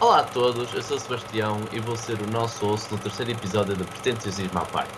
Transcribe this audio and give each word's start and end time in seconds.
Olá 0.00 0.20
a 0.20 0.24
todos, 0.24 0.72
eu 0.72 0.82
sou 0.82 0.96
o 0.96 1.00
Sebastião 1.00 1.60
e 1.70 1.78
vou 1.78 1.94
ser 1.94 2.18
o 2.22 2.26
nosso 2.30 2.64
host 2.64 2.90
no 2.90 2.98
terceiro 2.98 3.32
episódio 3.32 3.76
de 3.76 3.84
Pretenciosismo 3.84 4.58
à 4.58 4.64
Parte. 4.64 4.90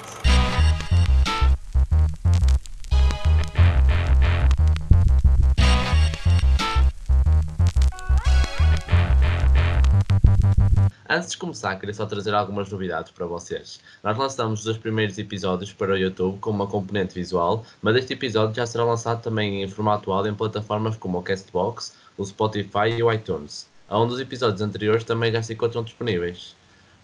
Antes 11.11 11.31
de 11.33 11.37
começar, 11.37 11.75
queria 11.81 11.93
só 11.93 12.07
trazer 12.07 12.33
algumas 12.33 12.71
novidades 12.71 13.11
para 13.11 13.27
vocês. 13.27 13.81
Nós 14.05 14.17
lançamos 14.17 14.61
os 14.61 14.65
dois 14.67 14.79
primeiros 14.79 15.19
episódios 15.19 15.73
para 15.73 15.95
o 15.95 15.97
YouTube 15.99 16.39
com 16.39 16.51
uma 16.51 16.69
componente 16.69 17.17
visual, 17.17 17.67
mas 17.83 17.97
este 17.97 18.13
episódio 18.13 18.55
já 18.55 18.67
será 18.67 18.85
lançado 18.85 19.21
também 19.21 19.65
em 19.65 19.69
formato 19.69 20.13
áudio 20.13 20.31
em 20.31 20.37
plataformas 20.37 20.97
como 20.97 21.19
o 21.19 21.23
Castbox, 21.23 21.93
o 22.17 22.25
Spotify 22.25 22.91
e 22.97 23.03
o 23.03 23.13
iTunes, 23.13 23.72
onde 23.99 24.15
os 24.15 24.21
episódios 24.21 24.61
anteriores 24.61 25.05
também 25.05 25.33
já 25.33 25.43
se 25.43 25.53
encontram 25.53 25.83
disponíveis. 25.83 26.57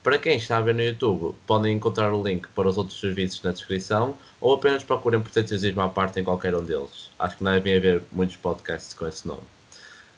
Para 0.02 0.18
quem 0.18 0.36
está 0.36 0.56
a 0.56 0.60
ver 0.60 0.74
no 0.74 0.82
YouTube, 0.82 1.34
podem 1.46 1.76
encontrar 1.76 2.12
o 2.12 2.22
link 2.22 2.48
para 2.48 2.68
os 2.68 2.78
outros 2.78 2.98
serviços 2.98 3.42
na 3.42 3.50
descrição 3.50 4.14
ou 4.40 4.54
apenas 4.54 4.84
procurem 4.84 5.20
Pretenciosismo 5.20 5.82
à 5.82 5.88
parte 5.88 6.20
em 6.20 6.24
qualquer 6.24 6.54
um 6.54 6.64
deles. 6.64 7.10
Acho 7.18 7.36
que 7.36 7.44
não 7.44 7.52
devem 7.52 7.76
haver 7.76 8.02
muitos 8.12 8.36
podcasts 8.36 8.94
com 8.94 9.06
esse 9.06 9.26
nome. 9.26 9.42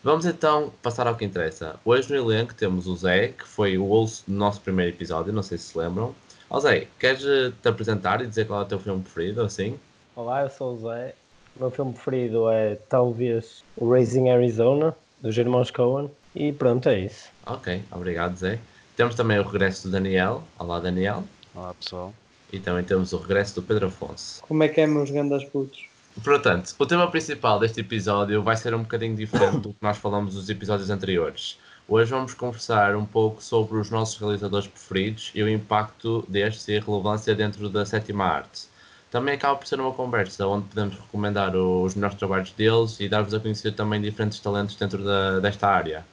Vamos 0.02 0.27
então 0.27 0.73
passar 0.83 1.06
ao 1.06 1.16
que 1.16 1.25
interessa. 1.25 1.78
Hoje 1.84 2.11
no 2.11 2.16
elenco 2.16 2.55
temos 2.55 2.87
o 2.87 2.97
Zé, 2.97 3.28
que 3.28 3.47
foi 3.47 3.77
o 3.77 3.87
host 3.87 4.25
do 4.30 4.37
nosso 4.37 4.61
primeiro 4.61 4.95
episódio, 4.95 5.33
não 5.33 5.42
sei 5.42 5.59
se 5.59 5.64
se 5.64 5.78
lembram. 5.78 6.14
Ó 6.48 6.61
Zé, 6.61 6.87
queres 6.98 7.25
eh, 7.25 7.52
te 7.62 7.69
apresentar 7.69 8.23
e 8.23 8.27
dizer 8.27 8.47
qual 8.47 8.61
é 8.61 8.64
o 8.64 8.66
teu 8.66 8.78
filme 8.78 9.02
preferido, 9.02 9.42
assim? 9.42 9.78
Olá, 10.16 10.42
eu 10.42 10.50
sou 10.50 10.75
o 10.75 10.78
Zé. 10.78 11.14
O 11.56 11.61
meu 11.61 11.70
filme 11.70 11.92
preferido 11.92 12.48
é 12.48 12.77
talvez 12.89 13.62
o 13.77 13.91
Raising 13.91 14.30
Arizona, 14.30 14.97
dos 15.20 15.37
irmãos 15.37 15.70
Coen. 15.70 16.11
E 16.34 16.52
pronto, 16.52 16.89
é 16.89 17.01
isso. 17.01 17.29
Ok, 17.45 17.83
obrigado 17.91 18.37
Zé. 18.37 18.59
Temos 18.97 19.15
também 19.15 19.39
o 19.39 19.43
regresso 19.43 19.89
do 19.89 19.93
Daniel. 19.93 20.45
Olá 20.59 20.79
Daniel. 20.79 21.25
Olá 21.55 21.75
pessoal. 21.75 22.14
E 22.53 22.59
também 22.59 22.84
temos 22.84 23.12
o 23.12 23.19
regresso 23.19 23.56
do 23.56 23.62
Pedro 23.62 23.86
Afonso. 23.86 24.42
Como 24.42 24.62
é 24.62 24.69
que 24.69 24.81
é, 24.81 24.86
meus 24.86 25.11
grandes 25.11 25.45
putos? 25.48 25.89
Portanto, 26.23 26.75
o 26.78 26.86
tema 26.86 27.11
principal 27.11 27.58
deste 27.58 27.81
episódio 27.81 28.42
vai 28.42 28.56
ser 28.56 28.75
um 28.75 28.83
bocadinho 28.83 29.17
diferente 29.17 29.58
do 29.58 29.70
que 29.70 29.78
nós 29.81 29.97
falamos 29.97 30.34
nos 30.34 30.51
episódios 30.51 30.91
anteriores. 30.91 31.58
Hoje 31.89 32.11
vamos 32.11 32.34
conversar 32.34 32.95
um 32.95 33.05
pouco 33.05 33.42
sobre 33.42 33.78
os 33.78 33.91
nossos 33.91 34.19
realizadores 34.19 34.69
preferidos 34.69 35.33
e 35.34 35.42
o 35.42 35.48
impacto 35.48 36.25
destes 36.28 36.69
e 36.69 36.77
a 36.77 36.81
relevância 36.81 37.34
dentro 37.34 37.69
da 37.69 37.84
sétima 37.84 38.25
arte. 38.25 38.69
Também 39.11 39.34
acaba 39.34 39.56
por 39.56 39.67
ser 39.67 39.81
uma 39.81 39.92
conversa 39.92 40.47
onde 40.47 40.69
podemos 40.69 40.95
recomendar 40.95 41.56
os 41.56 41.97
melhores 41.97 42.17
trabalhos 42.17 42.53
deles 42.53 43.01
e 43.01 43.08
dar-vos 43.08 43.34
a 43.34 43.41
conhecer 43.41 43.73
também 43.73 44.01
diferentes 44.01 44.39
talentos 44.39 44.77
dentro 44.77 45.03
da, 45.03 45.41
desta 45.41 45.67
área. 45.67 46.05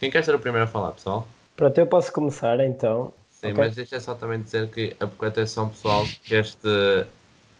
Quem 0.00 0.10
quer 0.10 0.24
ser 0.24 0.34
o 0.34 0.38
primeiro 0.38 0.64
a 0.64 0.66
falar, 0.66 0.92
pessoal? 0.92 1.28
Pronto, 1.54 1.76
eu 1.76 1.86
posso 1.86 2.10
começar 2.10 2.58
então. 2.60 3.12
Sim, 3.30 3.48
Ok. 3.48 3.64
mas 3.64 3.76
deixa 3.76 4.00
só 4.00 4.14
também 4.14 4.40
dizer 4.40 4.68
que 4.70 4.96
a 4.98 5.26
atenção 5.26 5.68
pessoal 5.68 6.04
que 6.24 6.34
este 6.34 7.06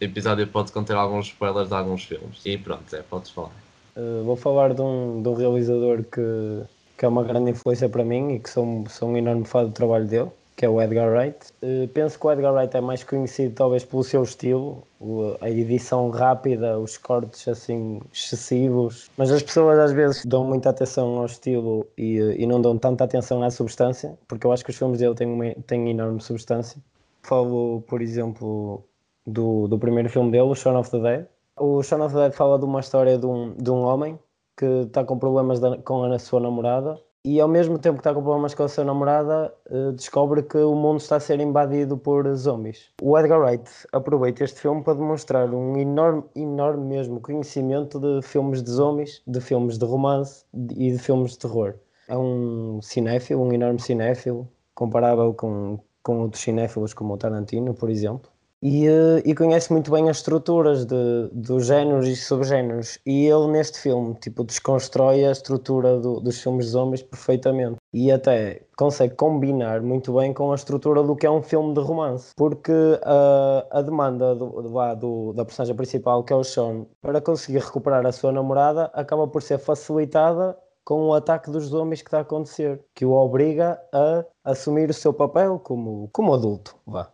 episódio 0.01 0.47
pode 0.47 0.73
conter 0.73 0.97
alguns 0.97 1.27
spoilers 1.27 1.69
de 1.69 1.75
alguns 1.75 2.05
filmes. 2.05 2.41
E 2.47 2.57
pronto, 2.57 2.91
Zé, 2.91 3.03
podes 3.03 3.31
falar. 3.31 3.53
Uh, 3.95 4.25
vou 4.25 4.37
falar 4.37 4.73
de 4.73 4.81
um, 4.81 5.23
de 5.23 5.29
um 5.29 5.35
realizador 5.35 6.03
que, 6.03 6.63
que 6.97 7.05
é 7.05 7.09
uma 7.09 7.23
grande 7.23 7.51
influência 7.51 7.91
para 7.91 8.03
mim 8.03 8.37
e 8.37 8.41
que 8.41 8.49
sou, 8.49 8.87
sou 8.89 9.11
um 9.11 9.17
enorme 9.19 9.45
fã 9.45 9.63
do 9.65 9.73
trabalho 9.73 10.07
dele, 10.07 10.31
que 10.61 10.67
é 10.67 10.69
o 10.69 10.79
Edgar 10.79 11.11
Wright. 11.11 11.39
Uh, 11.63 11.89
penso 11.89 12.21
que 12.21 12.27
o 12.27 12.31
Edgar 12.31 12.53
Wright 12.53 12.77
é 12.77 12.83
mais 12.83 13.03
conhecido 13.03 13.55
talvez 13.55 13.83
pelo 13.83 14.05
seu 14.05 14.23
estilo, 14.23 14.83
o- 15.01 15.35
a 15.41 15.49
edição 15.49 16.11
rápida, 16.11 16.79
os 16.79 16.99
cortes 16.99 17.49
assim 17.49 17.99
excessivos, 18.13 19.11
mas 19.17 19.31
as 19.33 19.43
pessoas 19.43 19.79
às 19.79 19.91
vezes 19.93 20.23
dão 20.27 20.45
muita 20.45 20.69
atenção 20.69 21.17
ao 21.17 21.25
estilo 21.25 21.87
e, 21.97 22.17
e 22.39 22.47
não 22.47 22.61
dão 22.61 22.77
tanta 22.77 23.05
atenção 23.05 23.43
à 23.43 23.51
substância, 23.51 24.19
porque 24.29 24.47
eu 24.47 24.53
acho 24.53 24.63
que 24.63 24.71
os 24.71 24.77
filmes 24.77 24.99
dele 24.99 25.15
têm, 25.15 25.29
uma, 25.29 25.55
têm 25.67 25.89
enorme 25.89 26.21
substância. 26.21 26.79
Falo, 27.23 27.83
por 27.89 28.03
exemplo, 28.03 28.85
do, 29.27 29.67
do 29.67 29.79
primeiro 29.79 30.11
filme 30.11 30.31
dele, 30.31 30.43
o 30.45 30.55
Shaun 30.55 30.79
of 30.79 30.91
the 30.91 30.99
Dead. 30.99 31.27
O 31.59 31.83
Shaun 31.83 32.05
of 32.05 32.15
the 32.15 32.21
Dead 32.21 32.33
fala 32.33 32.59
de 32.59 32.67
uma 32.67 32.81
história 32.81 33.17
de 33.17 33.25
um, 33.25 33.55
de 33.57 33.71
um 33.71 33.81
homem 33.83 34.19
que 34.59 34.67
está 34.83 35.03
com 35.05 35.19
problemas 35.19 35.59
da- 35.59 35.79
com 35.79 36.05
a 36.05 36.19
sua 36.19 36.39
namorada 36.39 37.01
e 37.25 37.39
ao 37.39 37.49
mesmo 37.49 37.79
tempo 37.79 37.97
que 37.97 38.01
está 38.01 38.15
com 38.15 38.23
problemas 38.23 38.55
com 38.55 38.63
a 38.63 38.69
sua 38.69 38.85
namorada 38.85 39.53
eh, 39.71 39.93
descobre 39.93 40.43
que 40.43 40.57
o 40.57 40.75
mundo 40.75 41.01
está 41.01 41.17
a 41.17 41.21
ser 41.21 41.39
invadido 41.41 41.97
por 41.97 42.35
zombies. 42.35 42.89
O 43.03 43.19
Edgar 43.19 43.41
Wright 43.41 43.71
aproveita 43.93 44.45
este 44.45 44.61
filme 44.61 44.83
para 44.83 44.95
demonstrar 44.95 45.53
um 45.53 45.77
enorme, 45.77 46.25
enorme 46.35 46.87
mesmo 46.87 47.21
conhecimento 47.21 48.01
de 48.01 48.27
filmes 48.27 48.63
de 48.63 48.71
zombies, 48.71 49.23
de 49.27 49.41
filmes 49.41 49.77
de 49.77 49.85
romance 49.85 50.45
e 50.55 50.93
de 50.93 50.99
filmes 50.99 51.33
de 51.33 51.39
terror. 51.41 51.75
É 52.09 52.17
um 52.17 52.81
cinéfilo, 52.83 53.43
um 53.43 53.53
enorme 53.53 53.81
cinéfilo, 53.81 54.49
comparável 54.75 55.35
com, 55.35 55.79
com 56.03 56.21
outros 56.21 56.43
cinéfilos 56.43 56.95
como 56.95 57.15
o 57.15 57.19
Tarantino, 57.19 57.75
por 57.75 57.91
exemplo 57.91 58.30
e, 58.63 58.87
eh, 58.87 59.23
e 59.25 59.35
conhece 59.35 59.73
muito 59.73 59.91
bem 59.91 60.09
as 60.11 60.19
estruturas 60.19 60.85
de, 60.85 61.29
dos 61.33 61.67
géneros 61.67 62.07
e 62.07 62.15
subgéneros. 62.17 62.99
E 63.07 63.27
ele, 63.27 63.49
neste 63.49 63.79
filme, 63.79 64.15
tipo, 64.15 64.45
desconstrói 64.45 65.25
a 65.25 65.31
estrutura 65.33 65.99
do- 65.99 66.21
dos 66.21 66.41
filmes 66.41 66.67
de 66.67 66.73
zombies 66.73 67.03
perfeitamente. 67.03 67.77
E 67.93 68.13
até 68.13 68.63
consegue 68.77 69.15
combinar 69.17 69.81
muito 69.83 70.13
bem 70.15 70.33
com 70.33 70.53
a 70.53 70.55
estrutura 70.55 71.03
do 71.03 71.17
que 71.17 71.27
é 71.27 71.31
um 71.31 71.43
filme 71.43 71.75
de 71.75 71.81
romance. 71.81 72.33
Porque 72.37 72.73
a, 73.03 73.67
a 73.71 73.83
demanda 73.83 74.35
do, 74.35 74.63
do- 74.63 74.95
do- 74.97 75.33
da 75.33 75.45
personagem 75.45 75.75
principal, 75.77 76.23
que 76.25 76.33
é 76.33 76.37
o 76.37 76.45
Sean, 76.45 76.87
para 77.01 77.21
conseguir 77.21 77.59
recuperar 77.59 78.05
a 78.07 78.13
sua 78.13 78.33
namorada, 78.33 78.91
acaba 78.95 79.27
por 79.27 79.43
ser 79.43 79.59
facilitada 79.59 80.57
com 80.85 81.07
o 81.07 81.15
ataque 81.15 81.51
dos 81.51 81.65
zombies 81.67 82.03
que 82.03 82.09
está 82.09 82.19
a 82.19 82.23
acontecer, 82.23 82.81
que 82.95 83.05
o 83.05 83.13
obriga 83.13 83.81
a 83.93 84.25
assumir 84.45 84.91
o 84.91 84.95
seu 84.95 85.13
papel 85.13 85.59
como, 85.61 86.09
como 86.13 86.35
adulto. 86.35 86.75
Vá. 86.87 87.11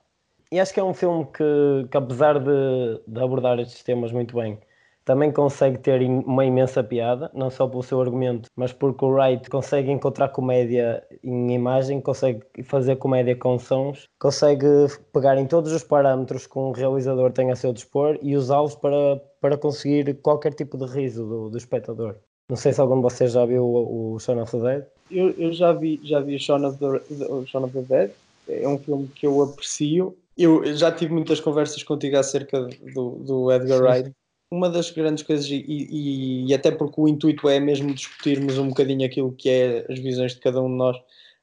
E 0.50 0.60
acho 0.60 0.72
que 0.72 0.80
é 0.80 0.84
um 0.84 0.94
filme 0.94 1.26
que, 1.26 1.88
que 1.90 1.96
apesar 1.96 2.38
de, 2.38 3.00
de 3.06 3.20
abordar 3.20 3.58
estes 3.58 3.82
temas 3.82 4.12
muito 4.12 4.36
bem, 4.36 4.58
também 5.06 5.30
consegue 5.30 5.78
ter 5.78 6.02
uma 6.02 6.44
imensa 6.44 6.82
piada, 6.82 7.30
não 7.32 7.48
só 7.48 7.66
pelo 7.68 7.82
seu 7.82 8.00
argumento, 8.00 8.50
mas 8.56 8.72
porque 8.72 9.04
o 9.04 9.08
Wright 9.08 9.48
consegue 9.48 9.90
encontrar 9.90 10.30
comédia 10.30 11.02
em 11.22 11.54
imagem, 11.54 12.00
consegue 12.00 12.42
fazer 12.64 12.96
comédia 12.96 13.36
com 13.36 13.56
sons, 13.56 14.08
consegue 14.18 14.66
pegar 15.12 15.38
em 15.38 15.46
todos 15.46 15.72
os 15.72 15.84
parâmetros 15.84 16.48
que 16.48 16.58
um 16.58 16.72
realizador 16.72 17.30
tem 17.32 17.52
a 17.52 17.56
seu 17.56 17.72
dispor 17.72 18.18
e 18.20 18.36
usá-los 18.36 18.74
para, 18.74 19.22
para 19.40 19.56
conseguir 19.56 20.12
qualquer 20.22 20.52
tipo 20.52 20.76
de 20.76 20.92
riso 20.92 21.24
do, 21.24 21.50
do 21.50 21.56
espectador. 21.56 22.16
Não 22.48 22.56
sei 22.56 22.72
se 22.72 22.80
algum 22.80 22.96
de 22.96 23.02
vocês 23.02 23.32
já 23.32 23.46
viu 23.46 23.64
o, 23.64 24.14
o 24.14 24.18
Shaun 24.18 24.42
of 24.42 24.52
the 24.52 24.58
Dead. 24.58 24.84
Eu, 25.10 25.30
eu 25.38 25.52
já 25.52 25.72
vi, 25.72 26.00
já 26.02 26.18
vi 26.18 26.36
Shaun 26.38 26.66
of, 26.66 26.78
the, 26.78 27.46
Shaun 27.46 27.64
of 27.64 27.72
the 27.72 27.82
Dead, 27.82 28.10
é 28.48 28.66
um 28.66 28.78
filme 28.78 29.06
que 29.08 29.26
eu 29.26 29.40
aprecio. 29.40 30.16
Eu 30.36 30.74
já 30.74 30.92
tive 30.92 31.12
muitas 31.12 31.40
conversas 31.40 31.82
contigo 31.82 32.16
acerca 32.18 32.68
do, 32.94 33.10
do 33.24 33.52
Edgar 33.52 33.78
Sim, 33.78 33.84
Wright. 33.84 34.12
Uma 34.50 34.70
das 34.70 34.90
grandes 34.90 35.24
coisas, 35.24 35.46
e, 35.46 35.64
e, 35.66 36.46
e 36.46 36.54
até 36.54 36.70
porque 36.70 37.00
o 37.00 37.08
intuito 37.08 37.48
é 37.48 37.58
mesmo 37.58 37.92
discutirmos 37.92 38.58
um 38.58 38.68
bocadinho 38.68 39.06
aquilo 39.06 39.32
que 39.32 39.48
é 39.48 39.86
as 39.90 39.98
visões 39.98 40.34
de 40.34 40.40
cada 40.40 40.62
um 40.62 40.68
de 40.68 40.76
nós 40.76 40.96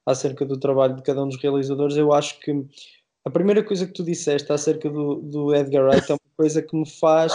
acerca 0.05 0.45
do 0.45 0.57
trabalho 0.57 0.95
de 0.95 1.01
cada 1.01 1.23
um 1.23 1.27
dos 1.27 1.41
realizadores, 1.41 1.97
eu 1.97 2.13
acho 2.13 2.39
que 2.39 2.65
a 3.25 3.29
primeira 3.29 3.63
coisa 3.63 3.87
que 3.87 3.93
tu 3.93 4.03
disseste 4.03 4.51
acerca 4.51 4.89
do, 4.89 5.15
do 5.15 5.55
Edgar 5.55 5.85
Wright 5.85 6.11
é 6.11 6.13
uma 6.13 6.35
coisa 6.37 6.61
que 6.61 6.75
me 6.75 6.89
faz 6.89 7.33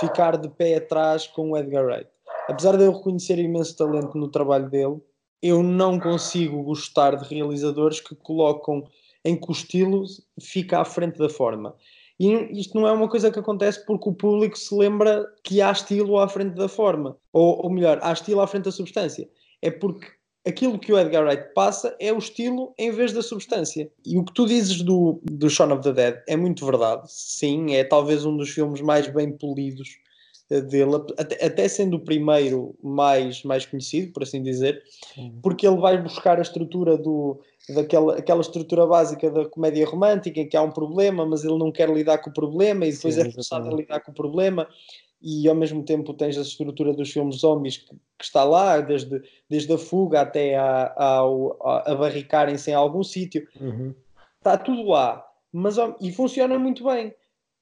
ficar 0.00 0.36
de 0.36 0.48
pé 0.48 0.76
atrás 0.76 1.26
com 1.26 1.50
o 1.50 1.56
Edgar 1.56 1.84
Wright. 1.84 2.08
Apesar 2.48 2.76
de 2.76 2.84
eu 2.84 2.92
reconhecer 2.92 3.38
imenso 3.38 3.76
talento 3.76 4.16
no 4.16 4.28
trabalho 4.28 4.68
dele, 4.68 5.00
eu 5.42 5.62
não 5.62 6.00
consigo 6.00 6.62
gostar 6.62 7.14
de 7.14 7.28
realizadores 7.28 8.00
que 8.00 8.14
colocam 8.16 8.84
em 9.24 9.36
que 9.36 9.48
o 9.48 9.52
estilo 9.52 10.04
fica 10.40 10.80
à 10.80 10.84
frente 10.84 11.18
da 11.18 11.28
forma. 11.28 11.74
E 12.18 12.58
isto 12.58 12.78
não 12.78 12.86
é 12.86 12.92
uma 12.92 13.08
coisa 13.08 13.30
que 13.30 13.38
acontece 13.38 13.84
porque 13.86 14.08
o 14.08 14.14
público 14.14 14.58
se 14.58 14.74
lembra 14.74 15.24
que 15.44 15.60
há 15.60 15.70
estilo 15.70 16.18
à 16.18 16.28
frente 16.28 16.54
da 16.56 16.68
forma. 16.68 17.16
Ou, 17.32 17.64
ou 17.64 17.70
melhor, 17.70 18.00
há 18.02 18.12
estilo 18.12 18.40
à 18.40 18.46
frente 18.46 18.64
da 18.64 18.72
substância. 18.72 19.28
É 19.62 19.70
porque 19.70 20.08
aquilo 20.44 20.78
que 20.78 20.92
o 20.92 20.98
Edgar 20.98 21.24
Wright 21.24 21.52
passa 21.54 21.94
é 22.00 22.12
o 22.12 22.18
estilo 22.18 22.74
em 22.76 22.90
vez 22.90 23.12
da 23.12 23.22
substância. 23.22 23.90
E 24.04 24.18
o 24.18 24.24
que 24.24 24.34
tu 24.34 24.46
dizes 24.46 24.82
do, 24.82 25.20
do 25.30 25.48
Shaun 25.48 25.72
of 25.72 25.82
the 25.82 25.92
Dead 25.92 26.20
é 26.26 26.36
muito 26.36 26.66
verdade. 26.66 27.02
Sim, 27.06 27.74
é 27.74 27.84
talvez 27.84 28.24
um 28.24 28.36
dos 28.36 28.50
filmes 28.50 28.80
mais 28.80 29.06
bem 29.06 29.30
polidos 29.30 29.88
eh, 30.50 30.60
dele, 30.60 30.96
até, 31.16 31.44
até 31.44 31.68
sendo 31.68 31.98
o 31.98 32.04
primeiro 32.04 32.74
mais, 32.82 33.44
mais 33.44 33.66
conhecido, 33.66 34.12
por 34.12 34.22
assim 34.22 34.42
dizer, 34.42 34.82
porque 35.42 35.66
ele 35.66 35.76
vai 35.76 36.02
buscar 36.02 36.38
a 36.38 36.42
estrutura 36.42 36.96
do, 36.96 37.40
daquela 37.74 38.18
aquela 38.18 38.40
estrutura 38.40 38.86
básica 38.86 39.30
da 39.30 39.48
comédia 39.48 39.86
romântica 39.86 40.40
em 40.40 40.48
que 40.48 40.56
há 40.56 40.62
um 40.62 40.70
problema, 40.70 41.26
mas 41.26 41.44
ele 41.44 41.58
não 41.58 41.70
quer 41.70 41.88
lidar 41.90 42.18
com 42.18 42.30
o 42.30 42.32
problema 42.32 42.86
e 42.86 42.92
depois 42.92 43.14
Sim, 43.14 43.20
é 43.22 43.30
forçado 43.30 43.68
a 43.68 43.74
lidar 43.74 44.00
com 44.00 44.10
o 44.10 44.14
problema 44.14 44.68
e 45.20 45.48
ao 45.48 45.54
mesmo 45.54 45.82
tempo 45.82 46.14
tens 46.14 46.38
a 46.38 46.42
estrutura 46.42 46.94
dos 46.94 47.10
filmes 47.10 47.36
zombies 47.36 47.78
que, 47.78 47.88
que 48.18 48.24
está 48.24 48.44
lá, 48.44 48.80
desde, 48.80 49.22
desde 49.48 49.72
a 49.72 49.78
fuga 49.78 50.20
até 50.20 50.56
a, 50.56 50.92
a, 50.96 51.92
a 51.92 51.94
barricarem-se 51.94 52.70
em 52.70 52.74
algum 52.74 53.02
sítio 53.02 53.46
Uhum. 53.60 53.94
está 54.38 54.56
tudo 54.56 54.88
lá, 54.88 55.26
mas 55.52 55.76
e 56.00 56.12
funciona 56.12 56.58
muito 56.58 56.84
bem. 56.84 57.14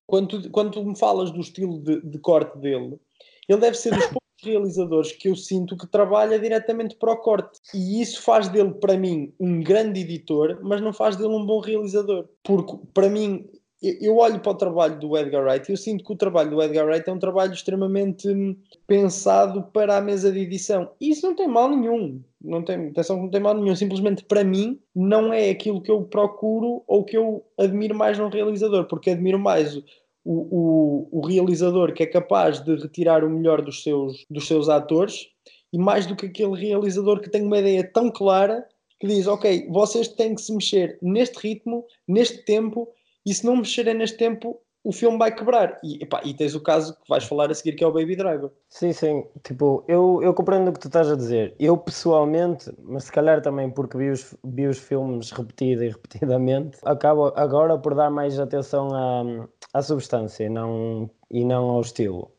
Quando 0.06 0.41
tu, 0.41 0.50
quando 0.50 0.70
tu 0.70 0.85
me 0.85 0.97
falas 0.97 1.31
do 1.31 1.41
estilo 1.41 1.81
de, 1.81 2.00
de 2.03 2.19
corte 2.19 2.56
dele, 2.58 3.00
ele 3.49 3.61
deve 3.61 3.76
ser 3.76 3.93
dos 3.94 4.06
realizadores 4.43 5.12
que 5.12 5.29
eu 5.29 5.37
sinto 5.37 5.77
que 5.77 5.87
trabalha 5.87 6.38
diretamente 6.38 6.97
para 6.97 7.12
o 7.12 7.17
corte. 7.17 7.59
E 7.75 8.00
isso 8.00 8.23
faz 8.23 8.49
dele, 8.49 8.75
para 8.75 8.97
mim, 8.97 9.33
um 9.41 9.62
grande 9.62 10.00
editor, 10.00 10.61
mas 10.62 10.81
não 10.81 10.93
faz 10.93 11.17
dele 11.17 11.35
um 11.35 11.47
bom 11.47 11.61
realizador. 11.61 12.29
Porque, 12.43 12.77
para 12.93 13.09
mim, 13.09 13.47
eu 13.83 14.17
olho 14.17 14.41
para 14.41 14.53
o 14.53 14.56
trabalho 14.56 14.99
do 14.99 15.17
Edgar 15.17 15.44
Wright 15.44 15.69
e 15.69 15.73
eu 15.73 15.77
sinto 15.77 16.03
que 16.03 16.12
o 16.12 16.17
trabalho 16.17 16.50
do 16.50 16.62
Edgar 16.62 16.87
Wright 16.87 17.09
é 17.09 17.12
um 17.12 17.19
trabalho 17.19 17.53
extremamente 17.53 18.29
hum, 18.29 18.56
pensado 18.87 19.62
para 19.73 19.97
a 19.97 20.00
mesa 20.00 20.33
de 20.33 20.41
edição. 20.41 20.91
E 21.00 21.11
isso 21.11 21.27
não 21.27 21.37
tem 21.37 21.47
mal 21.47 21.69
nenhum. 21.69 22.23
Não 22.41 22.62
tem, 22.62 22.89
atenção 22.89 23.17
não 23.17 23.31
tem 23.31 23.41
mal 23.41 23.55
nenhum. 23.55 23.77
Simplesmente 23.77 24.25
para 24.25 24.43
mim 24.43 24.81
não 24.94 25.32
é 25.32 25.50
aquilo 25.50 25.82
que 25.82 25.91
eu 25.91 26.03
procuro 26.03 26.82
ou 26.87 27.05
que 27.05 27.17
eu 27.17 27.44
admiro 27.59 27.94
mais 27.94 28.19
num 28.19 28.29
realizador, 28.29 28.87
porque 28.87 29.11
admiro 29.11 29.39
mais 29.39 29.79
o, 30.28 31.08
o, 31.12 31.26
realizador 31.26 31.93
que 31.93 32.02
é 32.02 32.06
capaz 32.06 32.58
de 32.58 32.75
retirar 32.75 33.23
o 33.23 33.31
melhor 33.31 33.62
dos 33.62 33.82
seus, 33.82 34.26
dos 34.28 34.46
seus 34.46 34.69
atores 34.69 35.28
e 35.73 35.78
mais 35.78 36.05
do 36.05 36.17
que 36.17 36.26
aquele 36.26 36.56
realizador 36.56 37.20
que 37.20 37.31
tem 37.31 37.43
uma 37.43 37.58
ideia 37.58 37.88
tão 37.93 38.11
clara 38.11 38.67
que 38.99 39.06
diz, 39.06 39.26
ok, 39.28 39.69
vocês 39.70 40.08
têm 40.08 40.34
que 40.34 40.43
se 40.43 40.52
mexer 40.52 40.99
neste 41.00 41.38
ritmo, 41.38 41.84
neste 42.08 42.44
tempo 42.44 42.88
e 43.25 43.32
se 43.32 43.46
não 43.46 43.56
mexerem 43.56 43.94
neste 43.94 44.17
tempo, 44.17 44.61
o 44.87 44.93
filme 44.93 45.19
vai 45.19 45.35
quebrar. 45.35 45.81
E, 45.83 46.00
epá, 46.05 46.21
e 46.25 46.33
tens 46.33 46.55
o 46.55 46.61
caso 46.61 46.94
que 46.94 47.09
vais 47.09 47.25
falar 47.25 47.50
a 47.50 47.55
seguir, 47.55 47.73
que 47.73 47.83
é 47.83 47.87
o 47.88 47.93
Baby 47.93 48.15
Driver. 48.15 48.50
Sim, 48.69 48.93
sim. 48.93 49.25
Tipo, 49.43 49.85
eu, 49.88 50.21
eu 50.23 50.33
compreendo 50.33 50.69
o 50.69 50.73
que 50.73 50.79
tu 50.79 50.87
estás 50.87 51.11
a 51.11 51.17
dizer. 51.17 51.56
Eu 51.59 51.77
pessoalmente, 51.77 52.73
mas 52.85 53.05
se 53.05 53.12
calhar 53.12 53.43
também 53.43 53.69
porque 53.69 53.99
vi 53.99 54.11
os, 54.11 54.33
vi 54.44 54.69
os 54.69 54.79
filmes 54.79 55.33
repetido 55.33 55.83
e 55.83 55.88
repetidamente, 55.91 56.79
acabo 56.85 57.33
agora 57.35 57.77
por 57.77 57.97
dar 57.97 58.11
mais 58.11 58.38
atenção 58.38 58.94
à, 58.94 59.49
à 59.75 59.83
substância 59.83 60.44
e 60.44 60.49
não, 60.49 61.11
e 61.32 61.44
não 61.44 61.65
ao 61.71 61.81
estilo. 61.81 62.31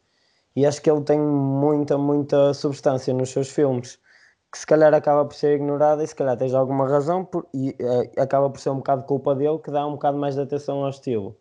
E 0.55 0.65
acho 0.65 0.81
que 0.81 0.89
ele 0.89 1.01
tem 1.03 1.19
muita, 1.19 1.97
muita 1.97 2.53
substância 2.53 3.13
nos 3.13 3.29
seus 3.29 3.49
filmes 3.49 3.99
que 4.49 4.57
se 4.57 4.65
calhar 4.65 4.93
acaba 4.93 5.25
por 5.25 5.35
ser 5.35 5.55
ignorada 5.55 6.01
e 6.01 6.07
se 6.07 6.15
calhar 6.15 6.37
tens 6.37 6.53
alguma 6.53 6.87
razão 6.87 7.25
por, 7.25 7.45
e 7.53 7.71
uh, 7.71 8.21
acaba 8.21 8.49
por 8.49 8.61
ser 8.61 8.69
um 8.69 8.77
bocado 8.77 9.03
culpa 9.03 9.35
dele 9.35 9.59
que 9.59 9.69
dá 9.69 9.85
um 9.85 9.91
bocado 9.91 10.17
mais 10.17 10.35
de 10.35 10.41
atenção 10.41 10.83
ao 10.85 10.89
estilo. 10.89 11.37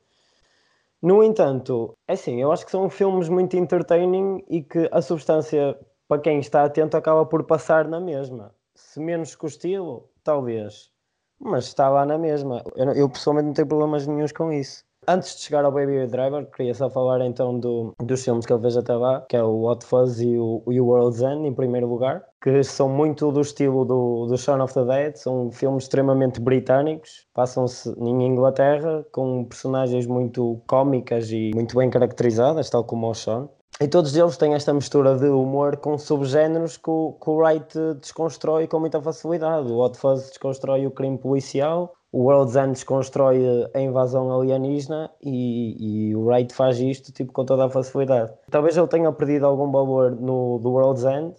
No 1.03 1.23
entanto, 1.23 1.95
é 2.09 2.15
assim, 2.15 2.41
eu 2.41 2.51
acho 2.51 2.65
que 2.65 2.71
são 2.71 2.89
filmes 2.89 3.29
muito 3.29 3.57
entertaining 3.57 4.43
e 4.49 4.63
que 4.63 4.89
a 4.91 5.03
substância, 5.03 5.79
para 6.09 6.21
quem 6.21 6.39
está 6.41 6.65
atento, 6.65 6.97
acaba 6.97 7.27
por 7.27 7.45
passar 7.45 7.87
na 7.87 8.01
mesma. 8.01 8.55
Se 8.75 8.99
menos 9.01 9.35
que 9.35 9.45
o 9.45 9.49
estilo, 9.49 10.09
talvez. 10.25 10.91
Mas 11.39 11.67
está 11.67 11.89
lá 11.89 12.07
na 12.07 12.17
mesma. 12.19 12.63
Eu, 12.75 12.93
eu 12.93 13.09
pessoalmente 13.11 13.47
não 13.47 13.55
tenho 13.55 13.69
problemas 13.69 14.07
nenhums 14.07 14.33
com 14.33 14.53
isso. 14.53 14.85
Antes 15.09 15.37
de 15.37 15.43
chegar 15.43 15.65
ao 15.65 15.71
Baby 15.71 16.05
Driver, 16.09 16.51
queria 16.51 16.75
só 16.75 16.91
falar 16.91 17.25
então 17.25 17.61
do, 17.61 17.95
dos 18.03 18.25
filmes 18.25 18.45
que 18.45 18.53
ele 18.53 18.61
fez 18.61 18.77
até 18.77 18.95
lá, 18.95 19.25
que 19.29 19.37
é 19.37 19.43
o 19.43 19.63
Hot 19.63 19.85
Fuzz 19.85 20.21
e 20.21 20.37
o, 20.37 20.65
e 20.69 20.81
o 20.81 20.87
World's 20.87 21.23
End, 21.23 21.47
em 21.47 21.55
primeiro 21.55 21.87
lugar, 21.87 22.25
que 22.43 22.65
são 22.65 22.89
muito 22.89 23.31
do 23.31 23.41
estilo 23.41 23.85
do, 23.85 24.27
do 24.27 24.37
Shaun 24.37 24.61
of 24.61 24.75
the 24.75 24.85
Dead, 24.85 25.15
são 25.15 25.53
filmes 25.53 25.85
extremamente 25.85 26.41
britânicos, 26.41 27.25
passam-se 27.33 27.89
em 27.99 28.27
Inglaterra, 28.27 29.07
com 29.13 29.45
personagens 29.45 30.07
muito 30.07 30.61
cómicas 30.67 31.31
e 31.31 31.53
muito 31.55 31.77
bem 31.77 31.89
caracterizadas, 31.89 32.69
tal 32.69 32.83
como 32.83 33.09
o 33.09 33.15
Shaun. 33.15 33.49
E 33.79 33.87
todos 33.87 34.17
eles 34.17 34.37
têm 34.39 34.55
esta 34.55 34.73
mistura 34.73 35.17
de 35.17 35.29
humor 35.29 35.77
com 35.77 35.99
subgéneros 35.99 36.79
que 36.79 36.89
o, 36.89 37.13
que 37.13 37.29
o 37.29 37.37
Wright 37.37 37.79
desconstrói 38.01 38.67
com 38.67 38.81
muita 38.81 39.03
facilidade. 39.03 39.71
O 39.71 39.79
Hot 39.79 39.99
Fuzz 39.99 40.31
desconstrói 40.31 40.87
o 40.87 40.91
crime 40.91 41.19
policial, 41.19 41.93
o 42.17 42.23
World's 42.23 42.57
End 42.57 42.73
desconstrói 42.73 43.69
a 43.75 43.79
invasão 43.79 44.33
alienígena 44.33 45.11
e, 45.23 46.09
e, 46.09 46.17
o 46.17 46.25
Wright 46.25 46.55
faz 46.55 46.81
isto 46.81 47.13
tipo, 47.13 47.31
com 47.31 47.45
toda 47.45 47.67
a 47.67 47.69
facilidade. 47.69 48.33
Talvez 48.51 48.75
ele 48.75 48.87
tenha 48.87 49.13
perdido 49.13 49.45
algum 49.45 49.71
valor 49.71 50.13
no 50.13 50.59
do 50.59 50.71
World's 50.71 51.05
End 51.05 51.35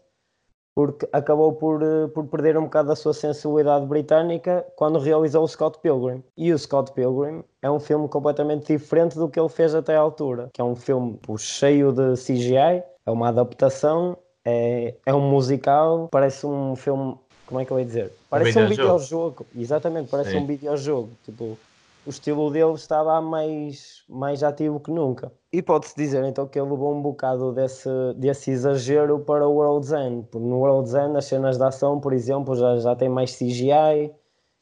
porque 0.75 1.09
acabou 1.11 1.53
por, 1.53 1.81
eh, 1.81 2.07
por 2.13 2.27
perder 2.27 2.55
um 2.55 2.65
bocado 2.65 2.89
da 2.89 2.95
sua 2.95 3.11
sensibilidade 3.11 3.87
britânica 3.87 4.63
quando 4.75 4.99
realizou 4.99 5.43
o 5.43 5.47
Scott 5.47 5.79
Pilgrim. 5.79 6.23
E 6.37 6.53
o 6.53 6.59
Scott 6.59 6.91
Pilgrim 6.91 7.43
é 7.63 7.71
um 7.71 7.79
filme 7.79 8.07
completamente 8.07 8.71
diferente 8.71 9.17
do 9.17 9.27
que 9.27 9.39
ele 9.39 9.49
fez 9.49 9.73
até 9.73 9.95
à 9.95 9.99
altura, 9.99 10.51
que 10.53 10.61
é 10.61 10.63
um 10.63 10.75
filme 10.75 11.19
cheio 11.39 11.91
de 11.91 12.13
CGI, 12.13 12.83
é 13.03 13.11
uma 13.11 13.29
adaptação, 13.29 14.15
é, 14.45 14.93
é 15.03 15.11
um 15.15 15.27
musical, 15.27 16.07
parece 16.11 16.45
um 16.45 16.75
filme 16.75 17.17
como 17.47 17.61
é 17.61 17.65
que 17.65 17.71
eu 17.71 17.79
ia 17.79 17.85
dizer? 17.85 18.11
Parece 18.29 18.59
um, 18.59 18.65
um 18.65 18.67
videojogo. 18.67 19.45
Exatamente, 19.55 20.09
parece 20.09 20.31
Sim. 20.31 20.39
um 20.39 20.45
videojogo. 20.45 21.09
Tipo, 21.23 21.57
o 22.05 22.09
estilo 22.09 22.49
dele 22.49 22.73
estava 22.73 23.19
mais, 23.21 24.03
mais 24.07 24.43
ativo 24.43 24.79
que 24.79 24.89
nunca. 24.91 25.31
E 25.51 25.61
pode-se 25.61 25.95
dizer 25.95 26.23
então 26.23 26.47
que 26.47 26.59
ele 26.59 26.69
levou 26.69 26.95
um 26.95 27.01
bocado 27.01 27.51
desse, 27.51 27.89
desse 28.15 28.51
exagero 28.51 29.19
para 29.19 29.47
o 29.47 29.53
World's 29.53 29.91
End. 29.91 30.25
Porque 30.31 30.47
no 30.47 30.59
World's 30.59 30.93
End 30.93 31.17
as 31.17 31.25
cenas 31.25 31.57
de 31.57 31.63
ação, 31.63 31.99
por 31.99 32.13
exemplo, 32.13 32.55
já, 32.55 32.77
já 32.77 32.95
tem 32.95 33.09
mais 33.09 33.35
CGI, 33.37 34.13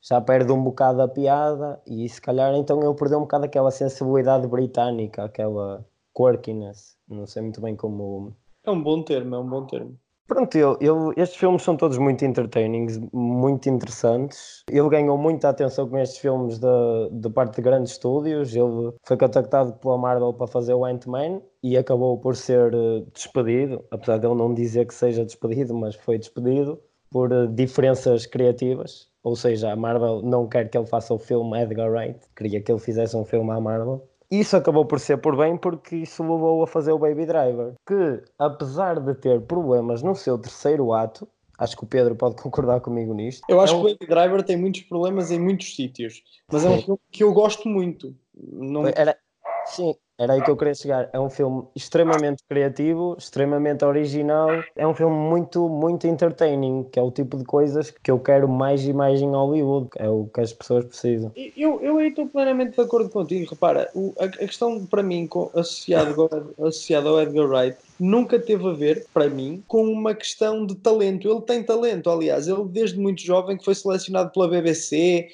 já 0.01 0.21
perde 0.21 0.51
um 0.51 0.63
bocado 0.63 1.01
a 1.01 1.07
piada 1.07 1.81
e 1.85 2.07
se 2.07 2.21
calhar 2.21 2.53
então 2.56 2.81
ele 2.83 2.94
perdeu 2.94 3.17
um 3.17 3.21
bocado 3.21 3.45
aquela 3.45 3.71
sensibilidade 3.71 4.47
britânica, 4.47 5.23
aquela 5.23 5.85
quirkiness. 6.15 6.97
Não 7.07 7.27
sei 7.27 7.41
muito 7.41 7.62
bem 7.62 7.75
como. 7.75 8.35
É 8.63 8.71
um 8.71 8.81
bom 8.81 9.03
termo, 9.03 9.35
é 9.35 9.39
um 9.39 9.47
bom 9.47 9.65
termo. 9.65 10.00
Pronto, 10.27 10.56
ele, 10.56 10.75
ele, 10.81 11.13
estes 11.22 11.38
filmes 11.38 11.62
são 11.62 11.77
todos 11.77 12.00
muito 12.00 12.25
entertaining, 12.25 13.07
muito 13.13 13.69
interessantes. 13.69 14.63
Ele 14.69 14.89
ganhou 14.89 15.18
muita 15.18 15.50
atenção 15.50 15.88
com 15.88 16.00
estes 16.00 16.18
filmes 16.18 16.57
de, 16.57 16.68
de 17.12 17.30
parte 17.30 17.57
de 17.57 17.62
grandes 17.62 17.92
estúdios. 17.92 18.56
Ele 18.56 18.92
foi 19.04 19.18
contactado 19.18 19.74
pela 19.74 19.98
Marvel 20.00 20.33
para 20.33 20.48
fazer 20.48 20.74
o 20.74 20.83
Ant-Man 20.83 21.42
e 21.62 21.77
acabou 21.77 22.18
por 22.19 22.36
ser 22.36 22.74
eh, 22.74 23.06
despedido, 23.13 23.86
apesar 23.92 24.18
de 24.18 24.25
ele 24.25 24.36
não 24.36 24.51
dizer 24.51 24.88
que 24.88 24.95
seja 24.95 25.24
despedido, 25.24 25.75
mas 25.75 25.94
foi 25.95 26.18
despedido 26.18 26.81
por 27.12 27.31
eh, 27.31 27.45
diferenças 27.48 28.25
criativas. 28.25 29.07
Ou 29.24 29.36
seja, 29.36 29.72
a 29.72 29.75
Marvel 29.75 30.22
não 30.24 30.48
quer 30.48 30.69
que 30.69 30.77
ele 30.77 30.88
faça 30.88 31.13
o 31.13 31.19
filme 31.19 31.60
Edgar 31.62 31.92
Wright, 31.92 32.19
queria 32.36 32.62
que 32.62 32.72
ele 32.72 32.80
fizesse 32.80 33.16
um 33.16 33.25
filme 33.25 33.51
à 33.51 33.60
Marvel. 33.60 34.07
Isso 34.30 34.57
acabou 34.57 34.86
por 34.86 35.00
ser 35.00 35.18
por 35.18 35.38
bem 35.38 35.57
porque 35.57 35.98
isso 35.98 36.22
levou 36.24 36.63
a 36.63 36.68
fazer 36.68 36.92
o 36.92 37.00
Baby 37.00 37.25
Driver, 37.25 37.74
que 37.86 38.24
apesar 38.39 39.00
de 39.00 39.13
ter 39.16 39.42
problemas 39.42 40.01
no 40.01 40.16
seu 40.16 40.38
terceiro 40.38 40.94
ato, 40.94 41.27
acho 41.57 41.77
que 41.77 41.83
o 41.83 41.88
Pedro 41.88 42.16
pode 42.16 42.36
concordar 42.42 42.81
comigo 42.81 43.13
nisto. 43.13 43.44
Eu 43.50 43.62
acho 43.62 43.74
é 43.74 43.77
um... 43.77 43.81
que 43.81 43.88
o 43.88 43.94
Baby 43.94 44.07
Driver 44.07 44.44
tem 44.44 44.57
muitos 44.57 44.81
problemas 44.81 45.31
em 45.31 45.39
muitos 45.39 45.75
sítios, 45.75 46.24
mas 46.51 46.66
é 46.66 46.69
um 46.69 46.81
filme 46.81 47.00
que 47.12 47.24
eu 47.24 47.33
gosto 47.33 47.68
muito. 47.68 48.16
Não... 48.33 48.88
Era... 48.88 49.18
Sim, 49.65 49.95
era 50.17 50.33
aí 50.33 50.41
que 50.41 50.50
eu 50.50 50.56
queria 50.56 50.73
chegar. 50.73 51.09
É 51.12 51.19
um 51.19 51.29
filme 51.29 51.63
extremamente 51.75 52.41
criativo, 52.47 53.15
extremamente 53.19 53.83
original. 53.83 54.50
É 54.75 54.88
um 54.88 54.94
filme 54.94 55.15
muito, 55.15 55.67
muito 55.67 56.07
entertaining, 56.07 56.85
que 56.89 56.97
é 56.97 57.01
o 57.01 57.12
tipo 57.12 57.38
de 57.38 57.44
coisas 57.44 57.91
que 57.91 58.09
eu 58.09 58.17
quero 58.17 58.47
mais 58.47 58.85
e 58.85 58.94
mais 58.94 59.21
em 59.21 59.31
Hollywood. 59.31 59.89
É 59.97 60.07
o 60.07 60.29
que 60.33 60.39
as 60.39 60.53
pessoas 60.53 60.86
precisam. 60.86 61.34
Eu, 61.36 61.81
eu 61.81 61.98
aí 61.98 62.07
estou 62.07 62.27
plenamente 62.27 62.75
de 62.75 62.81
acordo 62.81 63.10
contigo. 63.10 63.50
Repara, 63.50 63.89
o, 63.93 64.13
a, 64.17 64.25
a, 64.25 64.29
questão 64.29 64.86
para 64.86 65.03
mim 65.03 65.27
associada 65.53 66.15
associado 66.60 67.10
ao 67.10 67.22
Edgar 67.22 67.50
Wright 67.50 67.77
nunca 68.00 68.39
teve 68.39 68.67
a 68.67 68.74
ver, 68.74 69.05
para 69.13 69.29
mim, 69.29 69.63
com 69.67 69.84
uma 69.84 70.13
questão 70.15 70.65
de 70.65 70.75
talento. 70.75 71.29
Ele 71.29 71.41
tem 71.41 71.62
talento, 71.62 72.10
aliás, 72.10 72.48
ele 72.48 72.63
desde 72.65 72.98
muito 72.98 73.22
jovem 73.22 73.57
que 73.57 73.65
foi 73.65 73.75
selecionado 73.75 74.31
pela 74.31 74.48
BBC 74.48 75.27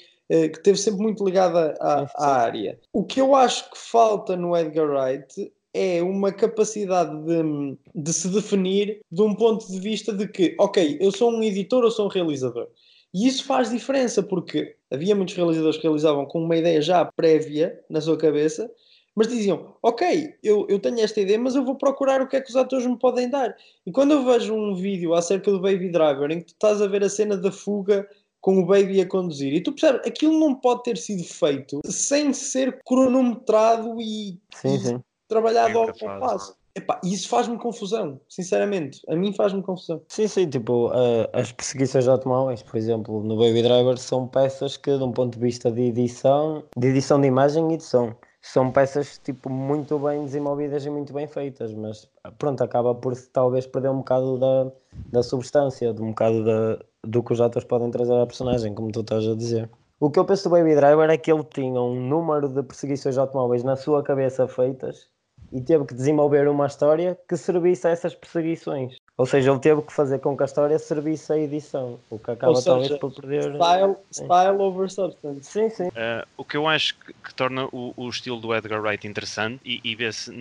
que 0.48 0.58
esteve 0.58 0.78
sempre 0.78 1.02
muito 1.02 1.24
ligada 1.24 1.76
à, 1.80 2.06
à, 2.16 2.36
área. 2.42 2.78
O 2.92 3.04
que 3.04 3.20
eu 3.20 3.34
acho 3.34 3.70
que 3.70 3.78
falta 3.78 4.36
no 4.36 4.56
Edgar 4.56 4.88
Wright 4.88 5.52
é 5.74 6.02
uma 6.02 6.32
capacidade 6.32 7.14
de, 7.24 7.78
de 7.94 8.12
se 8.12 8.28
definir 8.28 9.00
de 9.10 9.22
um 9.22 9.34
ponto 9.34 9.66
de 9.70 9.78
vista 9.78 10.12
de 10.12 10.26
que, 10.28 10.54
ok, 10.58 10.98
eu 11.00 11.10
sou 11.10 11.30
um 11.30 11.42
editor 11.42 11.84
ou 11.84 11.90
sou 11.90 12.06
um 12.06 12.10
realizador. 12.10 12.68
E 13.14 13.26
isso 13.26 13.44
faz 13.44 13.70
diferença, 13.70 14.22
porque 14.22 14.74
havia 14.90 15.14
muitos 15.14 15.34
realizadores 15.34 15.76
que 15.76 15.82
realizavam 15.82 16.24
com 16.24 16.42
uma 16.42 16.56
ideia 16.56 16.80
já 16.80 17.04
prévia 17.04 17.78
na 17.88 18.00
sua 18.00 18.16
cabeça, 18.16 18.70
mas 19.14 19.28
diziam, 19.28 19.74
ok, 19.82 20.34
eu, 20.42 20.66
eu 20.70 20.78
tenho 20.78 20.98
esta 21.00 21.20
ideia, 21.20 21.38
mas 21.38 21.54
eu 21.54 21.64
vou 21.64 21.74
procurar 21.74 22.22
o 22.22 22.26
que 22.26 22.36
é 22.36 22.40
que 22.40 22.48
os 22.48 22.56
atores 22.56 22.86
me 22.86 22.98
podem 22.98 23.28
dar. 23.28 23.54
E 23.84 23.92
quando 23.92 24.12
eu 24.12 24.24
vejo 24.24 24.54
um 24.54 24.74
vídeo 24.74 25.12
acerca 25.12 25.50
do 25.50 25.60
Baby 25.60 25.90
Driver, 25.90 26.30
em 26.30 26.40
que 26.40 26.46
tu 26.46 26.54
estás 26.54 26.80
a 26.80 26.86
ver 26.86 27.04
a 27.04 27.10
cena 27.10 27.36
da 27.36 27.52
fuga 27.52 28.08
com 28.42 28.58
o 28.58 28.66
baby 28.66 29.00
a 29.00 29.08
conduzir. 29.08 29.54
E 29.54 29.62
tu 29.62 29.72
percebes, 29.72 30.06
aquilo 30.06 30.38
não 30.38 30.54
pode 30.54 30.82
ter 30.82 30.98
sido 30.98 31.24
feito 31.24 31.80
sem 31.86 32.34
ser 32.34 32.78
cronometrado 32.84 34.02
e, 34.02 34.38
sim, 34.54 34.78
sim. 34.78 35.00
trabalhado 35.28 35.78
ao, 35.78 35.88
ao 35.88 36.20
passo. 36.20 36.54
Epá, 36.74 36.98
isso 37.04 37.28
faz-me 37.28 37.58
confusão, 37.58 38.18
sinceramente. 38.28 39.00
A 39.06 39.14
mim 39.14 39.32
faz-me 39.34 39.62
confusão. 39.62 40.00
Sim, 40.08 40.26
sim, 40.26 40.48
tipo, 40.48 40.88
uh, 40.88 41.28
as 41.34 41.52
perseguições 41.52 42.04
de 42.04 42.10
automóveis, 42.10 42.62
por 42.62 42.76
exemplo, 42.78 43.22
no 43.22 43.36
Baby 43.36 43.62
Driver, 43.62 43.98
são 43.98 44.26
peças 44.26 44.78
que, 44.78 44.96
de 44.96 45.04
um 45.04 45.12
ponto 45.12 45.34
de 45.34 45.40
vista 45.40 45.70
de 45.70 45.82
edição, 45.82 46.64
de 46.76 46.88
edição 46.88 47.20
de 47.20 47.28
imagem 47.28 47.72
e 47.74 47.76
de 47.76 47.84
som, 47.84 48.14
são 48.42 48.72
peças 48.72 49.18
tipo 49.18 49.48
muito 49.48 49.98
bem 50.00 50.24
desenvolvidas 50.24 50.84
e 50.84 50.90
muito 50.90 51.12
bem 51.12 51.28
feitas, 51.28 51.72
mas 51.72 52.10
pronto, 52.38 52.62
acaba 52.62 52.92
por 52.92 53.16
talvez 53.32 53.66
perder 53.66 53.90
um 53.90 53.98
bocado 53.98 54.36
da, 54.36 54.72
da 55.12 55.22
substância, 55.22 55.94
de 55.94 56.02
um 56.02 56.08
bocado 56.08 56.44
da, 56.44 56.84
do 57.04 57.22
que 57.22 57.32
os 57.32 57.40
atores 57.40 57.66
podem 57.66 57.90
trazer 57.90 58.14
à 58.14 58.26
personagem, 58.26 58.74
como 58.74 58.90
tu 58.90 59.00
estás 59.00 59.26
a 59.28 59.36
dizer. 59.36 59.70
O 60.00 60.10
que 60.10 60.18
eu 60.18 60.24
penso 60.24 60.48
do 60.48 60.50
Baby 60.50 60.74
Driver 60.74 61.08
é 61.08 61.16
que 61.16 61.32
ele 61.32 61.44
tinha 61.44 61.80
um 61.80 61.94
número 61.94 62.48
de 62.48 62.64
perseguições 62.64 63.14
de 63.14 63.20
automóveis 63.20 63.62
na 63.62 63.76
sua 63.76 64.02
cabeça 64.02 64.48
feitas 64.48 65.08
e 65.52 65.60
teve 65.60 65.84
que 65.84 65.94
desenvolver 65.94 66.48
uma 66.48 66.66
história 66.66 67.16
que 67.28 67.36
servisse 67.36 67.86
a 67.86 67.90
essas 67.90 68.12
perseguições. 68.12 68.96
Ou 69.16 69.26
seja, 69.26 69.50
ele 69.50 69.60
teve 69.60 69.82
que 69.82 69.92
fazer 69.92 70.18
com 70.20 70.36
que 70.36 70.42
a 70.42 70.46
história 70.46 70.78
servisse 70.78 71.32
à 71.32 71.38
edição, 71.38 72.00
o 72.08 72.18
que 72.18 72.30
acaba 72.30 72.54
seja, 72.56 72.70
talvez 72.70 72.98
por 72.98 73.12
perder. 73.12 73.54
Style, 73.54 73.96
style 74.10 74.58
over 74.58 74.90
substance. 74.90 75.44
Sim, 75.44 75.68
sim. 75.68 75.88
Uh, 75.88 76.26
o 76.36 76.44
que 76.44 76.56
eu 76.56 76.66
acho 76.66 76.94
que, 76.98 77.12
que 77.12 77.34
torna 77.34 77.66
o, 77.66 77.92
o, 77.94 78.08
estilo 78.08 78.40
do 78.40 78.54
Edgar 78.54 78.80
Wright 78.80 79.06
interessante 79.06 79.60
e, 79.64 79.80
e 79.84 79.94
vê-se 79.94 80.32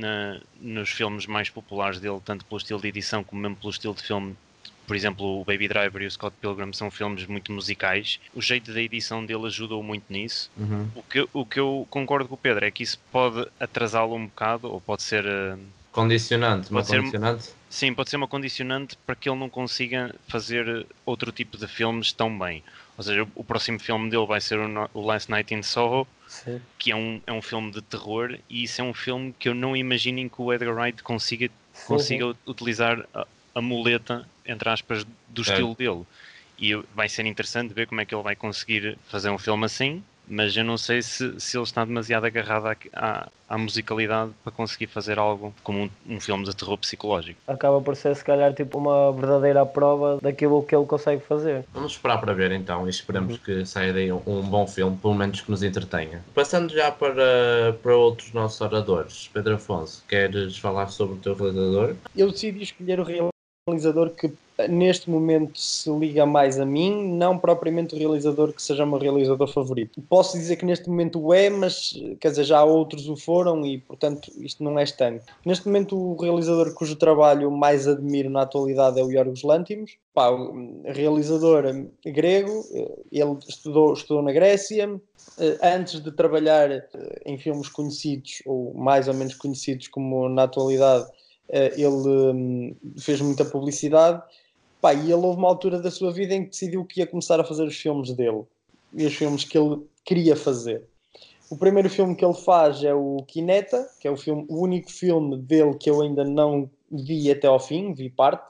nos 0.60 0.90
filmes 0.90 1.28
mais 1.28 1.50
populares 1.50 2.00
dele, 2.00 2.22
tanto 2.24 2.46
pelo 2.46 2.58
estilo 2.58 2.80
de 2.80 2.88
edição 2.88 3.24
como 3.24 3.42
mesmo 3.42 3.58
pelo 3.58 3.72
estilo 3.72 3.94
de 3.94 4.04
filme 4.04 4.36
por 4.92 4.96
exemplo, 4.98 5.40
o 5.40 5.46
Baby 5.46 5.70
Driver 5.70 6.02
e 6.02 6.06
o 6.06 6.12
Scott 6.12 6.36
Pilgrim 6.42 6.74
são 6.74 6.92
filmes 6.92 7.26
muito 7.26 7.50
musicais. 7.54 8.20
O 8.34 8.42
jeito 8.42 8.74
da 8.74 8.82
edição 8.82 9.26
dele 9.26 9.46
ajudou 9.46 9.82
muito 9.82 10.04
nisso. 10.10 10.52
Uhum. 10.58 10.86
O, 10.94 11.04
que, 11.04 11.30
o 11.32 11.46
que 11.46 11.60
eu 11.62 11.88
concordo 11.90 12.28
com 12.28 12.36
o 12.36 12.38
Pedro 12.38 12.66
é 12.66 12.72
que 12.72 12.84
isso 12.84 13.00
pode 13.10 13.48
atrasá-lo 13.58 14.14
um 14.16 14.26
bocado, 14.26 14.70
ou 14.70 14.82
pode 14.82 15.04
ser. 15.04 15.26
Uh, 15.26 15.58
condicionante, 15.94 16.70
uma 16.72 16.84
ser, 16.84 16.98
condicionante? 16.98 17.52
Sim, 17.72 17.94
pode 17.94 18.12
ser 18.12 18.18
uma 18.18 18.28
condicionante 18.28 18.96
para 19.06 19.16
que 19.16 19.28
ele 19.28 19.40
não 19.40 19.50
consiga 19.50 20.14
fazer 20.28 20.86
outro 21.06 21.32
tipo 21.32 21.58
de 21.58 21.68
filmes 21.68 22.12
tão 22.12 22.38
bem. 22.38 22.62
Ou 22.98 23.04
seja, 23.04 23.28
o, 23.34 23.44
próximo 23.44 23.80
filme 23.80 24.10
dele 24.12 24.26
vai 24.28 24.40
ser 24.40 24.60
o, 24.60 25.02
Last 25.02 25.32
Night 25.32 25.56
in 25.56 25.64
Soho, 25.64 26.06
sim. 26.28 26.62
que 26.78 26.92
é 26.92 26.96
um, 26.96 27.22
é 27.26 27.32
um 27.32 27.42
filme 27.42 27.72
de 27.72 27.82
terror, 27.82 28.38
e 28.50 28.64
isso 28.64 28.82
é 28.82 28.84
um 28.84 28.94
filme 28.94 29.34
que 29.40 29.50
eu 29.50 29.56
não 29.56 29.76
imagino 29.76 30.30
que 30.30 30.42
o 30.42 30.54
Edgar 30.54 30.76
Wright 30.76 31.02
consiga, 31.02 31.50
consiga 31.88 32.36
utilizar 32.46 33.08
a, 33.14 33.26
a 33.56 33.62
muleta 33.62 34.28
entre 34.46 34.70
aspas, 34.70 35.06
do 35.28 35.42
estilo 35.42 35.76
dele. 35.76 36.04
E 36.60 36.76
vai 36.94 37.10
ser 37.10 37.26
interessante 37.26 37.74
ver 37.74 37.88
como 37.88 38.02
é 38.02 38.06
que 38.06 38.14
ele 38.14 38.24
vai 38.24 38.36
conseguir 38.36 38.98
fazer 39.08 39.30
um 39.30 39.38
filme 39.38 39.66
assim, 39.66 40.04
mas 40.32 40.56
eu 40.56 40.64
não 40.64 40.78
sei 40.78 41.02
se, 41.02 41.38
se 41.40 41.58
ele 41.58 41.66
está 41.66 41.84
demasiado 41.84 42.26
agarrado 42.26 42.68
à, 42.68 42.76
à, 42.94 43.30
à 43.50 43.58
musicalidade 43.58 44.32
para 44.42 44.52
conseguir 44.54 44.88
fazer 44.88 45.20
algo 45.20 45.54
como 45.62 45.84
um, 45.84 45.90
um, 46.16 46.20
filme 46.22 46.46
de 46.46 46.56
terror 46.56 46.78
psicológico. 46.78 47.38
Acaba 47.46 47.82
por 47.82 47.98
ser, 47.98 48.16
se 48.16 48.24
calhar, 48.24 48.54
tipo 48.54 48.78
uma 48.78 49.12
verdadeira 49.12 49.66
prova 49.66 50.20
daquilo 50.22 50.64
que 50.64 50.74
ele 50.74 50.86
consegue 50.86 51.22
fazer. 51.22 51.66
Vamos 51.74 51.92
esperar 51.92 52.18
para 52.22 52.34
ver 52.34 52.54
então 52.54 52.88
e 52.88 52.90
esperemos 52.90 53.34
uhum. 53.34 53.40
que 53.44 53.66
saia 53.66 53.92
daí 53.92 54.10
um, 54.10 54.22
um, 54.26 54.42
bom 54.42 54.66
filme, 54.66 54.98
pelo 54.98 55.16
menos 55.16 55.42
que 55.42 55.52
nos 55.52 55.62
entretenha. 55.64 56.24
Passando 56.34 56.74
já 56.74 56.90
para, 56.90 57.78
para 57.84 57.94
outros 57.94 58.32
nossos 58.32 58.62
oradores, 58.62 59.30
Pedro 59.34 59.56
Afonso, 59.56 60.02
queres 60.08 60.58
falar 60.58 60.88
sobre 60.88 61.16
o 61.16 61.18
teu 61.18 61.36
realizador? 61.36 61.96
Eu 62.16 62.32
decidi 62.32 62.64
escolher 62.64 63.02
o 63.02 63.32
realizador 63.68 64.12
que 64.12 64.32
neste 64.68 65.10
momento 65.10 65.60
se 65.60 65.90
liga 65.90 66.26
mais 66.26 66.60
a 66.60 66.66
mim, 66.66 67.14
não 67.14 67.38
propriamente 67.38 67.96
o 67.96 67.98
realizador 67.98 68.54
que 68.54 68.62
seja 68.62 68.84
o 68.84 68.88
meu 68.88 69.00
realizador 69.00 69.48
favorito. 69.48 70.02
Posso 70.10 70.38
dizer 70.38 70.56
que 70.56 70.66
neste 70.66 70.90
momento 70.90 71.20
o 71.20 71.34
é, 71.34 71.50
mas 71.50 71.94
quer 72.20 72.30
dizer, 72.30 72.44
já 72.44 72.64
outros 72.64 73.08
o 73.08 73.16
foram 73.16 73.66
e 73.66 73.78
portanto 73.78 74.32
isto 74.38 74.64
não 74.64 74.78
é 74.78 74.84
estanque. 74.84 75.26
Neste 75.46 75.68
momento 75.68 75.98
o 75.98 76.22
realizador 76.22 76.74
cujo 76.74 76.96
trabalho 76.96 77.52
mais 77.52 77.88
admiro 77.88 78.30
na 78.30 78.42
atualidade 78.42 79.00
é 79.00 79.04
o 79.04 79.12
Yorgos 79.12 79.44
Lantimos. 79.44 79.98
Pá, 80.14 80.30
realizador 80.86 81.64
grego, 82.06 82.66
ele 83.12 83.38
estudou, 83.48 83.94
estudou 83.94 84.22
na 84.22 84.32
Grécia, 84.32 85.00
antes 85.64 86.02
de 86.02 86.12
trabalhar 86.12 86.70
em 87.26 87.38
filmes 87.38 87.70
conhecidos 87.70 88.42
ou 88.46 88.74
mais 88.74 89.08
ou 89.08 89.14
menos 89.14 89.34
conhecidos 89.36 89.88
como 89.88 90.28
na 90.28 90.44
atualidade 90.44 91.08
ele 91.52 91.88
hum, 91.88 92.76
fez 92.98 93.20
muita 93.20 93.44
publicidade 93.44 94.22
Pá, 94.82 94.96
e 94.96 95.12
ele 95.12 95.14
houve 95.14 95.38
uma 95.38 95.48
altura 95.48 95.80
da 95.80 95.92
sua 95.92 96.12
vida 96.12 96.34
em 96.34 96.44
que 96.44 96.50
decidiu 96.50 96.84
que 96.84 97.00
ia 97.00 97.08
começar 97.08 97.40
a 97.40 97.44
fazer 97.44 97.64
os 97.64 97.78
filmes 97.78 98.12
dele 98.14 98.44
e 98.92 99.06
os 99.06 99.14
filmes 99.14 99.44
que 99.44 99.56
ele 99.56 99.86
queria 100.04 100.36
fazer. 100.36 100.84
O 101.52 101.58
primeiro 101.58 101.90
filme 101.90 102.16
que 102.16 102.26
ele 102.26 102.34
faz 102.34 102.84
é 102.84 102.94
o 102.94 103.18
Kineta, 103.28 103.88
que 104.00 104.08
é 104.08 104.12
o, 104.12 104.18
filme, 104.18 104.46
o 104.50 104.60
único 104.60 104.92
filme 104.92 105.38
dele 105.38 105.76
que 105.76 105.90
eu 105.90 106.02
ainda 106.02 106.24
não 106.24 106.70
vi 106.90 107.30
até 107.30 107.46
ao 107.46 107.60
fim, 107.60 107.94
vi 107.94 108.10
parte, 108.10 108.44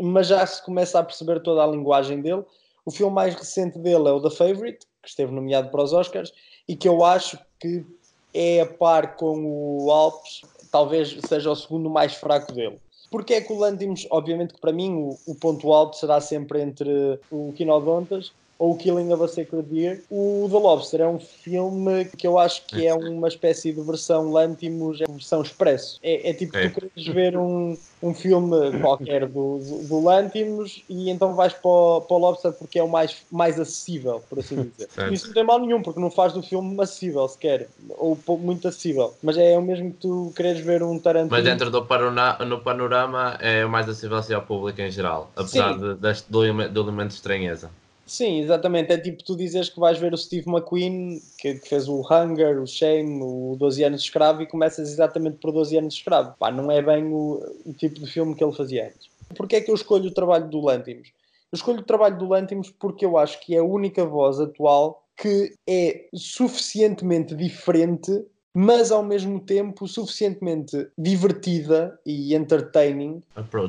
mas 0.00 0.28
já 0.28 0.46
se 0.46 0.64
começa 0.64 0.98
a 0.98 1.02
perceber 1.02 1.42
toda 1.42 1.64
a 1.64 1.66
linguagem 1.66 2.20
dele. 2.20 2.44
O 2.84 2.90
filme 2.90 3.12
mais 3.12 3.34
recente 3.34 3.78
dele 3.78 4.08
é 4.08 4.12
o 4.12 4.20
The 4.20 4.30
Favorite, 4.30 4.86
que 5.02 5.08
esteve 5.08 5.32
nomeado 5.32 5.70
para 5.70 5.82
os 5.82 5.92
Oscars, 5.92 6.32
e 6.68 6.76
que 6.76 6.88
eu 6.88 7.02
acho 7.02 7.38
que 7.58 7.84
é 8.32 8.60
a 8.60 8.66
par 8.66 9.16
com 9.16 9.82
o 9.82 9.90
Alpes, 9.90 10.42
talvez 10.70 11.16
seja 11.26 11.50
o 11.50 11.56
segundo 11.56 11.88
mais 11.88 12.14
fraco 12.14 12.52
dele. 12.52 12.78
Porque 13.14 13.34
é 13.34 13.40
que 13.40 13.52
o 13.52 13.56
Lantimos, 13.56 14.08
obviamente 14.10 14.54
que 14.54 14.60
para 14.60 14.72
mim 14.72 14.92
o, 14.96 15.16
o 15.24 15.36
ponto 15.36 15.72
alto 15.72 15.96
será 15.96 16.20
sempre 16.20 16.60
entre 16.60 17.20
o 17.30 17.52
Quinodontas 17.52 18.32
ou 18.58 18.72
o 18.72 18.76
Killing 18.76 19.12
of 19.12 19.22
a 19.22 19.28
Sacred 19.28 19.68
Deer. 19.68 20.02
O 20.10 20.48
The 20.50 20.58
Lobster 20.58 21.00
é 21.00 21.08
um 21.08 21.18
filme 21.18 22.04
que 22.16 22.26
eu 22.26 22.38
acho 22.38 22.64
que 22.66 22.86
é 22.86 22.94
uma 22.94 23.28
espécie 23.28 23.72
de 23.72 23.80
versão 23.80 24.30
Lantimos, 24.30 25.00
é 25.00 25.06
versão 25.06 25.42
expresso. 25.42 25.98
É, 26.02 26.30
é 26.30 26.32
tipo, 26.32 26.56
é. 26.56 26.68
tu 26.68 26.80
queres 26.80 27.06
ver 27.14 27.36
um, 27.36 27.76
um 28.02 28.14
filme 28.14 28.78
qualquer 28.80 29.26
do, 29.26 29.58
do 29.88 30.02
Lantimos 30.02 30.82
e 30.88 31.10
então 31.10 31.34
vais 31.34 31.52
para 31.52 31.70
o, 31.70 32.00
para 32.02 32.16
o 32.16 32.18
Lobster 32.18 32.52
porque 32.52 32.78
é 32.78 32.82
o 32.82 32.88
mais, 32.88 33.16
mais 33.30 33.58
acessível, 33.58 34.22
por 34.28 34.38
assim 34.38 34.70
dizer. 34.76 34.88
Isso 35.12 35.26
não 35.28 35.34
tem 35.34 35.44
mal 35.44 35.58
nenhum, 35.58 35.82
porque 35.82 36.00
não 36.00 36.10
faz 36.10 36.32
do 36.32 36.42
filme 36.42 36.80
acessível 36.80 37.26
sequer, 37.28 37.68
ou 37.90 38.18
muito 38.38 38.68
acessível. 38.68 39.14
Mas 39.22 39.36
é 39.36 39.58
o 39.58 39.62
mesmo 39.62 39.90
que 39.92 39.98
tu 39.98 40.32
queres 40.36 40.60
ver 40.60 40.82
um 40.82 40.98
Tarantino. 40.98 41.30
Mas 41.30 41.44
dentro 41.44 41.70
do 41.70 41.84
panorama, 41.84 42.44
no 42.44 42.60
panorama 42.60 43.36
é 43.40 43.64
o 43.64 43.68
mais 43.68 43.88
acessível 43.88 44.18
assim 44.18 44.34
ao 44.34 44.42
público 44.42 44.80
em 44.80 44.90
geral, 44.90 45.30
apesar 45.36 45.76
de, 45.78 45.94
deste, 45.94 46.30
do, 46.30 46.40
do 46.68 46.80
elemento 46.80 47.08
de 47.08 47.14
estranheza. 47.14 47.70
Sim, 48.06 48.40
exatamente. 48.40 48.92
É 48.92 48.98
tipo 48.98 49.22
tu 49.22 49.36
dizes 49.36 49.70
que 49.70 49.80
vais 49.80 49.98
ver 49.98 50.12
o 50.12 50.16
Steve 50.16 50.48
McQueen, 50.48 51.20
que, 51.38 51.54
que, 51.54 51.68
fez 51.68 51.88
o 51.88 52.00
Hunger, 52.00 52.60
o 52.60 52.66
Shame, 52.66 53.22
o 53.22 53.56
12 53.58 53.82
anos 53.84 54.00
de 54.00 54.06
escravo, 54.06 54.42
e 54.42 54.46
começas 54.46 54.90
exatamente 54.90 55.38
por 55.38 55.52
12 55.52 55.78
anos 55.78 55.94
de 55.94 56.00
escravo. 56.00 56.34
Pá, 56.38 56.50
não 56.50 56.70
é 56.70 56.82
bem 56.82 57.06
o, 57.06 57.42
o 57.64 57.72
tipo 57.72 57.98
de 58.00 58.06
filme 58.06 58.34
que 58.34 58.44
ele 58.44 58.52
fazia 58.52 58.86
antes. 58.86 59.08
Porquê 59.34 59.56
é 59.56 59.60
que 59.60 59.70
eu 59.70 59.74
escolho 59.74 60.08
o 60.08 60.14
trabalho 60.14 60.48
do 60.48 60.60
Lantimos? 60.60 61.08
Eu 61.50 61.56
escolho 61.56 61.80
o 61.80 61.84
trabalho 61.84 62.18
do 62.18 62.28
Lantimos 62.28 62.70
porque 62.70 63.04
eu 63.04 63.16
acho 63.16 63.40
que 63.40 63.54
é 63.54 63.58
a 63.58 63.64
única 63.64 64.04
voz 64.04 64.38
atual 64.38 65.02
que 65.16 65.54
é 65.66 66.06
suficientemente 66.12 67.34
diferente 67.34 68.24
mas 68.54 68.92
ao 68.92 69.02
mesmo 69.02 69.40
tempo 69.40 69.88
suficientemente 69.88 70.88
divertida 70.96 71.98
e 72.06 72.34
entertaining 72.36 73.20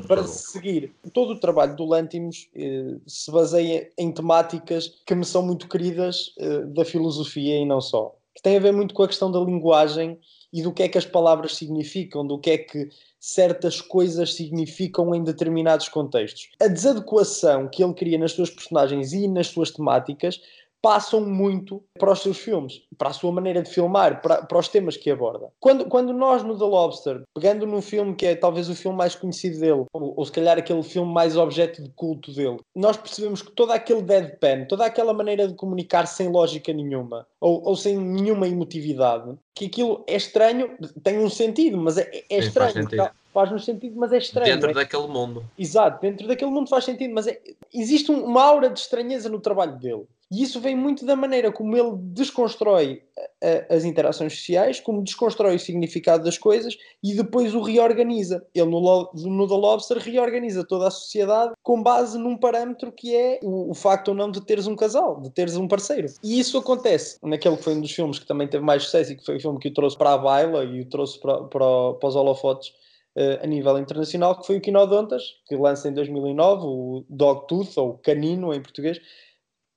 para 0.06 0.24
seguir. 0.24 0.94
Todo 1.12 1.32
o 1.32 1.40
trabalho 1.40 1.74
do 1.74 1.84
Lantimos 1.84 2.48
eh, 2.54 2.94
se 3.04 3.30
baseia 3.32 3.90
em 3.98 4.12
temáticas 4.12 4.94
que 5.04 5.14
me 5.14 5.24
são 5.24 5.42
muito 5.42 5.68
queridas 5.68 6.32
eh, 6.38 6.60
da 6.66 6.84
filosofia 6.84 7.58
e 7.58 7.66
não 7.66 7.80
só. 7.80 8.14
Que 8.32 8.42
tem 8.42 8.56
a 8.56 8.60
ver 8.60 8.72
muito 8.72 8.94
com 8.94 9.02
a 9.02 9.08
questão 9.08 9.32
da 9.32 9.40
linguagem 9.40 10.18
e 10.52 10.62
do 10.62 10.72
que 10.72 10.84
é 10.84 10.88
que 10.88 10.98
as 10.98 11.04
palavras 11.04 11.56
significam, 11.56 12.24
do 12.24 12.38
que 12.38 12.50
é 12.50 12.58
que 12.58 12.88
certas 13.18 13.80
coisas 13.80 14.34
significam 14.34 15.14
em 15.14 15.24
determinados 15.24 15.88
contextos. 15.88 16.50
A 16.60 16.68
desadequação 16.68 17.68
que 17.68 17.82
ele 17.82 17.94
cria 17.94 18.18
nas 18.18 18.32
suas 18.32 18.50
personagens 18.50 19.12
e 19.12 19.26
nas 19.26 19.48
suas 19.48 19.72
temáticas 19.72 20.40
passam 20.82 21.20
muito 21.20 21.82
para 21.98 22.12
os 22.12 22.20
seus 22.20 22.38
filmes, 22.38 22.82
para 22.96 23.10
a 23.10 23.12
sua 23.12 23.32
maneira 23.32 23.62
de 23.62 23.70
filmar, 23.70 24.20
para, 24.22 24.42
para 24.42 24.58
os 24.58 24.68
temas 24.68 24.96
que 24.96 25.10
aborda. 25.10 25.48
Quando, 25.60 25.86
quando 25.86 26.12
nós 26.12 26.42
no 26.42 26.58
The 26.58 26.64
Lobster, 26.64 27.22
pegando 27.34 27.66
num 27.66 27.82
filme 27.82 28.14
que 28.14 28.26
é 28.26 28.34
talvez 28.34 28.68
o 28.68 28.74
filme 28.74 28.96
mais 28.96 29.14
conhecido 29.14 29.58
dele, 29.58 29.84
ou, 29.92 30.14
ou 30.16 30.24
se 30.24 30.32
calhar 30.32 30.58
aquele 30.58 30.82
filme 30.82 31.12
mais 31.12 31.36
objeto 31.36 31.82
de 31.82 31.90
culto 31.90 32.32
dele, 32.32 32.58
nós 32.74 32.96
percebemos 32.96 33.42
que 33.42 33.50
todo 33.52 33.72
aquele 33.72 34.02
deadpan, 34.02 34.64
toda 34.66 34.84
aquela 34.84 35.12
maneira 35.12 35.48
de 35.48 35.54
comunicar 35.54 36.06
sem 36.06 36.28
lógica 36.28 36.72
nenhuma, 36.72 37.26
ou, 37.40 37.62
ou 37.64 37.76
sem 37.76 37.96
nenhuma 37.96 38.46
emotividade, 38.46 39.34
que 39.54 39.66
aquilo 39.66 40.04
é 40.06 40.16
estranho, 40.16 40.76
tem 41.02 41.18
um 41.18 41.30
sentido, 41.30 41.78
mas 41.78 41.98
é, 41.98 42.10
é 42.30 42.42
Sim, 42.42 42.48
estranho. 42.48 42.88
Faz, 42.96 43.12
faz 43.32 43.50
no 43.50 43.58
sentido, 43.58 43.96
mas 43.98 44.12
é 44.12 44.18
estranho. 44.18 44.54
Dentro 44.54 44.70
é? 44.70 44.74
daquele 44.74 45.06
mundo. 45.08 45.44
Exato, 45.58 46.00
dentro 46.00 46.26
daquele 46.26 46.50
mundo 46.50 46.70
faz 46.70 46.84
sentido, 46.84 47.12
mas 47.12 47.26
é... 47.26 47.38
existe 47.72 48.10
uma 48.10 48.42
aura 48.42 48.70
de 48.70 48.78
estranheza 48.78 49.28
no 49.28 49.40
trabalho 49.40 49.78
dele. 49.78 50.06
E 50.30 50.42
isso 50.42 50.60
vem 50.60 50.76
muito 50.76 51.06
da 51.06 51.14
maneira 51.14 51.52
como 51.52 51.76
ele 51.76 51.92
desconstrói 51.96 53.02
a, 53.42 53.74
as 53.74 53.84
interações 53.84 54.34
sociais, 54.34 54.80
como 54.80 55.02
desconstrói 55.02 55.54
o 55.54 55.58
significado 55.58 56.24
das 56.24 56.36
coisas 56.36 56.76
e 57.02 57.14
depois 57.14 57.54
o 57.54 57.60
reorganiza. 57.60 58.44
Ele 58.54 58.68
no, 58.68 59.10
no 59.14 59.48
The 59.48 59.54
Lobster 59.54 59.98
reorganiza 59.98 60.66
toda 60.66 60.88
a 60.88 60.90
sociedade 60.90 61.52
com 61.62 61.82
base 61.82 62.18
num 62.18 62.36
parâmetro 62.36 62.90
que 62.90 63.14
é 63.14 63.38
o, 63.42 63.70
o, 63.70 63.74
facto 63.74 64.08
ou 64.08 64.14
não 64.14 64.30
de 64.30 64.44
teres 64.44 64.66
um 64.66 64.74
casal, 64.74 65.20
de 65.20 65.30
teres 65.30 65.56
um 65.56 65.68
parceiro. 65.68 66.08
E 66.22 66.40
isso 66.40 66.58
acontece 66.58 67.18
naquele 67.22 67.56
que 67.56 67.62
foi 67.62 67.74
um 67.74 67.80
dos 67.80 67.92
filmes 67.92 68.18
que 68.18 68.26
também 68.26 68.48
teve 68.48 68.64
mais 68.64 68.82
sucesso 68.82 69.12
e 69.12 69.16
que 69.16 69.24
foi 69.24 69.36
o 69.36 69.40
filme 69.40 69.58
que 69.60 69.68
o 69.68 69.74
trouxe 69.74 69.96
para 69.96 70.14
a 70.14 70.18
baila 70.18 70.64
e 70.64 70.80
o 70.80 70.86
trouxe 70.86 71.20
para, 71.20 71.44
para, 71.44 71.94
para 71.94 72.08
os 72.08 72.16
holofotes 72.16 72.70
uh, 73.16 73.42
a 73.42 73.46
nível 73.46 73.78
internacional, 73.78 74.38
que 74.38 74.46
foi 74.46 74.58
o 74.58 74.60
Quinodontas, 74.60 75.22
que 75.46 75.56
lança 75.56 75.88
em 75.88 75.94
2009, 75.94 76.66
o 76.66 77.04
Dogtooth, 77.08 77.78
ou 77.78 77.94
Canino 77.98 78.52
em 78.52 78.60
português, 78.60 79.00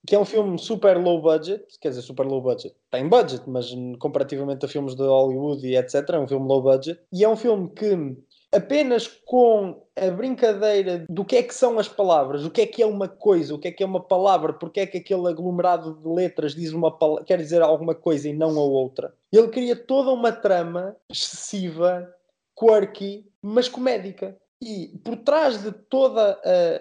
que 0.10 0.16
é 0.16 0.20
um 0.20 0.26
filme 0.26 0.58
super 0.58 0.98
low 0.98 1.22
budget, 1.22 1.64
quer 1.80 1.90
dizer, 1.90 2.02
super 2.02 2.26
low 2.26 2.42
budget, 2.42 2.74
tem 2.90 3.08
budget, 3.08 3.48
mas 3.48 3.72
comparativamente 4.00 4.66
a 4.66 4.68
filmes 4.68 4.96
de 4.96 5.04
Hollywood 5.04 5.68
e 5.68 5.78
etc, 5.78 6.10
é 6.10 6.20
um 6.20 6.28
filme 6.28 6.48
low 6.48 6.64
budget, 6.64 7.00
e 7.14 7.24
é 7.24 7.30
um 7.30 7.36
filme 7.36 7.70
que 7.70 8.18
apenas 8.52 9.06
com 9.06 9.84
a 9.96 10.10
brincadeira 10.10 11.06
do 11.08 11.24
que 11.24 11.36
é 11.36 11.44
que 11.44 11.54
são 11.54 11.78
as 11.78 11.88
palavras, 11.88 12.44
o 12.44 12.50
que 12.50 12.62
é 12.62 12.66
que 12.66 12.82
é 12.82 12.88
uma 12.88 13.08
coisa, 13.08 13.54
o 13.54 13.60
que 13.60 13.68
é 13.68 13.72
que 13.72 13.84
é 13.84 13.86
uma 13.86 14.02
palavra, 14.02 14.52
porque 14.52 14.80
é 14.80 14.88
que 14.88 14.98
aquele 14.98 15.28
aglomerado 15.28 15.94
de 15.94 16.08
letras 16.08 16.56
diz 16.56 16.74
uma 16.74 16.92
quer 17.24 17.38
dizer 17.38 17.62
alguma 17.62 17.94
coisa 17.94 18.28
e 18.28 18.34
não 18.34 18.58
a 18.58 18.64
outra. 18.64 19.14
Ele 19.32 19.50
cria 19.50 19.76
toda 19.76 20.10
uma 20.10 20.32
trama 20.32 20.96
excessiva, 21.08 22.12
quirky, 22.58 23.28
mas 23.44 23.70
comédica. 23.70 24.36
E 24.60 24.88
por 25.04 25.16
trás 25.18 25.62
de 25.64 25.72
todo 25.72 26.18
uh, 26.20 26.36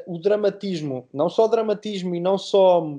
o 0.07 0.19
dramatismo, 0.19 1.07
não 1.13 1.29
só 1.29 1.47
dramatismo 1.47 2.15
e 2.15 2.21
não 2.21 2.37
só 2.37 2.99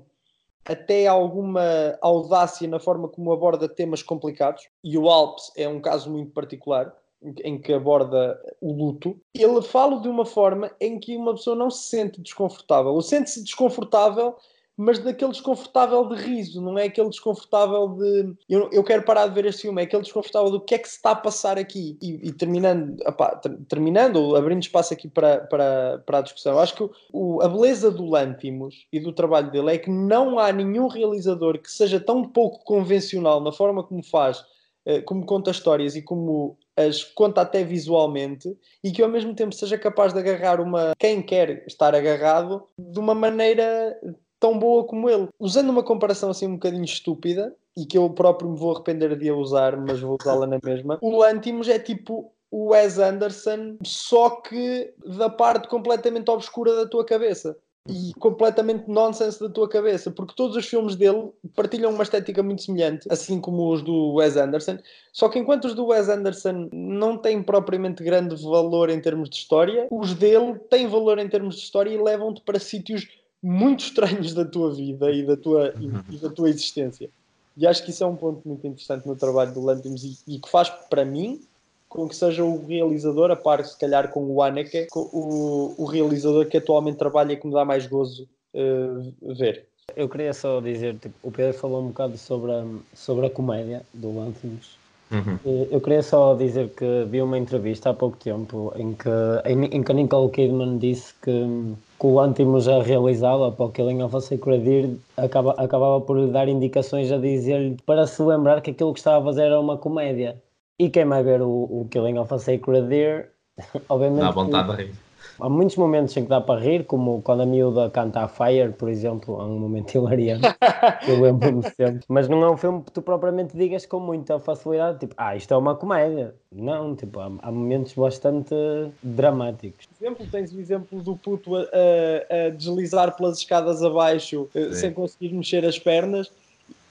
até 0.69 1.07
alguma 1.07 1.97
audácia 1.99 2.67
na 2.67 2.79
forma 2.79 3.07
como 3.07 3.33
aborda 3.33 3.67
temas 3.67 4.03
complicados, 4.03 4.69
e 4.83 4.97
o 4.97 5.09
Alps 5.09 5.51
é 5.57 5.67
um 5.67 5.81
caso 5.81 6.11
muito 6.11 6.31
particular, 6.31 6.95
em 7.43 7.59
que 7.59 7.73
aborda 7.73 8.39
o 8.61 8.71
luto, 8.71 9.19
ele 9.33 9.61
fala 9.61 9.99
de 9.99 10.07
uma 10.07 10.25
forma 10.25 10.71
em 10.79 10.99
que 10.99 11.17
uma 11.17 11.33
pessoa 11.33 11.55
não 11.55 11.69
se 11.69 11.89
sente 11.89 12.21
desconfortável, 12.21 12.93
ou 12.93 13.01
sente-se 13.01 13.43
desconfortável 13.43 14.35
mas 14.81 14.97
daquele 14.97 15.31
desconfortável 15.31 16.07
de 16.07 16.15
riso, 16.15 16.61
não 16.61 16.79
é 16.79 16.85
aquele 16.85 17.09
desconfortável 17.09 17.89
de 17.89 18.33
eu, 18.47 18.69
eu 18.71 18.81
quero 18.81 19.03
parar 19.03 19.27
de 19.27 19.33
ver 19.33 19.45
este 19.45 19.63
filme, 19.63 19.81
é 19.81 19.83
aquele 19.83 20.03
desconfortável 20.03 20.49
do 20.49 20.61
que 20.61 20.73
é 20.73 20.77
que 20.77 20.87
se 20.87 20.95
está 20.95 21.11
a 21.11 21.15
passar 21.15 21.59
aqui. 21.59 21.97
E, 22.01 22.29
e 22.29 22.31
terminando, 22.31 22.97
opá, 23.05 23.35
terminando, 23.67 24.15
ou 24.15 24.37
abrindo 24.37 24.61
espaço 24.61 24.93
aqui 24.93 25.09
para, 25.09 25.41
para, 25.41 26.01
para 26.05 26.19
a 26.19 26.21
discussão, 26.21 26.57
acho 26.57 26.75
que 26.75 26.89
o, 27.11 27.41
a 27.41 27.49
beleza 27.49 27.91
do 27.91 28.05
Lantimos 28.05 28.87
e 28.89 29.01
do 29.01 29.11
trabalho 29.11 29.51
dele 29.51 29.73
é 29.73 29.77
que 29.77 29.89
não 29.89 30.39
há 30.39 30.49
nenhum 30.53 30.87
realizador 30.87 31.59
que 31.59 31.69
seja 31.69 31.99
tão 31.99 32.23
pouco 32.23 32.63
convencional 32.63 33.41
na 33.41 33.51
forma 33.51 33.83
como 33.83 34.01
faz, 34.01 34.45
eh, 34.85 35.01
como 35.01 35.25
conta 35.25 35.51
histórias 35.51 35.97
e 35.97 36.01
como 36.01 36.57
as 36.77 37.03
conta 37.03 37.41
até 37.41 37.65
visualmente 37.65 38.57
e 38.81 38.93
que 38.93 39.03
ao 39.03 39.09
mesmo 39.09 39.35
tempo 39.35 39.53
seja 39.53 39.77
capaz 39.77 40.13
de 40.13 40.19
agarrar 40.19 40.61
uma 40.61 40.93
quem 40.97 41.21
quer 41.21 41.65
estar 41.67 41.93
agarrado 41.93 42.63
de 42.79 42.97
uma 42.97 43.13
maneira 43.13 43.99
tão 44.39 44.57
boa 44.57 44.83
como 44.85 45.09
ele. 45.09 45.27
Usando 45.39 45.69
uma 45.69 45.83
comparação 45.83 46.29
assim 46.29 46.47
um 46.47 46.53
bocadinho 46.53 46.83
estúpida, 46.85 47.53
e 47.77 47.85
que 47.85 47.97
eu 47.97 48.09
próprio 48.09 48.49
me 48.49 48.57
vou 48.57 48.73
arrepender 48.73 49.17
de 49.17 49.29
a 49.29 49.35
usar, 49.35 49.77
mas 49.77 49.99
vou 49.99 50.17
usá-la 50.19 50.45
na 50.45 50.59
mesma, 50.63 50.97
o 51.01 51.17
Lantimos 51.17 51.67
é 51.69 51.79
tipo 51.79 52.31
o 52.51 52.69
Wes 52.71 52.97
Anderson, 52.97 53.77
só 53.83 54.29
que 54.41 54.91
da 55.17 55.29
parte 55.29 55.67
completamente 55.67 56.29
obscura 56.29 56.75
da 56.75 56.87
tua 56.87 57.05
cabeça. 57.05 57.55
E 57.87 58.13
completamente 58.19 58.87
nonsense 58.87 59.39
da 59.39 59.49
tua 59.49 59.67
cabeça, 59.67 60.11
porque 60.11 60.35
todos 60.35 60.55
os 60.55 60.67
filmes 60.67 60.95
dele 60.95 61.31
partilham 61.55 61.91
uma 61.91 62.03
estética 62.03 62.43
muito 62.43 62.61
semelhante, 62.61 63.07
assim 63.09 63.39
como 63.39 63.71
os 63.71 63.81
do 63.81 64.15
Wes 64.15 64.37
Anderson. 64.37 64.77
Só 65.11 65.27
que 65.27 65.39
enquanto 65.39 65.65
os 65.65 65.73
do 65.73 65.87
Wes 65.87 66.07
Anderson 66.07 66.69
não 66.71 67.17
têm 67.17 67.41
propriamente 67.41 68.03
grande 68.03 68.35
valor 68.43 68.91
em 68.91 69.01
termos 69.01 69.29
de 69.29 69.37
história, 69.37 69.87
os 69.89 70.13
dele 70.13 70.59
têm 70.69 70.87
valor 70.87 71.17
em 71.17 71.29
termos 71.29 71.55
de 71.55 71.61
história 71.61 71.89
e 71.89 71.97
levam-te 71.97 72.41
para 72.41 72.59
sítios 72.59 73.07
muito 73.41 73.85
estranhos 73.85 74.33
da 74.33 74.45
tua 74.45 74.73
vida 74.73 75.11
e 75.11 75.25
da 75.25 75.37
tua, 75.37 75.73
e, 75.79 76.15
e, 76.15 76.17
da 76.17 76.29
tua 76.29 76.49
existência. 76.49 77.09
E 77.55 77.67
acho 77.67 77.83
que 77.83 77.91
isso 77.91 78.03
é 78.03 78.07
um 78.07 78.15
ponto 78.15 78.47
muito 78.47 78.65
interessante 78.65 79.07
no 79.07 79.15
trabalho 79.15 79.53
do 79.53 79.63
Lantimos 79.63 80.03
e, 80.03 80.17
e, 80.27 80.39
que 80.39 80.49
faz, 80.49 80.69
para 80.89 81.03
mim, 81.03 81.41
com 81.87 82.07
que 82.07 82.15
seja 82.15 82.43
o 82.43 82.65
realizador, 82.65 83.31
a 83.31 83.35
par 83.35 83.63
se 83.65 83.77
calhar 83.77 84.09
com 84.11 84.25
o 84.25 84.41
Anneke, 84.41 84.87
o, 84.93 85.73
o 85.77 85.85
realizador 85.85 86.45
que 86.45 86.57
atualmente 86.57 86.97
trabalha 86.97 87.33
e 87.33 87.37
que 87.37 87.47
me 87.47 87.53
dá 87.53 87.65
mais 87.65 87.87
gozo 87.87 88.27
uh, 88.53 89.33
ver. 89.35 89.65
Eu 89.95 90.07
queria 90.07 90.33
só 90.33 90.61
dizer, 90.61 90.97
tipo, 90.99 91.15
o 91.23 91.31
Pedro 91.31 91.57
falou 91.57 91.81
um 91.81 91.87
bocado 91.87 92.17
sobre 92.17 92.51
a, 92.51 92.63
sobre 92.93 93.25
a 93.25 93.29
comédia 93.29 93.81
do 93.93 94.15
Lantimos 94.15 94.79
Uhum. 95.11 95.67
Eu 95.71 95.81
queria 95.81 96.03
só 96.03 96.35
dizer 96.35 96.69
que 96.69 97.05
vi 97.09 97.21
uma 97.21 97.37
entrevista 97.37 97.89
há 97.89 97.93
pouco 97.93 98.17
tempo 98.17 98.71
em 98.75 98.93
que, 98.93 99.09
em, 99.45 99.65
em 99.65 99.83
que 99.83 99.91
a 99.91 99.95
Nicole 99.95 100.29
Kidman 100.31 100.77
disse 100.77 101.13
que, 101.21 101.75
que 101.99 102.07
o 102.07 102.19
Antimos 102.19 102.67
a 102.67 102.81
realizá-la 102.81 103.51
para 103.51 103.65
o 103.65 103.71
Killing 103.71 104.01
of 104.01 104.15
a 104.15 104.21
Sacred 104.21 104.63
Deer 104.63 104.89
acaba, 105.17 105.51
acabava 105.51 105.99
por 105.99 106.17
lhe 106.17 106.31
dar 106.31 106.47
indicações 106.47 107.11
a 107.11 107.17
dizer-lhe 107.17 107.77
para 107.85 108.07
se 108.07 108.21
lembrar 108.21 108.61
que 108.61 108.71
aquilo 108.71 108.93
que 108.93 108.99
estava 108.99 109.19
a 109.19 109.23
fazer 109.25 109.43
era 109.43 109.59
uma 109.59 109.77
comédia. 109.77 110.41
E 110.79 110.89
quem 110.89 111.05
vai 111.05 111.21
ver 111.23 111.41
o, 111.41 111.49
o 111.49 111.87
Killing 111.91 112.17
of 112.17 112.33
a 112.33 112.39
Sacred 112.39 112.87
Deer, 112.87 113.31
obviamente. 113.89 114.21
Dá 114.21 114.31
vontade 114.31 114.69
de 114.71 114.83
rir. 114.83 115.08
Há 115.39 115.49
muitos 115.49 115.75
momentos 115.75 116.15
em 116.17 116.23
que 116.23 116.29
dá 116.29 116.41
para 116.41 116.59
rir, 116.59 116.85
como 116.85 117.21
quando 117.21 117.41
a 117.41 117.45
miúda 117.45 117.89
canta 117.89 118.21
a 118.21 118.27
Fire, 118.27 118.73
por 118.73 118.89
exemplo, 118.89 119.39
há 119.39 119.45
um 119.45 119.57
momento 119.57 119.95
hilariante, 119.95 120.47
eu 121.07 121.21
lembro-me 121.21 121.63
sempre. 121.71 122.01
Mas 122.07 122.27
não 122.27 122.43
é 122.43 122.49
um 122.49 122.57
filme 122.57 122.83
que 122.83 122.91
tu 122.91 123.01
propriamente 123.01 123.55
digas 123.55 123.85
com 123.85 123.99
muita 123.99 124.39
facilidade, 124.39 124.99
tipo, 124.99 125.15
ah, 125.17 125.35
isto 125.35 125.53
é 125.53 125.57
uma 125.57 125.75
comédia. 125.75 126.35
Não, 126.51 126.95
tipo, 126.95 127.19
há, 127.19 127.31
há 127.41 127.51
momentos 127.51 127.93
bastante 127.93 128.55
dramáticos. 129.01 129.85
Por 129.85 130.05
exemplo, 130.05 130.27
tens 130.31 130.53
o 130.53 130.59
exemplo 130.59 131.01
do 131.01 131.15
puto 131.15 131.55
a, 131.55 131.61
a, 131.61 132.45
a 132.47 132.49
deslizar 132.49 133.15
pelas 133.15 133.37
escadas 133.37 133.83
abaixo 133.83 134.49
eh, 134.55 134.73
sem 134.73 134.91
conseguir 134.91 135.33
mexer 135.33 135.65
as 135.65 135.77
pernas 135.77 136.31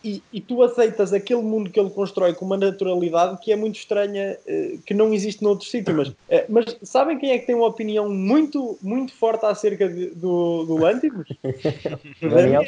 e, 0.03 0.23
e, 0.33 0.41
tu 0.41 0.63
aceitas 0.63 1.13
aquele 1.13 1.43
mundo 1.43 1.71
que 1.71 1.79
ele 1.79 1.91
constrói 1.91 2.33
com 2.33 2.45
uma 2.45 2.57
naturalidade 2.57 3.41
que 3.41 3.51
é 3.51 3.57
muito 3.57 3.77
estranha, 3.77 4.39
eh, 4.47 4.79
que 4.87 4.95
não 4.95 5.13
existe 5.13 5.43
noutros 5.43 5.71
sítios. 5.71 5.97
Mas, 5.97 6.15
eh, 6.29 6.47
mas 6.49 6.79
sabem 6.83 7.19
quem 7.19 7.33
é 7.33 7.39
que 7.39 7.47
tem 7.47 7.55
uma 7.55 7.67
opinião 7.67 8.09
muito, 8.09 8.79
muito 8.81 9.13
forte 9.13 9.45
acerca 9.45 9.89
de, 9.89 10.11
do, 10.11 10.65
do 10.65 10.77
Lântimos? 10.77 11.29
Daniel. 12.23 12.65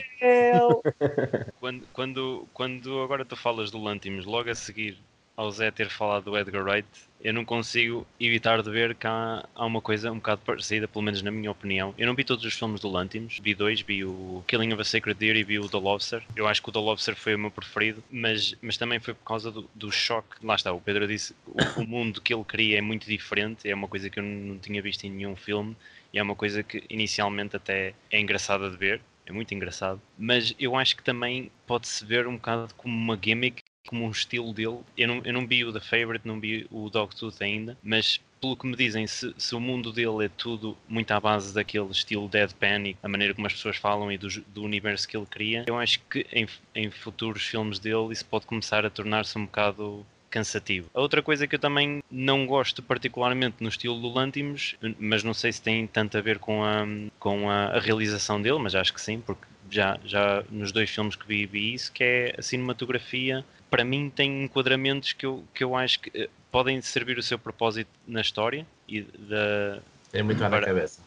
quando, 1.61 1.83
quando, 1.93 2.49
quando 2.53 3.01
agora 3.01 3.25
tu 3.25 3.37
falas 3.37 3.71
do 3.71 3.79
Lântimos, 3.79 4.27
logo 4.27 4.51
a 4.51 4.55
seguir 4.55 4.99
ao 5.41 5.51
Zé 5.51 5.71
ter 5.71 5.89
falado 5.89 6.25
do 6.25 6.37
Edgar 6.37 6.63
Wright, 6.63 6.87
eu 7.23 7.33
não 7.33 7.47
consigo 7.47 8.07
evitar 8.19 8.63
de 8.63 8.71
ver 8.71 8.95
que 8.95 9.07
há, 9.07 9.49
há, 9.55 9.65
uma 9.65 9.81
coisa 9.81 10.13
um 10.13 10.17
bocado 10.17 10.43
parecida, 10.45 10.87
pelo 10.87 11.03
menos 11.03 11.23
na 11.23 11.31
minha 11.31 11.51
opinião. 11.51 11.95
Eu 11.97 12.07
não 12.07 12.15
vi 12.15 12.25
todos 12.25 12.45
os 12.45 12.53
filmes 12.53 12.79
do 12.81 12.91
Lantimos, 12.91 13.41
vi 13.43 13.55
dois, 13.55 13.81
vi 13.81 14.05
o 14.05 14.45
Killing 14.47 14.73
of 14.75 14.83
a 14.83 14.85
Sacred 14.85 15.19
Deer 15.19 15.37
e 15.37 15.43
vi 15.43 15.59
o 15.59 15.67
The 15.67 15.79
Lobster. 15.79 16.23
Eu 16.37 16.47
acho 16.47 16.63
que 16.63 16.69
o 16.69 16.73
The 16.73 16.79
Lobster 16.79 17.17
foi 17.17 17.35
o 17.35 17.39
meu 17.39 17.51
preferido, 17.51 18.05
mas, 18.11 18.55
mas 18.61 18.77
também 18.77 19.01
foi 19.01 19.15
por 19.15 19.25
causa 19.25 19.51
do, 19.51 19.69
do 19.75 19.91
choque. 19.91 20.45
Lá 20.45 20.57
está, 20.57 20.73
o 20.73 20.81
Pedro 20.81 21.09
disse 21.09 21.35
o, 21.47 21.81
o 21.81 21.87
mundo 21.87 22.21
que 22.21 22.35
ele 22.35 22.45
cria 22.45 22.77
é 22.77 22.83
muito 22.83 23.07
diferente, 23.07 23.69
é 23.69 23.75
uma 23.75 23.89
coisa 23.89 24.11
que 24.11 24.19
eu 24.19 24.23
não, 24.23 24.55
não 24.55 24.59
tinha 24.59 24.83
visto 24.83 25.05
em 25.05 25.11
nenhum 25.11 25.37
filme 25.37 25.75
e 26.13 26.19
é 26.19 26.23
uma 26.23 26.35
coisa 26.35 26.63
que 26.63 26.85
inicialmente 26.91 27.57
até 27.57 27.95
é 28.11 28.21
engraçada 28.21 28.69
de 28.69 28.77
ver, 28.77 29.01
é 29.25 29.33
muito 29.33 29.55
engraçado, 29.55 30.01
mas 30.19 30.55
eu 30.59 30.75
acho 30.77 30.97
que 30.97 31.05
também 31.05 31.51
pode-se 31.67 32.05
ver 32.05 32.27
um 32.27 32.35
bocado 32.35 32.75
como 32.75 32.95
uma 32.95 33.19
gimmick 33.21 33.60
como 33.87 34.05
um 34.05 34.11
estilo 34.11 34.53
dele. 34.53 34.81
Eu 34.97 35.09
não, 35.09 35.23
eu 35.25 35.33
não 35.33 35.47
vi 35.47 35.65
o 35.65 35.73
The 35.73 35.81
Favorite, 35.81 36.27
não 36.27 36.41
vi 36.41 36.67
o 36.71 36.89
Dogtooth 36.91 37.43
ainda, 37.43 37.77
mas 37.83 38.21
pelo 38.41 38.57
que 38.57 38.67
me 38.67 38.75
dizem, 38.75 39.07
se, 39.07 39.35
se, 39.37 39.55
o 39.55 39.61
mundo 39.61 39.93
dele 39.93 40.25
é 40.25 40.29
tudo 40.29 40.77
muito 40.89 41.11
à 41.11 41.21
base 41.21 41.53
daquele 41.53 41.91
estilo 41.91 42.29
deadpan 42.29 42.89
e 42.89 42.97
a 43.03 43.09
maneira 43.09 43.35
como 43.35 43.47
as 43.47 43.53
pessoas 43.53 43.77
falam 43.77 44.11
e 44.11 44.17
do, 44.17 44.29
do 44.49 44.63
universo 44.63 45.07
que 45.07 45.17
ele 45.17 45.27
cria, 45.27 45.65
eu 45.67 45.79
acho 45.79 46.01
que 46.11 46.27
em, 46.33 46.49
em 46.75 46.91
futuros 46.91 47.45
filmes 47.45 47.79
dele 47.79 48.13
isso 48.13 48.25
pode 48.25 48.47
começar 48.47 48.87
a 48.87 48.91
tornar-se 48.91 49.37
um 49.39 49.45
bocado 49.45 50.07
cansativo. 50.31 50.89
A 50.95 51.01
outra 51.01 51.23
coisa 51.23 51.47
que 51.47 51.55
eu 51.55 51.59
também 51.59 52.03
não 52.11 52.47
gosto 52.47 52.83
particularmente 52.83 53.57
no 53.61 53.69
estilo 53.69 54.01
do 54.01 54.09
Lantimos, 54.09 54.77
mas 54.99 55.25
não 55.25 55.35
sei 55.35 55.53
se 55.53 55.61
tem 55.61 55.87
tanto 55.87 56.17
a 56.17 56.21
ver 56.21 56.39
com 56.39 56.65
a, 56.65 56.87
com 57.19 57.51
a, 57.51 57.67
a 57.67 57.81
realização 57.81 58.41
dele, 58.41 58.59
mas 58.59 58.75
acho 58.75 58.95
que 58.95 59.01
sim, 59.01 59.21
porque 59.21 59.45
já, 59.71 59.99
já 60.05 60.43
nos 60.51 60.73
dois 60.73 60.89
filmes 60.91 61.17
que 61.17 61.27
vi, 61.27 61.47
vi 61.47 61.75
isso, 61.75 61.93
que 61.93 62.05
é 62.05 62.35
a 62.39 62.43
cinematografia. 62.43 63.45
Para 63.69 63.85
mim 63.85 64.11
tem 64.15 64.45
enquadramentos 64.45 65.13
que 65.13 65.27
eu, 65.27 65.45
que 65.55 65.63
eu 65.63 65.77
acho 65.77 66.01
que 66.01 66.11
eh, 66.15 66.29
podem 66.51 66.81
servir 66.81 67.19
o 67.19 67.23
seu 67.23 67.39
propósito 67.39 67.91
na 68.07 68.21
história 68.21 68.67
e 68.89 69.03
da 69.03 69.79
tem 70.11 70.23
muito 70.23 70.43
ar 70.43 70.51
para... 70.51 70.61
na 70.61 70.67
cabeça. 70.67 71.01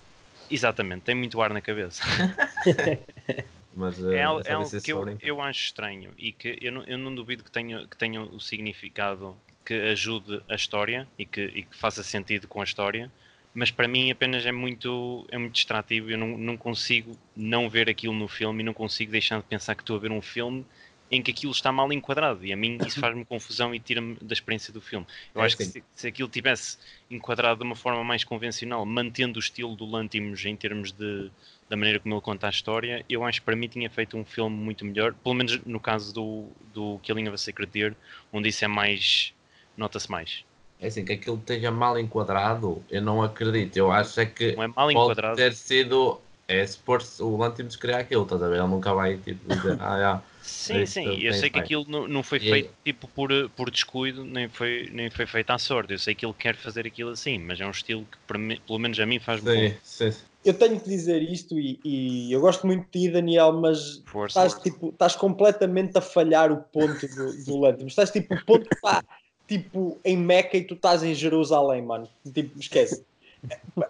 exatamente 0.50 1.02
tem 1.02 1.14
muito 1.14 1.42
ar 1.42 1.54
na 1.54 1.60
cabeça 1.60 2.02
Mas, 3.76 4.00
uh, 4.00 4.12
é, 4.12 4.24
algo, 4.24 4.42
é 4.46 4.52
algo 4.54 4.82
que 4.82 4.92
eu, 4.92 5.18
eu 5.22 5.42
acho 5.42 5.66
estranho 5.66 6.12
e 6.18 6.32
que 6.32 6.58
eu 6.62 6.72
não, 6.72 6.84
eu 6.84 6.98
não 6.98 7.14
duvido 7.14 7.44
que 7.44 7.52
tenha, 7.52 7.88
que 7.88 7.98
tenha 7.98 8.22
o 8.22 8.40
significado 8.40 9.36
que 9.66 9.74
ajude 9.74 10.42
a 10.48 10.56
história 10.56 11.08
e 11.18 11.26
que, 11.26 11.42
e 11.42 11.64
que 11.64 11.76
faça 11.76 12.04
sentido 12.04 12.48
com 12.48 12.62
a 12.62 12.64
história 12.64 13.12
mas 13.54 13.70
para 13.70 13.88
mim 13.88 14.10
apenas 14.10 14.46
é 14.46 14.52
muito 14.52 15.26
é 15.30 15.38
muito 15.38 15.54
distrativo. 15.54 16.10
Eu 16.10 16.18
não, 16.18 16.38
não 16.38 16.58
consigo 16.58 17.16
não 17.36 17.70
ver 17.70 17.90
aquilo 17.90 18.14
no 18.14 18.28
filme 18.28 18.64
e 18.64 18.66
não 18.66 18.74
consigo 18.74 19.12
deixar 19.12 19.38
de 19.38 19.44
pensar 19.44 19.76
que 19.76 19.84
estou 19.84 19.96
a 19.96 20.00
ver 20.00 20.12
um 20.12 20.22
filme 20.22 20.66
em 21.14 21.22
que 21.22 21.32
aquilo 21.32 21.52
está 21.52 21.72
mal 21.72 21.92
enquadrado. 21.94 22.44
E 22.46 22.52
a 22.52 22.58
mim 22.58 22.78
isso 22.86 23.00
faz-me 23.00 23.24
confusão 23.24 23.74
e 23.74 23.80
tira-me 23.80 24.18
da 24.22 24.34
experiência 24.34 24.74
do 24.74 24.82
filme. 24.82 25.06
Eu 25.34 25.42
é 25.42 25.46
acho 25.46 25.56
que 25.56 25.64
se, 25.64 25.84
se, 25.94 26.08
aquilo 26.08 26.28
tivesse 26.28 26.78
enquadrado 27.10 27.60
de 27.60 27.66
uma 27.66 27.76
forma 27.76 28.04
mais 28.04 28.24
convencional, 28.24 28.86
mantendo 28.86 29.38
o 29.38 29.40
estilo 29.40 29.76
do 29.76 29.86
Lantimos 29.86 30.44
em 30.46 30.56
termos 30.56 30.92
de 30.92 31.30
da 31.70 31.78
maneira 31.78 32.00
como 32.00 32.14
ele 32.14 32.22
conta 32.22 32.48
a 32.48 32.50
história, 32.50 33.04
eu 33.10 33.24
acho 33.24 33.40
que 33.40 33.46
para 33.46 33.56
mim 33.56 33.68
tinha 33.68 33.90
feito 33.90 34.18
um 34.18 34.26
filme 34.26 34.56
muito 34.56 34.86
melhor, 34.86 35.14
pelo 35.14 35.34
menos 35.34 35.60
no 35.66 35.80
caso 35.80 36.14
do, 36.14 36.46
do 36.74 37.00
Killing 37.02 37.28
of 37.28 37.36
a 37.36 37.38
Sacred 37.38 37.72
Deer, 37.72 37.96
onde 38.32 38.50
isso 38.50 38.64
é 38.64 38.68
mais. 38.68 39.34
nota-se 39.76 40.12
mais. 40.12 40.44
É 40.80 40.88
assim, 40.88 41.06
que 41.06 41.14
aquilo 41.14 41.38
esteja 41.38 41.72
mal 41.72 41.98
enquadrado, 41.98 42.84
eu 42.92 43.02
não 43.02 43.24
acredito. 43.24 43.78
Eu 43.78 43.92
acho 43.92 44.20
é 44.20 44.26
que 44.26 44.56
não 44.56 44.64
é 44.64 44.68
mal 44.68 44.76
pode 44.76 44.92
enquadrado. 44.94 45.36
ter 45.36 45.54
sido. 45.54 46.20
É 46.48 46.68
se 46.68 46.78
o 47.22 47.38
Lantimos 47.38 47.78
criar 47.78 48.00
aquilo, 48.00 48.24
estás 48.24 48.44
a 48.44 48.50
ver? 48.50 48.60
Ele 48.60 48.68
nunca 48.68 48.94
vai 48.94 49.18
tipo, 49.18 49.48
dizer, 49.48 49.78
ah, 49.82 50.22
Sim, 50.44 50.86
sim, 50.86 51.20
eu 51.22 51.34
sei 51.34 51.50
que 51.50 51.58
aquilo 51.58 51.86
não, 51.88 52.06
não 52.06 52.22
foi 52.22 52.38
feito 52.38 52.70
tipo 52.84 53.08
por, 53.08 53.30
por 53.52 53.72
descuido, 53.72 54.26
nem 54.26 54.50
foi, 54.50 54.90
nem 54.92 55.10
foi 55.10 55.26
feito 55.26 55.50
à 55.52 55.58
sorte. 55.58 55.94
Eu 55.94 56.00
sei 56.00 56.14
que 56.14 56.26
ele 56.26 56.34
quer 56.38 56.56
fazer 56.56 56.86
aquilo 56.86 57.12
assim, 57.12 57.40
mas 57.40 57.62
é 57.62 57.66
um 57.66 57.72
estilo 57.72 58.06
que 58.06 58.38
mim, 58.38 58.60
pelo 58.68 58.78
menos 58.78 59.00
a 59.00 59.06
mim 59.06 59.20
faz-me 59.20 59.70
sim, 59.82 60.10
sim. 60.12 60.20
Eu 60.44 60.54
tenho 60.54 60.78
que 60.78 60.90
dizer 60.90 61.22
isto 61.22 61.58
e, 61.58 61.80
e, 61.86 62.32
eu 62.34 62.42
gosto 62.42 62.68
muito 62.68 62.84
de 62.84 62.92
ti, 62.92 63.10
Daniel, 63.10 63.54
mas 63.54 64.04
Força. 64.06 64.46
estás, 64.46 64.62
tipo, 64.62 64.90
estás 64.90 65.16
completamente 65.16 65.98
a 65.98 66.02
falhar 66.02 66.52
o 66.52 66.58
ponto 66.58 67.08
do, 67.08 67.46
do 67.46 67.60
Lantimos. 67.60 67.94
Estás 67.94 68.12
tipo, 68.12 68.34
o 68.34 68.46
ponto 68.46 68.70
está 68.74 69.02
tipo 69.48 69.98
em 70.04 70.18
Meca 70.18 70.58
e 70.58 70.64
tu 70.66 70.74
estás 70.74 71.02
em 71.04 71.16
Jerusalém, 71.16 71.82
mano. 71.82 72.10
Tipo, 72.34 72.60
esquece. 72.60 73.06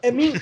A 0.06 0.12
mim, 0.12 0.34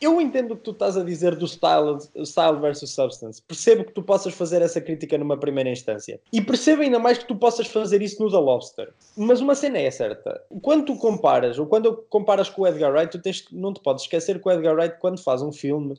eu 0.00 0.20
entendo 0.20 0.52
o 0.52 0.56
que 0.56 0.62
tu 0.62 0.72
estás 0.72 0.96
a 0.96 1.02
dizer 1.02 1.36
do 1.36 1.46
style, 1.46 1.98
style 2.24 2.60
versus 2.60 2.90
substance. 2.90 3.40
Percebo 3.40 3.84
que 3.84 3.92
tu 3.92 4.02
possas 4.02 4.34
fazer 4.34 4.60
essa 4.60 4.80
crítica 4.80 5.16
numa 5.16 5.38
primeira 5.38 5.70
instância. 5.70 6.20
E 6.32 6.40
percebo 6.40 6.82
ainda 6.82 6.98
mais 6.98 7.18
que 7.18 7.26
tu 7.26 7.34
possas 7.34 7.66
fazer 7.66 8.02
isso 8.02 8.22
no 8.22 8.30
The 8.30 8.36
Lobster. 8.36 8.92
Mas 9.16 9.40
uma 9.40 9.54
cena 9.54 9.78
é 9.78 9.90
certa. 9.90 10.42
Quando 10.60 10.84
tu 10.84 10.96
comparas, 10.96 11.58
ou 11.58 11.66
quando 11.66 12.04
comparas 12.10 12.50
com 12.50 12.62
o 12.62 12.66
Edgar 12.66 12.92
Wright, 12.92 13.10
tu 13.10 13.22
tens, 13.22 13.46
não 13.50 13.72
te 13.72 13.80
podes 13.80 14.02
esquecer 14.02 14.40
que 14.40 14.46
o 14.46 14.52
Edgar 14.52 14.74
Wright, 14.74 14.98
quando 14.98 15.22
faz 15.22 15.40
um 15.40 15.52
filme, 15.52 15.94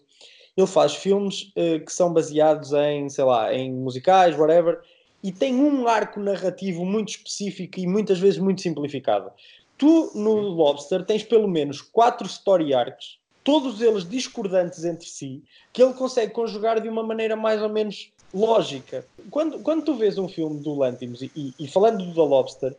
ele 0.55 0.67
faz 0.67 0.95
filmes 0.95 1.51
uh, 1.55 1.83
que 1.83 1.91
são 1.91 2.13
baseados 2.13 2.73
em, 2.73 3.09
sei 3.09 3.23
lá, 3.23 3.53
em 3.53 3.71
musicais, 3.71 4.37
whatever, 4.37 4.79
e 5.23 5.31
tem 5.31 5.55
um 5.55 5.87
arco 5.87 6.19
narrativo 6.19 6.85
muito 6.85 7.09
específico 7.09 7.79
e 7.79 7.87
muitas 7.87 8.19
vezes 8.19 8.39
muito 8.39 8.61
simplificado. 8.61 9.31
Tu, 9.77 10.11
no 10.15 10.33
Lobster, 10.33 11.03
tens 11.03 11.23
pelo 11.23 11.47
menos 11.47 11.81
quatro 11.81 12.27
story 12.27 12.73
arcs 12.73 13.17
todos 13.47 13.79
eles 13.79 14.03
discordantes 14.03 14.83
entre 14.83 15.07
si, 15.07 15.41
que 15.71 15.81
ele 15.81 15.93
consegue 15.93 16.33
conjugar 16.33 16.81
de 16.81 16.89
uma 16.89 17.01
maneira 17.01 17.33
mais 17.33 17.61
ou 17.61 17.69
menos 17.69 18.11
lógica. 18.33 19.07
Quando, 19.31 19.59
quando 19.59 19.85
tu 19.85 19.95
vês 19.95 20.17
um 20.17 20.27
filme 20.27 20.59
do 20.59 20.75
Lantimos 20.75 21.21
e, 21.21 21.31
e, 21.33 21.53
e 21.57 21.65
falando 21.65 22.05
do 22.05 22.13
The 22.13 22.19
Lobster, 22.19 22.75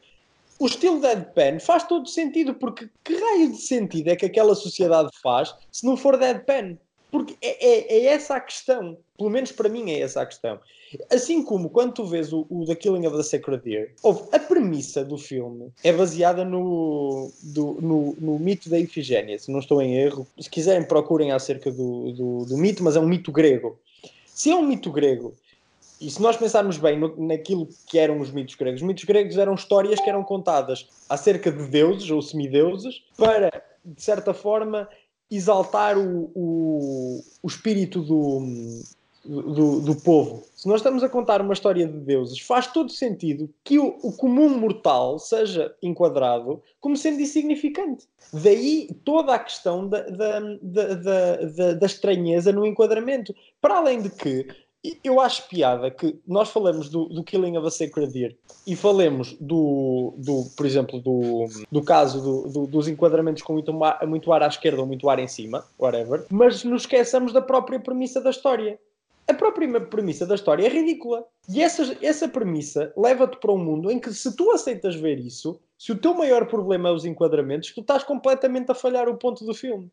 o 0.58 0.66
estilo 0.66 1.00
deadpan 1.00 1.58
faz 1.58 1.84
todo 1.84 2.06
sentido, 2.06 2.52
porque 2.52 2.86
que 3.02 3.16
raio 3.16 3.50
de 3.50 3.56
sentido 3.56 4.08
é 4.08 4.16
que 4.16 4.26
aquela 4.26 4.54
sociedade 4.54 5.08
faz 5.22 5.54
se 5.72 5.86
não 5.86 5.96
for 5.96 6.18
deadpan? 6.18 6.76
Porque 7.10 7.36
é, 7.40 7.66
é, 7.66 7.98
é, 7.98 8.04
essa 8.06 8.36
a 8.36 8.40
questão. 8.40 8.96
Pelo 9.16 9.30
menos 9.30 9.50
para 9.50 9.68
mim 9.68 9.90
é 9.90 10.00
essa 10.00 10.22
a 10.22 10.26
questão. 10.26 10.60
Assim 11.10 11.42
como 11.42 11.70
quando 11.70 11.92
tu 11.92 12.04
vês 12.04 12.32
o, 12.32 12.46
o 12.50 12.64
The 12.66 12.74
Killing 12.74 13.06
of 13.06 13.16
the 13.16 13.22
Sacred 13.22 13.62
Deer, 13.62 13.94
a 14.32 14.38
premissa 14.38 15.04
do 15.04 15.16
filme 15.16 15.72
é 15.82 15.92
baseada 15.92 16.44
no, 16.44 17.30
do, 17.42 17.78
no, 17.80 18.16
no, 18.18 18.38
mito 18.38 18.68
da 18.68 18.78
Ifigénia, 18.78 19.38
se 19.38 19.50
não 19.50 19.58
estou 19.58 19.80
em 19.80 19.96
erro. 19.96 20.26
Se 20.38 20.48
quiserem, 20.48 20.86
procurem 20.86 21.32
acerca 21.32 21.70
do, 21.70 22.12
do, 22.12 22.44
do, 22.44 22.56
mito, 22.56 22.82
mas 22.82 22.96
é 22.96 23.00
um 23.00 23.08
mito 23.08 23.32
grego. 23.32 23.78
Se 24.26 24.50
é 24.50 24.54
um 24.54 24.62
mito 24.62 24.92
grego, 24.92 25.34
e 26.00 26.10
se 26.10 26.22
nós 26.22 26.36
pensarmos 26.36 26.76
bem 26.76 26.98
no, 26.98 27.14
naquilo 27.16 27.68
que 27.86 27.98
eram 27.98 28.20
os 28.20 28.30
mitos 28.30 28.54
gregos, 28.54 28.80
os 28.80 28.86
mitos 28.86 29.04
gregos 29.04 29.36
eram 29.36 29.54
histórias 29.54 30.00
que 30.00 30.08
eram 30.08 30.22
contadas 30.22 30.86
acerca 31.08 31.50
de 31.50 31.66
deuses 31.66 32.08
ou 32.10 32.22
semideuses 32.22 33.02
para, 33.16 33.50
de 33.84 34.00
certa 34.00 34.32
forma, 34.32 34.88
exaltar 35.30 35.98
o, 35.98 36.30
o, 36.34 37.24
o 37.42 37.46
espírito 37.46 38.00
do, 38.02 38.40
do, 39.24 39.80
do, 39.80 39.94
povo. 39.96 40.42
Se 40.56 40.66
nós 40.66 40.80
estamos 40.80 41.02
a 41.02 41.08
contar 41.08 41.42
uma 41.42 41.52
história 41.52 41.86
de 41.86 41.98
deuses, 42.00 42.40
faz 42.40 42.66
todo 42.66 42.90
sentido 42.90 43.48
que 43.62 43.78
o, 43.78 43.98
o, 44.02 44.12
comum 44.12 44.48
mortal 44.58 45.18
seja 45.18 45.74
enquadrado 45.82 46.62
como 46.80 46.96
sendo 46.96 47.20
insignificante. 47.20 48.06
Daí 48.32 48.88
toda 49.04 49.34
a 49.34 49.38
questão 49.38 49.86
da, 49.86 50.00
da, 50.02 50.40
da, 50.62 50.94
da, 50.94 51.72
da 51.74 51.86
estranheza 51.86 52.52
no 52.52 52.66
enquadramento. 52.66 53.34
Para 53.60 53.76
além 53.76 54.00
de 54.00 54.10
que 54.10 54.46
eu 55.02 55.20
acho 55.20 55.48
piada 55.48 55.90
que 55.90 56.18
nós 56.26 56.50
falamos 56.50 56.88
do, 56.88 57.06
do 57.06 57.24
Killing 57.24 57.56
of 57.56 57.66
a 57.66 57.70
Sacred 57.70 58.12
Deer 58.12 58.36
e 58.66 58.76
falemos 58.76 59.36
do, 59.40 60.14
do 60.16 60.44
por 60.56 60.64
exemplo, 60.64 61.00
do, 61.00 61.46
do 61.70 61.82
caso 61.82 62.20
do, 62.20 62.48
do, 62.48 62.66
dos 62.66 62.86
enquadramentos 62.86 63.42
com 63.42 63.54
muito, 63.54 63.72
muito 64.06 64.32
ar 64.32 64.42
à 64.42 64.46
esquerda 64.46 64.80
ou 64.80 64.86
muito 64.86 65.08
ar 65.08 65.18
em 65.18 65.28
cima, 65.28 65.64
whatever, 65.78 66.24
mas 66.30 66.62
nos 66.64 66.82
esqueçamos 66.82 67.32
da 67.32 67.42
própria 67.42 67.80
premissa 67.80 68.20
da 68.20 68.30
história. 68.30 68.78
A 69.26 69.34
própria 69.34 69.80
premissa 69.80 70.24
da 70.24 70.36
história 70.36 70.64
é 70.64 70.70
ridícula. 70.70 71.22
E 71.50 71.60
essa, 71.62 71.94
essa 72.00 72.26
premissa 72.26 72.90
leva-te 72.96 73.36
para 73.36 73.52
um 73.52 73.58
mundo 73.58 73.90
em 73.90 73.98
que, 73.98 74.10
se 74.10 74.34
tu 74.34 74.50
aceitas 74.52 74.94
ver 74.94 75.18
isso, 75.18 75.60
se 75.76 75.92
o 75.92 75.98
teu 75.98 76.14
maior 76.14 76.46
problema 76.46 76.88
é 76.88 76.92
os 76.92 77.04
enquadramentos, 77.04 77.72
tu 77.72 77.82
estás 77.82 78.02
completamente 78.02 78.70
a 78.70 78.74
falhar 78.74 79.06
o 79.06 79.18
ponto 79.18 79.44
do 79.44 79.52
filme. 79.52 79.90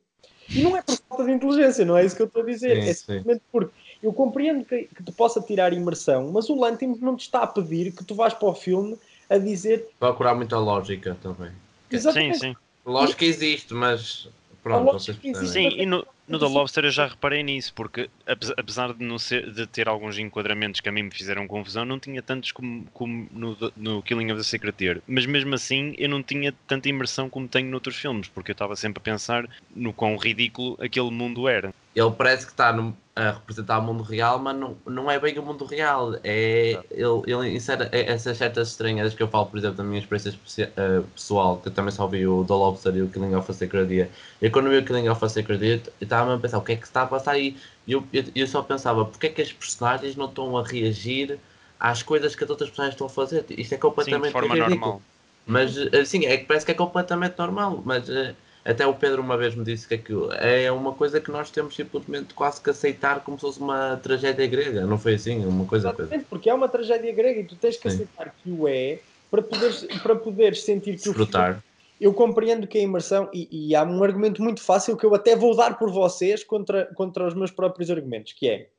E 0.49 0.63
não 0.63 0.77
é 0.77 0.81
por 0.81 0.95
falta 0.95 1.25
de 1.25 1.31
inteligência, 1.31 1.83
não 1.83 1.97
é 1.97 2.05
isso 2.05 2.15
que 2.15 2.21
eu 2.21 2.27
estou 2.27 2.43
a 2.43 2.45
dizer. 2.45 2.81
Sim, 2.81 2.89
é 2.89 2.93
simplesmente 2.93 3.39
sim. 3.39 3.45
porque 3.51 3.73
eu 4.01 4.13
compreendo 4.13 4.63
que, 4.65 4.83
que 4.83 5.03
te 5.03 5.11
possa 5.11 5.41
tirar 5.41 5.73
imersão, 5.73 6.31
mas 6.31 6.49
o 6.49 6.55
Lantim 6.55 6.97
não 7.01 7.15
te 7.15 7.21
está 7.21 7.43
a 7.43 7.47
pedir 7.47 7.91
que 7.91 8.03
tu 8.03 8.15
vás 8.15 8.33
para 8.33 8.47
o 8.47 8.53
filme 8.53 8.97
a 9.29 9.37
dizer. 9.37 9.87
Procurar 9.99 10.35
muita 10.35 10.57
lógica 10.57 11.17
também. 11.21 11.51
Exatamente. 11.89 12.39
Sim, 12.39 12.53
sim. 12.53 12.55
Lógica 12.85 13.25
existe, 13.25 13.73
mas 13.73 14.29
pronto, 14.61 14.93
vocês. 14.93 15.17
Sim, 15.51 15.69
e 15.69 15.85
no, 15.85 16.05
no 16.27 16.39
The 16.39 16.45
Lobster 16.45 16.85
eu 16.85 16.91
já 16.91 17.07
reparei 17.07 17.43
nisso, 17.43 17.73
porque 17.73 18.09
apesar 18.57 18.93
de, 18.93 19.03
não 19.03 19.19
ser, 19.19 19.51
de 19.51 19.67
ter 19.67 19.87
alguns 19.87 20.17
enquadramentos 20.17 20.81
que 20.81 20.89
a 20.89 20.91
mim 20.91 21.03
me 21.03 21.11
fizeram 21.11 21.47
confusão, 21.47 21.85
não 21.85 21.99
tinha 21.99 22.21
tantos 22.21 22.51
como, 22.51 22.85
como 22.93 23.27
no, 23.31 23.57
no 23.75 24.01
Killing 24.01 24.31
of 24.31 24.37
the 24.37 24.43
Sacred 24.43 24.75
Deer. 24.77 25.01
Mas 25.07 25.25
mesmo 25.25 25.53
assim 25.53 25.93
eu 25.97 26.09
não 26.09 26.23
tinha 26.23 26.53
tanta 26.67 26.89
imersão 26.89 27.29
como 27.29 27.47
tenho 27.47 27.69
noutros 27.69 27.95
filmes, 27.95 28.27
porque 28.27 28.51
eu 28.51 28.53
estava 28.53 28.75
sempre 28.75 28.99
a 28.99 29.03
pensar 29.03 29.47
no 29.75 29.93
quão 29.93 30.17
ridículo 30.17 30.77
aquele 30.81 31.11
mundo 31.11 31.47
era. 31.47 31.73
Ele 31.95 32.11
parece 32.11 32.45
que 32.45 32.51
está 32.51 32.73
no, 32.73 32.95
a 33.15 33.31
representar 33.31 33.79
o 33.79 33.81
mundo 33.81 34.03
real, 34.03 34.37
mas 34.37 34.55
não, 34.57 34.75
não 34.85 35.09
é 35.09 35.17
bem 35.17 35.39
o 35.39 35.41
mundo 35.41 35.63
real. 35.63 36.15
É, 36.21 36.77
ele, 36.91 37.21
ele 37.25 37.55
insere 37.55 37.87
essas 37.91 38.37
certas 38.37 38.69
estranhas 38.69 39.15
que 39.15 39.23
eu 39.23 39.27
falo, 39.29 39.45
por 39.45 39.57
exemplo, 39.57 39.77
da 39.77 39.83
minha 39.83 39.99
experiência 39.99 40.37
uh, 40.57 41.03
pessoal, 41.03 41.57
que 41.57 41.69
eu 41.69 41.71
também 41.71 41.91
só 41.91 42.05
vi 42.05 42.27
o 42.27 42.43
The 42.43 42.53
Lobster 42.53 42.95
e 42.97 43.01
o 43.01 43.07
Killing 43.07 43.33
of 43.33 43.49
a 43.49 43.53
Sacred 43.53 43.87
Deer. 43.87 44.09
E 44.41 44.49
quando 44.49 44.69
vi 44.69 44.77
o 44.79 44.85
Killing 44.85 45.07
of 45.07 45.23
a 45.23 45.29
Sacred 45.29 45.59
Deer, 45.59 45.81
eu 46.01 46.07
estava 46.15 46.35
a 46.35 46.39
pensar 46.39 46.57
o 46.57 46.61
que 46.61 46.73
é 46.73 46.75
que 46.75 46.85
está 46.85 47.03
a 47.03 47.07
passar. 47.07 47.37
E 47.37 47.57
eu, 47.87 48.03
eu, 48.11 48.23
eu, 48.35 48.47
só 48.47 48.61
pensava, 48.61 49.05
porque 49.05 49.27
é 49.27 49.29
que 49.29 49.41
as 49.41 49.51
personagens 49.51 50.15
não 50.15 50.25
estão 50.25 50.57
a 50.57 50.63
reagir 50.63 51.39
às 51.79 52.01
coisas 52.01 52.35
que 52.35 52.43
as 52.43 52.49
outras 52.49 52.69
personagens 52.69 52.95
estão 52.95 53.07
a 53.07 53.09
fazer? 53.09 53.45
Isto 53.49 53.75
é 53.75 53.77
completamente 53.77 54.31
Sim, 54.31 54.39
de 54.39 54.39
forma 54.39 54.55
ridículo. 54.55 54.79
normal. 54.79 55.01
Mas, 55.47 55.77
assim, 55.93 56.25
é 56.25 56.37
que 56.37 56.45
parece 56.45 56.65
que 56.65 56.71
é 56.71 56.75
completamente 56.75 57.37
normal, 57.37 57.81
mas... 57.85 58.09
Uh, 58.09 58.35
até 58.65 58.85
o 58.87 58.95
Pedro 58.95 59.21
uma 59.21 59.37
vez 59.37 59.53
me 59.53 59.63
disse 59.63 59.87
que 59.87 59.93
aquilo 59.93 60.33
é 60.33 60.71
uma 60.71 60.91
coisa 60.91 61.21
que 61.21 61.29
nós 61.29 61.51
temos 61.51 61.75
simplesmente 61.75 62.33
quase 62.33 62.59
que 62.59 62.71
aceitar 62.71 63.19
como 63.19 63.37
se 63.37 63.41
fosse 63.41 63.59
uma 63.59 63.97
tragédia 63.97 64.47
grega, 64.47 64.87
não 64.87 64.97
foi 64.97 65.13
assim? 65.13 65.45
Uma 65.45 65.65
coisa 65.65 65.89
Exatamente, 65.89 66.25
porque 66.27 66.49
é 66.49 66.53
uma 66.53 66.67
tragédia 66.67 67.13
grega 67.13 67.41
e 67.41 67.43
tu 67.43 67.55
tens 67.55 67.77
que 67.77 67.87
Sim. 67.87 67.95
aceitar 67.95 68.33
que 68.41 68.49
o 68.49 68.67
é 68.67 68.97
para 69.29 69.43
poderes, 69.43 69.83
para 70.01 70.15
poderes 70.15 70.63
sentir 70.63 70.95
que 70.95 71.03
Desfrutar. 71.03 71.49
o 71.49 71.53
filme, 71.53 71.63
eu 71.99 72.13
compreendo 72.13 72.67
que 72.67 72.77
a 72.77 72.81
imersão, 72.81 73.29
e, 73.33 73.69
e, 73.69 73.75
há 73.75 73.83
um 73.83 74.03
argumento 74.03 74.41
muito 74.41 74.61
fácil 74.61 74.97
que 74.97 75.05
eu 75.05 75.13
até 75.15 75.35
vou 75.35 75.55
dar 75.55 75.77
por 75.77 75.91
vocês 75.91 76.43
contra, 76.43 76.85
contra 76.93 77.27
os 77.27 77.33
meus 77.33 77.51
próprios 77.51 77.89
argumentos, 77.89 78.33
que 78.33 78.49
é 78.49 78.69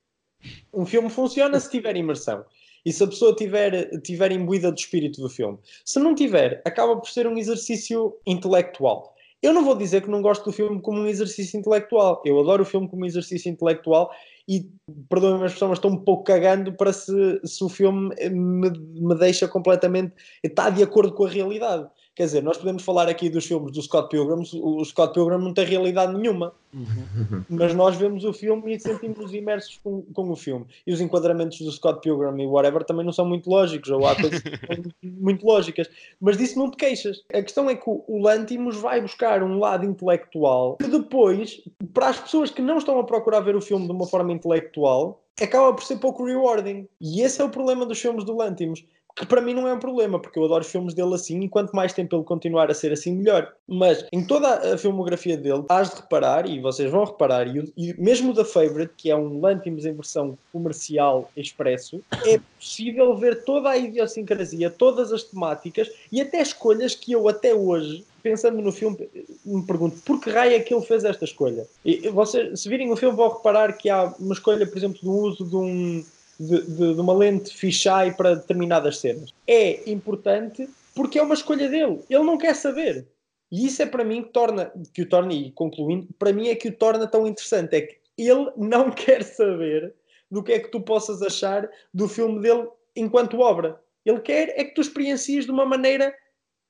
um 0.73 0.85
filme 0.85 1.09
funciona 1.09 1.59
se 1.59 1.71
tiver 1.71 1.97
imersão. 1.97 2.45
E 2.85 2.93
se 2.93 3.03
a 3.03 3.07
pessoa 3.07 3.35
tiver, 3.35 4.01
tiver 4.03 4.31
imbuída 4.31 4.71
do 4.71 4.79
espírito 4.79 5.21
do 5.21 5.29
filme. 5.29 5.59
Se 5.85 5.99
não 5.99 6.15
tiver, 6.15 6.63
acaba 6.65 6.97
por 6.97 7.09
ser 7.09 7.27
um 7.27 7.37
exercício 7.37 8.17
intelectual. 8.25 9.17
Eu 9.43 9.53
não 9.53 9.65
vou 9.65 9.75
dizer 9.75 10.03
que 10.03 10.11
não 10.11 10.23
gosto 10.23 10.45
do 10.45 10.53
filme 10.53 10.81
como 10.81 11.01
um 11.01 11.07
exercício 11.07 11.59
intelectual. 11.59 12.23
Eu 12.25 12.39
adoro 12.41 12.63
o 12.63 12.67
filme 12.67 12.89
como 12.89 13.03
um 13.03 13.07
exercício 13.07 13.51
intelectual 13.51 14.11
e, 14.49 14.71
perdoem-me 15.09 15.45
as 15.45 15.53
pessoas, 15.53 15.79
estou 15.79 15.91
um 15.91 15.99
pouco 15.99 16.25
cagando 16.25 16.73
para 16.73 16.93
se, 16.93 17.41
se 17.45 17.63
o 17.63 17.69
filme 17.69 18.15
me, 18.31 18.71
me 18.71 19.15
deixa 19.17 19.49
completamente. 19.49 20.15
está 20.43 20.71
de 20.71 20.83
acordo 20.83 21.13
com 21.13 21.27
a 21.27 21.29
realidade. 21.29 21.89
Quer 22.17 22.25
dizer, 22.25 22.43
nós 22.43 22.57
podemos 22.57 22.83
falar 22.83 23.11
aqui 23.11 23.29
dos 23.29 23.45
filmes 23.45 23.71
do 23.73 23.83
Scott 23.83 24.09
Pilgrim, 24.09 24.43
o 24.55 24.83
Scott 24.87 25.13
Pilgrim 25.13 25.37
não 25.37 25.53
tem 25.53 25.67
realidade 25.67 26.15
nenhuma. 26.15 26.55
Uhum. 26.73 27.45
Mas 27.47 27.75
nós 27.75 27.95
vemos 27.95 28.25
o 28.25 28.33
filme 28.33 28.75
e 28.75 28.81
sentimos 28.81 29.35
imersos 29.35 29.79
com, 29.85 30.01
com, 30.15 30.31
o 30.31 30.35
filme. 30.35 30.65
E 30.87 30.95
os 30.95 31.01
enquadramentos 31.03 31.61
do 31.61 31.71
Scott 31.71 32.01
Pilgrim 32.01 32.43
e 32.43 32.47
whatever 32.47 32.85
também 32.85 33.05
não 33.05 33.13
são 33.13 33.27
muito 33.27 33.51
lógicos, 33.51 33.91
ou 33.91 34.07
há 34.07 34.17
coisas 34.17 34.43
muito 35.05 35.47
lógicas. 35.47 35.91
Mas 36.19 36.39
disso 36.39 36.59
não 36.59 36.71
te 36.71 36.79
queixas. 36.79 37.23
A 37.35 37.43
questão 37.43 37.69
é 37.69 37.75
que 37.75 37.85
o, 37.87 38.03
o 38.09 38.23
Lantimos 38.23 38.77
vai 38.77 38.99
buscar 39.03 39.43
um 39.43 39.59
lado 39.59 39.85
intelectual 39.85 40.79
que 40.79 40.89
depois, 40.89 41.61
para 41.93 42.09
as 42.09 42.19
pessoas 42.19 42.51
que 42.51 42.63
não 42.63 42.79
estão 42.79 42.99
a 42.99 43.05
procurar 43.05 43.41
ver 43.41 43.57
o 43.57 43.61
filme 43.61 43.85
de 43.85 43.93
uma 43.93 44.07
forma 44.07 44.33
intelectual, 44.33 45.23
acaba 45.39 45.75
por 45.75 45.85
ser 45.85 45.97
pouco 45.97 46.25
rewarding. 46.25 46.89
E 46.99 47.21
esse 47.21 47.43
é 47.43 47.45
o 47.45 47.51
problema 47.51 47.85
dos 47.85 48.01
filmes 48.01 48.25
do 48.25 48.35
Lantimos 48.35 48.83
que 49.17 49.25
para 49.25 49.41
mim 49.41 49.55
não 49.55 49.67
é 49.67 49.73
um 49.73 49.79
problema, 49.79 50.21
porque 50.21 50.39
eu 50.39 50.45
adoro 50.45 50.63
filmes 50.63 50.93
dele 50.93 51.15
assim 51.15 51.41
e 51.41 51.49
quanto 51.49 51.75
mais 51.75 51.95
tempo 51.95 52.15
ele 52.15 52.25
continuar 52.25 52.71
a 52.71 52.75
ser 52.75 52.93
assim, 52.93 53.13
melhor. 53.13 53.51
Mas 53.67 54.05
em 54.13 54.25
toda 54.25 54.75
a 54.75 54.79
filmografia 54.79 55.39
dele, 55.39 55.65
has 55.71 55.89
de 55.89 55.97
reparar, 55.97 56.47
e 56.49 56.61
vocês 56.61 56.91
vão 56.91 57.05
reparar, 57.05 57.49
e, 57.49 57.73
e 57.77 57.95
mesmo 57.99 58.35
da 58.35 58.45
Favorite, 58.45 58.93
que 58.95 59.11
é 59.11 59.17
um 59.17 59.41
Lantimos 59.41 59.87
em 59.87 59.95
versão 59.95 60.37
comercial 60.53 61.31
expresso, 61.35 62.03
é 62.27 62.39
possível 62.59 63.17
ver 63.17 63.43
toda 63.45 63.71
a 63.71 63.79
idiosincrasia, 63.79 64.69
todas 64.69 65.11
as 65.13 65.23
temáticas 65.23 65.91
e 66.13 66.21
até 66.21 66.43
escolhas 66.43 66.95
que 66.95 67.13
eu 67.13 67.27
até 67.27 67.55
hoje 67.55 68.05
pensando 68.23 68.61
no 68.61 68.73
filme, 68.73 69.09
me 69.45 69.65
pergunto 69.65 69.99
por 70.05 70.21
que 70.21 70.31
raio 70.31 70.57
é 70.57 70.59
que 70.59 70.75
ele 70.75 70.85
fez 70.85 71.05
esta 71.05 71.25
escolha? 71.25 71.65
E 71.85 72.09
vocês, 72.09 72.61
se 72.61 72.69
virem 72.69 72.91
o 72.91 72.97
filme, 72.97 73.17
vão 73.17 73.29
reparar 73.29 73.73
que 73.75 73.89
há 73.89 74.13
uma 74.19 74.35
escolha, 74.35 74.67
por 74.67 74.77
exemplo, 74.77 74.99
do 75.01 75.13
uso 75.13 75.45
de 75.45 75.55
um, 75.55 76.05
de, 76.39 76.63
de, 76.63 76.95
de 76.95 77.01
uma 77.01 77.15
lente 77.15 77.55
fisheye 77.57 78.13
para 78.15 78.37
determinadas 78.37 78.99
cenas. 78.99 79.33
É 79.47 79.89
importante 79.91 80.69
porque 80.95 81.19
é 81.19 81.23
uma 81.23 81.35
escolha 81.35 81.69
dele. 81.69 82.01
Ele 82.09 82.25
não 82.25 82.39
quer 82.39 82.55
saber. 82.55 83.07
E 83.51 83.67
isso 83.67 83.83
é 83.83 83.87
para 83.87 84.05
mim 84.05 84.23
que, 84.23 84.31
torna, 84.31 84.73
que 84.93 85.03
o 85.03 85.09
torna, 85.09 85.33
e 85.33 85.53
concluindo, 85.53 86.09
para 86.19 86.33
mim 86.33 86.49
é 86.49 86.55
que 86.55 86.69
o 86.69 86.77
torna 86.77 87.07
tão 87.07 87.27
interessante. 87.27 87.77
É 87.77 87.81
que 87.83 87.99
ele 88.19 88.51
não 88.57 88.91
quer 88.93 89.23
saber 89.23 89.95
do 90.31 90.43
que 90.43 90.53
é 90.53 90.59
que 90.59 90.69
tu 90.69 90.81
possas 90.81 91.23
achar 91.23 91.69
do 91.93 92.09
filme 92.09 92.41
dele 92.41 92.69
enquanto 92.95 93.39
obra. 93.39 93.81
Ele 94.05 94.21
quer 94.21 94.53
é 94.57 94.65
que 94.65 94.75
tu 94.75 94.81
experiencies 94.81 95.45
de 95.45 95.51
uma 95.51 95.67
maneira 95.67 96.15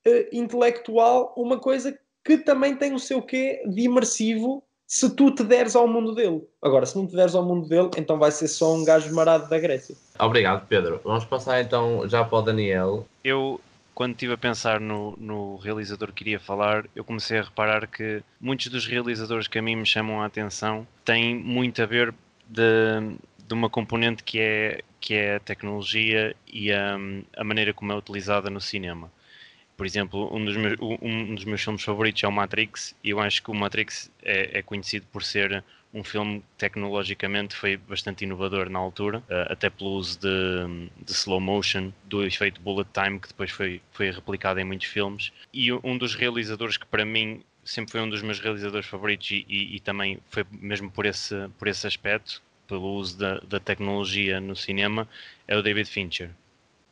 uh, 0.07 0.35
intelectual 0.35 1.33
uma 1.37 1.59
coisa 1.59 1.97
que 2.23 2.37
também 2.37 2.75
tem 2.75 2.93
o 2.93 2.99
seu 2.99 3.21
quê 3.21 3.63
de 3.65 3.81
imersivo 3.81 4.63
se 4.87 5.09
tu 5.09 5.29
te 5.29 5.43
deres 5.43 5.75
ao 5.75 5.85
mundo 5.85 6.15
dele. 6.15 6.41
Agora, 6.61 6.85
se 6.85 6.97
não 6.97 7.05
te 7.05 7.13
deres 7.13 7.35
ao 7.35 7.43
mundo 7.43 7.67
dele, 7.67 7.89
então 7.97 8.17
vai 8.17 8.31
ser 8.31 8.47
só 8.47 8.73
um 8.73 8.85
gajo 8.85 9.13
marado 9.13 9.49
da 9.49 9.59
Grécia. 9.59 9.95
Obrigado, 10.17 10.65
Pedro. 10.65 11.01
Vamos 11.03 11.25
passar 11.25 11.61
então 11.61 12.07
já 12.07 12.23
para 12.23 12.37
o 12.37 12.41
Daniel. 12.41 13.05
Eu, 13.21 13.59
quando 13.93 14.13
estive 14.13 14.33
a 14.33 14.37
pensar 14.37 14.79
no, 14.79 15.13
no 15.17 15.57
realizador 15.57 16.13
que 16.13 16.23
iria 16.23 16.39
falar, 16.39 16.85
eu 16.95 17.03
comecei 17.03 17.37
a 17.37 17.43
reparar 17.43 17.85
que 17.85 18.23
muitos 18.39 18.67
dos 18.67 18.87
realizadores 18.87 19.47
que 19.47 19.59
a 19.59 19.61
mim 19.61 19.75
me 19.75 19.85
chamam 19.85 20.21
a 20.21 20.25
atenção 20.25 20.87
têm 21.03 21.35
muito 21.35 21.81
a 21.81 21.85
ver 21.85 22.15
de, 22.47 23.17
de 23.45 23.53
uma 23.53 23.69
componente 23.69 24.23
que 24.23 24.39
é, 24.39 24.79
que 25.01 25.13
é 25.13 25.35
a 25.35 25.39
tecnologia 25.41 26.33
e 26.47 26.71
a, 26.71 26.97
a 27.35 27.43
maneira 27.43 27.73
como 27.73 27.91
é 27.91 27.95
utilizada 27.95 28.49
no 28.49 28.61
cinema. 28.61 29.11
Por 29.77 29.85
exemplo, 29.85 30.35
um 30.35 30.43
dos, 30.43 30.57
meus, 30.57 30.75
um 30.81 31.35
dos 31.35 31.45
meus 31.45 31.61
filmes 31.61 31.83
favoritos 31.83 32.23
é 32.23 32.27
o 32.27 32.31
Matrix, 32.31 32.95
e 33.03 33.11
eu 33.11 33.19
acho 33.19 33.43
que 33.43 33.51
o 33.51 33.53
Matrix 33.53 34.11
é, 34.23 34.57
é 34.57 34.61
conhecido 34.63 35.05
por 35.11 35.23
ser 35.23 35.63
um 35.93 36.03
filme 36.03 36.39
que 36.39 36.45
tecnologicamente 36.57 37.55
foi 37.55 37.77
bastante 37.77 38.23
inovador 38.23 38.69
na 38.71 38.79
altura, 38.79 39.23
eh, 39.29 39.47
até 39.49 39.69
pelo 39.69 39.91
uso 39.91 40.19
de, 40.19 40.89
de, 41.05 41.11
slow 41.11 41.39
motion, 41.39 41.93
do 42.05 42.25
efeito 42.25 42.59
bullet 42.59 42.89
time, 42.91 43.19
que 43.19 43.27
depois 43.27 43.51
foi, 43.51 43.79
foi 43.91 44.09
replicado 44.09 44.59
em 44.59 44.63
muitos 44.63 44.87
filmes. 44.87 45.31
E 45.53 45.71
um 45.71 45.95
dos 45.95 46.15
realizadores 46.15 46.77
que 46.77 46.85
para 46.85 47.05
mim 47.05 47.43
sempre 47.63 47.91
foi 47.91 48.01
um 48.01 48.09
dos 48.09 48.23
meus 48.23 48.39
realizadores 48.39 48.87
favoritos 48.87 49.29
e, 49.29 49.45
e, 49.47 49.75
e 49.75 49.79
também 49.79 50.19
foi 50.29 50.43
mesmo 50.51 50.89
por 50.89 51.05
esse, 51.05 51.35
por 51.59 51.67
esse 51.67 51.85
aspecto, 51.85 52.41
pelo 52.67 52.95
uso 52.95 53.17
da, 53.17 53.39
da 53.41 53.59
tecnologia 53.59 54.41
no 54.41 54.55
cinema, 54.55 55.07
é 55.47 55.55
o 55.55 55.61
David 55.61 55.87
Fincher. 55.87 56.31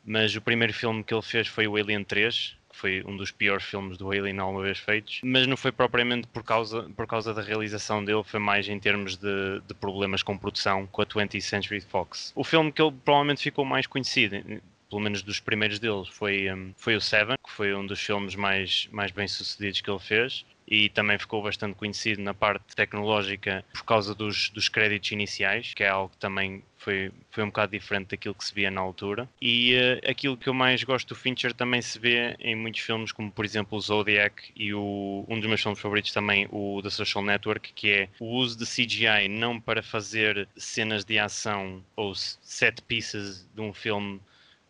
Mas 0.06 0.36
o 0.36 0.42
primeiro 0.42 0.74
filme 0.74 1.04
que 1.04 1.14
ele 1.14 1.22
fez 1.24 1.48
foi 1.48 1.68
o 1.68 1.76
Alien 1.76 2.04
3, 2.04 2.56
que 2.76 2.82
foi 2.82 3.04
um 3.08 3.16
dos 3.16 3.32
piores 3.32 3.64
filmes 3.64 3.98
do 3.98 4.12
Alien 4.12 4.40
alguma 4.40 4.62
vez 4.62 4.78
feitos, 4.78 5.22
mas 5.24 5.48
não 5.48 5.56
foi 5.56 5.72
propriamente 5.72 6.28
por 6.28 6.44
causa, 6.44 6.84
por 6.96 7.08
causa 7.08 7.34
da 7.34 7.42
realização 7.42 8.04
dele, 8.04 8.24
foi 8.24 8.40
mais 8.40 8.68
em 8.68 8.78
termos 8.78 9.16
de, 9.16 9.62
de 9.66 9.74
problemas 9.74 10.22
com 10.22 10.38
produção 10.38 10.86
com 10.88 11.02
a 11.02 11.06
20th 11.06 11.42
Century 11.42 11.80
Fox. 11.80 12.34
O 12.36 12.44
filme 12.44 12.72
que 12.72 12.82
ele 12.82 12.94
provavelmente 13.04 13.42
ficou 13.42 13.64
mais 13.64 13.88
conhecido, 13.88 14.36
pelo 14.90 15.02
menos 15.02 15.22
dos 15.22 15.40
primeiros 15.40 15.80
deles, 15.80 16.10
foi, 16.10 16.52
um, 16.54 16.74
foi 16.78 16.96
o 16.96 17.02
Seven, 17.02 17.38
que 17.44 17.52
foi 17.52 17.74
um 17.74 17.86
dos 17.86 18.00
filmes 18.00 18.36
mais, 18.36 18.90
mais 18.92 19.12
bem 19.12 19.28
sucedidos 19.28 19.80
que 19.80 19.90
ele 19.90 20.00
fez 20.00 20.46
e 20.68 20.90
também 20.90 21.18
ficou 21.18 21.44
bastante 21.44 21.76
conhecido 21.76 22.22
na 22.22 22.34
parte 22.34 22.76
tecnológica 22.76 23.64
por 23.74 23.84
causa 23.84 24.16
dos, 24.16 24.50
dos 24.50 24.68
créditos 24.68 25.12
iniciais, 25.12 25.74
que 25.74 25.84
é 25.84 25.90
algo 25.90 26.10
que 26.10 26.18
também 26.18 26.64
foi, 26.78 27.12
foi 27.32 27.44
um 27.44 27.48
bocado 27.48 27.72
diferente 27.72 28.10
daquilo 28.10 28.36
que 28.36 28.46
se 28.46 28.54
via 28.54 28.70
na 28.70 28.82
altura. 28.82 29.28
E 29.42 29.76
uh, 29.76 30.10
aquilo 30.10 30.38
que 30.38 30.48
eu 30.48 30.54
mais 30.54 30.84
gosto 30.84 31.10
do 31.10 31.16
Fincher 31.16 31.54
também 31.54 31.82
se 31.82 31.98
vê 31.98 32.36
em 32.40 32.56
muitos 32.56 32.82
filmes, 32.82 33.12
como 33.12 33.32
por 33.32 33.46
exemplo 33.46 33.78
o 33.78 33.82
Zodiac 33.82 34.52
e 34.56 34.74
o, 34.74 35.26
um 35.28 35.40
dos 35.40 35.48
meus 35.48 35.62
filmes 35.62 35.80
favoritos 35.80 36.12
também, 36.12 36.48
o 36.52 36.82
The 36.82 36.90
Social 36.90 37.24
Network, 37.24 37.74
que 37.74 37.92
é 37.92 38.10
o 38.20 38.26
uso 38.26 38.58
de 38.58 38.66
CGI 38.66 39.28
não 39.30 39.60
para 39.60 39.82
fazer 39.82 40.48
cenas 40.56 41.06
de 41.06 41.18
ação 41.18 41.84
ou 41.96 42.14
set 42.16 42.82
pieces 42.84 43.48
de 43.54 43.62
um 43.62 43.74
filme 43.74 44.20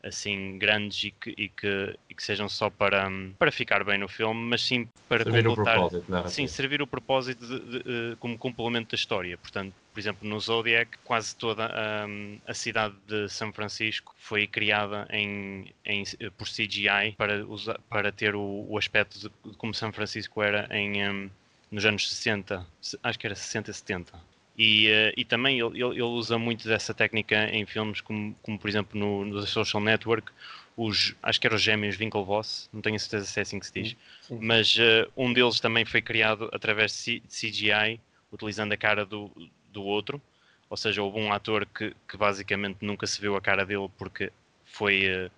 assim 0.05 0.57
grandes 0.59 1.03
e 1.03 1.11
que, 1.11 1.33
e 1.35 1.49
que, 1.49 1.97
e 2.15 2.17
que 2.17 2.23
sejam 2.23 2.47
só 2.47 2.69
para, 2.69 3.07
para 3.37 3.51
ficar 3.51 3.83
bem 3.83 3.97
no 3.97 4.07
filme, 4.07 4.39
mas 4.49 4.63
sim 4.63 4.87
para 5.07 5.23
servir 5.23 5.45
completar, 5.45 5.77
o 5.77 5.89
propósito, 5.89 6.29
sim, 6.29 6.47
servir 6.47 6.81
o 6.81 6.87
propósito 6.87 7.45
de, 7.45 7.59
de, 7.59 7.83
de, 7.83 8.15
como 8.17 8.37
complemento 8.37 8.91
da 8.91 8.95
história. 8.95 9.37
Portanto, 9.37 9.73
por 9.93 9.99
exemplo, 9.99 10.27
no 10.27 10.39
Zodiac, 10.39 10.97
quase 11.03 11.35
toda 11.35 11.65
a, 11.65 12.05
a 12.47 12.53
cidade 12.53 12.95
de 13.05 13.29
São 13.29 13.51
Francisco 13.51 14.15
foi 14.17 14.47
criada 14.47 15.07
em, 15.11 15.73
em, 15.85 16.03
por 16.37 16.47
CGI 16.47 17.13
para, 17.17 17.45
usar, 17.45 17.79
para 17.89 18.11
ter 18.11 18.35
o, 18.35 18.65
o 18.67 18.77
aspecto 18.77 19.19
de, 19.19 19.29
como 19.57 19.73
São 19.73 19.91
Francisco 19.91 20.41
era 20.41 20.67
em, 20.75 21.07
um, 21.07 21.29
nos 21.69 21.85
anos 21.85 22.09
60, 22.09 22.65
acho 23.03 23.19
que 23.19 23.27
era 23.27 23.35
60, 23.35 23.73
70. 23.73 24.35
E, 24.57 24.87
uh, 24.87 25.13
e 25.17 25.25
também 25.25 25.59
ele, 25.59 25.83
ele, 25.83 26.01
usa 26.01 26.37
muito 26.37 26.65
dessa 26.65 26.93
técnica 26.93 27.49
em 27.53 27.65
filmes 27.65 27.99
como, 27.99 28.33
como 28.41 28.57
por 28.57 28.69
exemplo 28.69 28.97
no, 28.97 29.25
no 29.25 29.45
Social 29.45 29.83
Network, 29.83 30.31
os, 30.77 31.15
acho 31.23 31.39
que 31.39 31.47
eram 31.47 31.55
os 31.55 31.61
gêmeos 31.61 31.97
Winklevoss, 31.97 32.69
não 32.73 32.81
tenho 32.81 32.99
certeza 32.99 33.25
se 33.25 33.39
é 33.39 33.43
assim 33.43 33.59
que 33.59 33.67
se 33.67 33.73
diz, 33.73 33.95
sim, 34.21 34.37
mas 34.41 34.75
uh, 34.75 35.09
um 35.15 35.31
deles 35.31 35.59
também 35.59 35.85
foi 35.85 36.01
criado 36.01 36.49
através 36.51 37.03
de 37.03 37.21
CGI, 37.21 37.99
utilizando 38.31 38.73
a 38.73 38.77
cara 38.77 39.05
do, 39.05 39.31
do 39.71 39.83
outro, 39.83 40.21
ou 40.69 40.75
seja, 40.75 41.01
houve 41.01 41.19
um 41.19 41.31
ator 41.31 41.65
que, 41.65 41.95
que 42.07 42.17
basicamente 42.17 42.79
nunca 42.81 43.07
se 43.07 43.21
viu 43.21 43.35
a 43.35 43.41
cara 43.41 43.65
dele 43.65 43.89
porque 43.97 44.31
foi, 44.65 45.07
uh, 45.07 45.31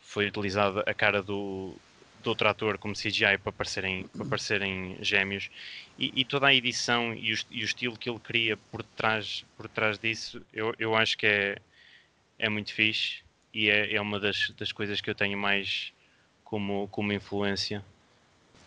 foi 0.00 0.26
utilizada 0.26 0.82
a 0.86 0.92
cara 0.92 1.22
do, 1.22 1.74
de 2.22 2.28
outro 2.28 2.46
ator 2.46 2.76
como 2.76 2.94
CGI 2.94 3.38
para 3.42 3.52
parecerem, 3.52 4.06
para 4.08 4.26
parecerem 4.26 4.98
gêmeos. 5.00 5.48
E, 5.98 6.12
e, 6.14 6.24
toda 6.26 6.48
a 6.48 6.54
edição 6.54 7.14
e 7.14 7.32
o, 7.32 7.36
e 7.50 7.62
o, 7.62 7.64
estilo 7.64 7.96
que 7.96 8.10
ele 8.10 8.18
cria 8.18 8.58
por 8.70 8.82
trás, 8.82 9.46
por 9.56 9.66
trás 9.68 9.98
disso 9.98 10.42
eu, 10.52 10.74
eu 10.78 10.94
acho 10.94 11.16
que 11.16 11.26
é, 11.26 11.56
é 12.38 12.48
muito 12.50 12.74
fixe 12.74 13.23
e 13.54 13.70
é, 13.70 13.94
é 13.94 14.00
uma 14.00 14.18
das, 14.18 14.52
das 14.58 14.72
coisas 14.72 15.00
que 15.00 15.08
eu 15.08 15.14
tenho 15.14 15.38
mais 15.38 15.92
como, 16.42 16.88
como 16.88 17.12
influência 17.12 17.84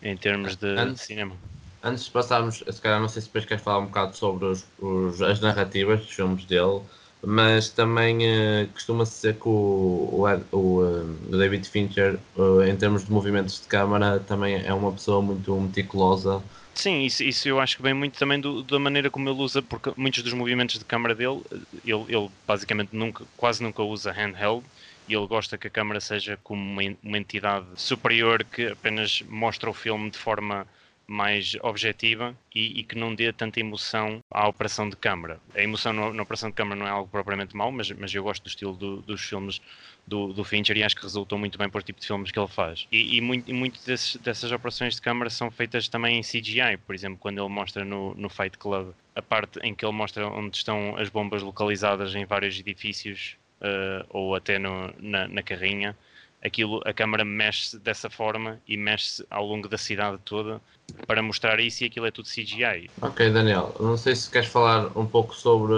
em 0.02 0.16
termos 0.16 0.56
de 0.56 0.68
antes, 0.68 1.02
cinema. 1.02 1.36
Antes 1.82 2.04
de 2.04 2.10
passarmos, 2.10 2.64
se 2.68 2.80
calhar 2.80 3.00
não 3.00 3.08
sei 3.08 3.22
se 3.22 3.28
depois 3.28 3.44
queres 3.44 3.62
falar 3.62 3.78
um 3.80 3.86
bocado 3.86 4.16
sobre 4.16 4.46
os, 4.46 4.66
os, 4.78 5.20
as 5.20 5.40
narrativas 5.40 6.00
dos 6.00 6.12
filmes 6.12 6.44
dele 6.44 6.82
mas 7.22 7.68
também 7.70 8.18
uh, 8.18 8.68
costuma-se 8.72 9.16
dizer 9.16 9.34
que 9.34 9.48
o, 9.48 9.50
o, 9.50 10.56
o, 10.56 10.82
uh, 10.82 11.36
David 11.36 11.68
Fincher, 11.68 12.18
uh, 12.36 12.62
em 12.62 12.76
termos 12.76 13.04
de 13.04 13.12
movimentos 13.12 13.60
de 13.60 13.66
câmara, 13.66 14.20
também 14.20 14.62
é 14.64 14.72
uma 14.72 14.92
pessoa 14.92 15.20
muito 15.20 15.54
meticulosa. 15.56 16.40
Sim, 16.78 17.02
isso, 17.04 17.24
isso 17.24 17.48
eu 17.48 17.58
acho 17.58 17.76
que 17.76 17.82
vem 17.82 17.92
muito 17.92 18.16
também 18.16 18.40
do, 18.40 18.62
da 18.62 18.78
maneira 18.78 19.10
como 19.10 19.28
ele 19.28 19.40
usa, 19.40 19.60
porque 19.60 19.92
muitos 19.96 20.22
dos 20.22 20.32
movimentos 20.32 20.78
de 20.78 20.84
câmara 20.84 21.12
dele, 21.12 21.42
ele, 21.84 22.04
ele 22.08 22.30
basicamente 22.46 22.94
nunca, 22.94 23.24
quase 23.36 23.60
nunca 23.60 23.82
usa 23.82 24.12
handheld, 24.12 24.64
e 25.08 25.12
ele 25.14 25.26
gosta 25.26 25.58
que 25.58 25.66
a 25.66 25.70
câmara 25.70 26.00
seja 26.00 26.38
como 26.40 26.62
uma, 26.62 26.96
uma 27.02 27.18
entidade 27.18 27.66
superior 27.74 28.44
que 28.44 28.68
apenas 28.68 29.22
mostra 29.22 29.68
o 29.68 29.74
filme 29.74 30.08
de 30.08 30.18
forma 30.18 30.68
mais 31.04 31.56
objetiva 31.62 32.36
e, 32.54 32.78
e, 32.80 32.84
que 32.84 32.94
não 32.96 33.12
dê 33.12 33.32
tanta 33.32 33.58
emoção 33.58 34.20
à 34.30 34.46
operação 34.46 34.88
de 34.88 34.94
câmara. 34.96 35.40
A 35.56 35.62
emoção 35.62 35.92
na, 35.92 36.22
operação 36.22 36.50
de 36.50 36.54
câmara 36.54 36.78
não 36.78 36.86
é 36.86 36.90
algo 36.90 37.10
propriamente 37.10 37.56
mau, 37.56 37.72
mas, 37.72 37.90
mas 37.90 38.14
eu 38.14 38.22
gosto 38.22 38.44
do 38.44 38.48
estilo 38.48 38.76
do, 38.76 39.02
dos 39.02 39.22
filmes 39.22 39.60
do, 40.08 40.32
do 40.32 40.42
Fincher 40.42 40.76
e 40.76 40.82
acho 40.82 40.96
que 40.96 41.02
resultou 41.02 41.38
muito 41.38 41.58
bem 41.58 41.68
para 41.68 41.78
o 41.78 41.82
tipo 41.82 42.00
de 42.00 42.06
filmes 42.06 42.30
que 42.30 42.38
ele 42.38 42.48
faz. 42.48 42.86
E, 42.90 43.16
e 43.16 43.20
muito, 43.20 43.52
muito 43.52 43.80
dessas 43.84 44.50
operações 44.50 44.94
de 44.94 45.02
câmara 45.02 45.30
são 45.30 45.50
feitas 45.50 45.88
também 45.88 46.18
em 46.18 46.22
CGI, 46.22 46.78
por 46.86 46.94
exemplo, 46.94 47.18
quando 47.20 47.38
ele 47.38 47.48
mostra 47.48 47.84
no, 47.84 48.14
no 48.14 48.28
Fight 48.28 48.56
Club 48.58 48.92
a 49.14 49.22
parte 49.22 49.58
em 49.62 49.74
que 49.74 49.84
ele 49.84 49.92
mostra 49.92 50.26
onde 50.28 50.56
estão 50.56 50.96
as 50.96 51.08
bombas 51.08 51.42
localizadas 51.42 52.14
em 52.14 52.24
vários 52.24 52.58
edifícios 52.58 53.36
uh, 53.60 54.06
ou 54.08 54.34
até 54.34 54.58
no, 54.58 54.92
na, 54.98 55.28
na 55.28 55.42
carrinha 55.42 55.96
aquilo, 56.42 56.80
a 56.84 56.92
câmara 56.92 57.24
mexe 57.24 57.78
dessa 57.78 58.08
forma 58.08 58.60
e 58.66 58.76
mexe 58.76 59.24
ao 59.30 59.44
longo 59.44 59.68
da 59.68 59.76
cidade 59.76 60.18
toda 60.24 60.60
para 61.06 61.22
mostrar 61.22 61.60
isso 61.60 61.82
e 61.82 61.86
aquilo 61.86 62.06
é 62.06 62.10
tudo 62.10 62.28
CGI. 62.28 62.90
Ok, 63.02 63.30
Daniel, 63.30 63.74
não 63.78 63.96
sei 63.96 64.14
se 64.14 64.30
queres 64.30 64.48
falar 64.48 64.96
um 64.96 65.06
pouco 65.06 65.34
sobre 65.34 65.74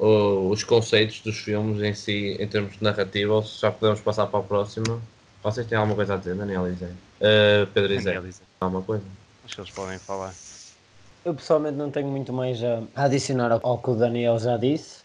os 0.00 0.64
conceitos 0.64 1.20
dos 1.20 1.36
filmes 1.36 1.82
em 1.82 1.94
si, 1.94 2.36
em 2.40 2.48
termos 2.48 2.72
de 2.72 2.82
narrativa, 2.82 3.34
ou 3.34 3.42
se 3.42 3.60
já 3.60 3.70
podemos 3.70 4.00
passar 4.00 4.26
para 4.26 4.40
a 4.40 4.42
próxima. 4.42 5.00
Vocês 5.42 5.66
têm 5.66 5.76
alguma 5.76 5.94
coisa 5.94 6.14
a 6.14 6.16
dizer, 6.16 6.34
Daniel 6.34 6.66
e 6.66 6.74
Zé? 6.74 6.86
Uh, 6.86 7.66
Pedro 7.74 7.92
e 7.92 8.00
Zé, 8.00 8.20
alguma 8.60 8.82
coisa? 8.82 9.04
Acho 9.44 9.54
que 9.54 9.60
eles 9.60 9.70
podem 9.70 9.98
falar. 9.98 10.34
Eu 11.22 11.34
pessoalmente 11.34 11.76
não 11.76 11.90
tenho 11.90 12.08
muito 12.08 12.32
mais 12.32 12.62
a 12.64 12.82
adicionar 12.94 13.60
ao 13.62 13.78
que 13.78 13.90
o 13.90 13.94
Daniel 13.94 14.38
já 14.38 14.56
disse. 14.56 14.99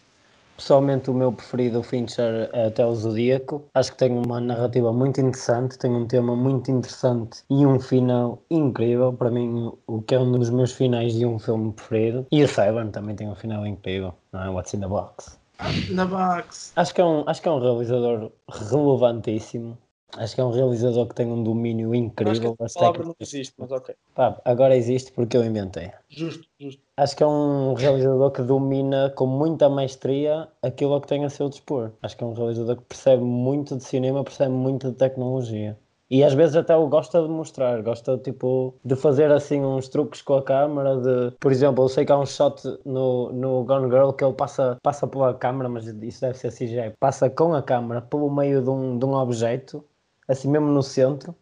Pessoalmente, 0.56 1.10
o 1.10 1.14
meu 1.14 1.32
preferido, 1.32 1.80
o 1.80 1.82
Fincher, 1.82 2.48
é 2.52 2.66
até 2.66 2.84
o 2.84 2.94
Zodíaco. 2.94 3.64
Acho 3.74 3.92
que 3.92 3.98
tem 3.98 4.12
uma 4.12 4.40
narrativa 4.40 4.92
muito 4.92 5.20
interessante, 5.20 5.78
tem 5.78 5.92
um 5.92 6.06
tema 6.06 6.34
muito 6.34 6.70
interessante 6.70 7.42
e 7.50 7.66
um 7.66 7.78
final 7.78 8.42
incrível. 8.50 9.12
Para 9.12 9.30
mim, 9.30 9.72
o 9.86 10.00
que 10.02 10.14
é 10.14 10.18
um 10.18 10.32
dos 10.32 10.50
meus 10.50 10.72
finais 10.72 11.14
de 11.14 11.26
um 11.26 11.38
filme 11.38 11.72
preferido. 11.72 12.26
E 12.32 12.42
o 12.42 12.48
Seven 12.48 12.90
também 12.90 13.14
tem 13.14 13.28
um 13.28 13.34
final 13.34 13.66
incrível, 13.66 14.14
não 14.32 14.42
é? 14.42 14.48
What's 14.48 14.72
in 14.74 14.80
the 14.80 14.88
Box. 14.88 15.38
Na 15.90 16.04
box. 16.04 16.72
Acho 16.76 16.94
que, 16.94 17.00
é 17.00 17.04
um, 17.04 17.24
acho 17.26 17.40
que 17.40 17.48
é 17.48 17.50
um 17.50 17.58
realizador 17.58 18.30
relevantíssimo 18.48 19.76
Acho 20.16 20.34
que 20.34 20.40
é 20.40 20.44
um 20.44 20.50
realizador 20.50 21.06
que 21.08 21.14
tem 21.14 21.26
um 21.26 21.42
domínio 21.42 21.94
incrível. 21.94 22.32
Acho 22.32 22.40
que 22.40 22.78
a 22.78 22.80
palavra 22.80 23.04
não 23.04 23.16
existe, 23.20 23.54
mas 23.58 23.70
ok. 23.70 23.94
Agora 24.44 24.76
existe 24.76 25.12
porque 25.12 25.36
eu 25.36 25.44
inventei. 25.44 25.90
Justo, 26.08 26.46
justo. 26.58 26.80
Acho 26.96 27.16
que 27.16 27.22
é 27.22 27.26
um 27.26 27.74
realizador 27.74 28.30
que 28.30 28.42
domina 28.42 29.10
com 29.10 29.26
muita 29.26 29.68
maestria 29.68 30.48
aquilo 30.62 31.00
que 31.00 31.08
tem 31.08 31.24
a 31.24 31.30
seu 31.30 31.48
dispor. 31.48 31.92
Acho 32.02 32.16
que 32.16 32.24
é 32.24 32.26
um 32.26 32.32
realizador 32.32 32.76
que 32.76 32.84
percebe 32.84 33.22
muito 33.22 33.76
de 33.76 33.84
cinema, 33.84 34.24
percebe 34.24 34.52
muito 34.52 34.90
de 34.90 34.96
tecnologia. 34.96 35.76
E 36.08 36.22
às 36.22 36.34
vezes 36.34 36.54
até 36.54 36.76
o 36.76 36.86
gosta 36.86 37.20
de 37.20 37.28
mostrar, 37.28 37.82
gosta 37.82 38.16
tipo 38.16 38.74
de 38.84 38.94
fazer 38.94 39.30
assim 39.32 39.60
uns 39.60 39.88
truques 39.88 40.22
com 40.22 40.34
a 40.34 40.42
câmera, 40.42 40.96
de, 40.96 41.32
por 41.40 41.50
exemplo, 41.50 41.82
eu 41.82 41.88
sei 41.88 42.04
que 42.04 42.12
há 42.12 42.18
um 42.18 42.24
shot 42.24 42.62
no, 42.84 43.32
no 43.32 43.64
Gone 43.64 43.90
Girl 43.90 44.12
que 44.12 44.24
ele 44.24 44.32
passa, 44.32 44.78
passa 44.80 45.06
pela 45.08 45.34
câmera, 45.34 45.68
mas 45.68 45.84
isso 45.84 46.20
deve 46.20 46.38
ser 46.38 46.52
CGI, 46.52 46.94
passa 47.00 47.28
com 47.28 47.54
a 47.54 47.62
câmera 47.62 48.00
pelo 48.00 48.30
meio 48.30 48.62
de 48.62 48.70
um, 48.70 48.96
de 48.96 49.04
um 49.04 49.14
objeto 49.14 49.84
assim 50.28 50.48
mesmo 50.48 50.68
no 50.68 50.82
centro. 50.82 51.34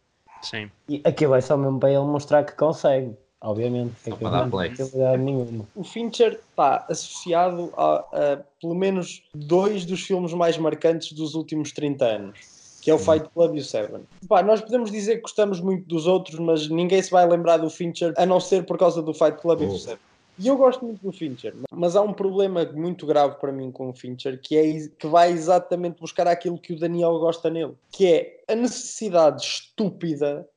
Sim. 0.43 0.71
E 0.89 1.01
aquilo 1.05 1.35
é 1.35 1.41
só 1.41 1.57
mesmo 1.57 1.79
para 1.81 1.91
ele 1.91 2.01
mostrar 2.05 2.45
que 2.45 2.55
consegue, 2.55 3.17
obviamente. 3.41 3.95
Só 4.05 4.11
Aquilo 4.11 4.19
para 4.19 4.31
dar 4.39 4.43
não 4.45 4.51
play. 4.51 4.73
nenhuma. 5.19 5.65
O 5.75 5.83
Fincher 5.85 6.41
está 6.51 6.85
associado 6.91 7.73
a, 7.77 7.95
a 7.97 8.39
pelo 8.61 8.75
menos 8.75 9.23
dois 9.35 9.85
dos 9.85 10.03
filmes 10.03 10.33
mais 10.35 10.59
marcantes 10.59 11.13
dos 11.13 11.35
últimos 11.35 11.73
30 11.73 12.05
anos, 12.05 12.39
que 12.83 12.91
é 12.91 12.95
o 12.95 12.99
Fight 12.99 13.27
Club 13.33 13.57
e 13.57 13.61
o 13.61 13.65
Seven. 13.65 14.03
Pá, 14.29 14.43
nós 14.43 14.61
podemos 14.61 14.91
dizer 14.91 15.17
que 15.17 15.23
gostamos 15.23 15.61
muito 15.61 15.87
dos 15.89 16.07
outros, 16.07 16.39
mas 16.39 16.69
ninguém 16.69 17.01
se 17.03 17.11
vai 17.11 17.27
lembrar 17.27 17.57
do 17.57 17.71
Fincher 17.71 18.13
a 18.19 18.27
não 18.27 18.39
ser 18.39 18.67
por 18.67 18.77
causa 18.79 19.01
do 19.03 19.15
Fight 19.15 19.39
Club 19.41 19.63
e 19.63 19.67
do 19.67 19.75
Oh. 19.75 19.79
Seven. 19.79 19.99
E 20.39 20.49
eu 20.49 20.57
gosto 20.57 20.85
muito 20.85 21.01
do 21.01 21.13
Fincher, 21.13 21.55
mas 21.71 21.95
há 21.95 22.03
um 22.03 22.13
problema 22.13 22.65
muito 22.73 23.07
grave 23.07 23.37
para 23.37 23.53
mim 23.53 23.71
com 23.71 23.89
o 23.89 23.95
Fincher, 23.95 24.41
que 24.41 24.57
é 24.57 24.89
que 24.99 25.07
vai 25.07 25.31
exatamente 25.31 26.01
buscar 26.01 26.27
aquilo 26.27 26.59
que 26.59 26.73
o 26.73 26.79
Daniel 26.79 27.19
gosta 27.19 27.49
nele, 27.49 27.75
que 27.91 28.13
é 28.13 28.43
a 28.49 28.55
necessidade 28.55 29.43
estúpida 29.43 30.49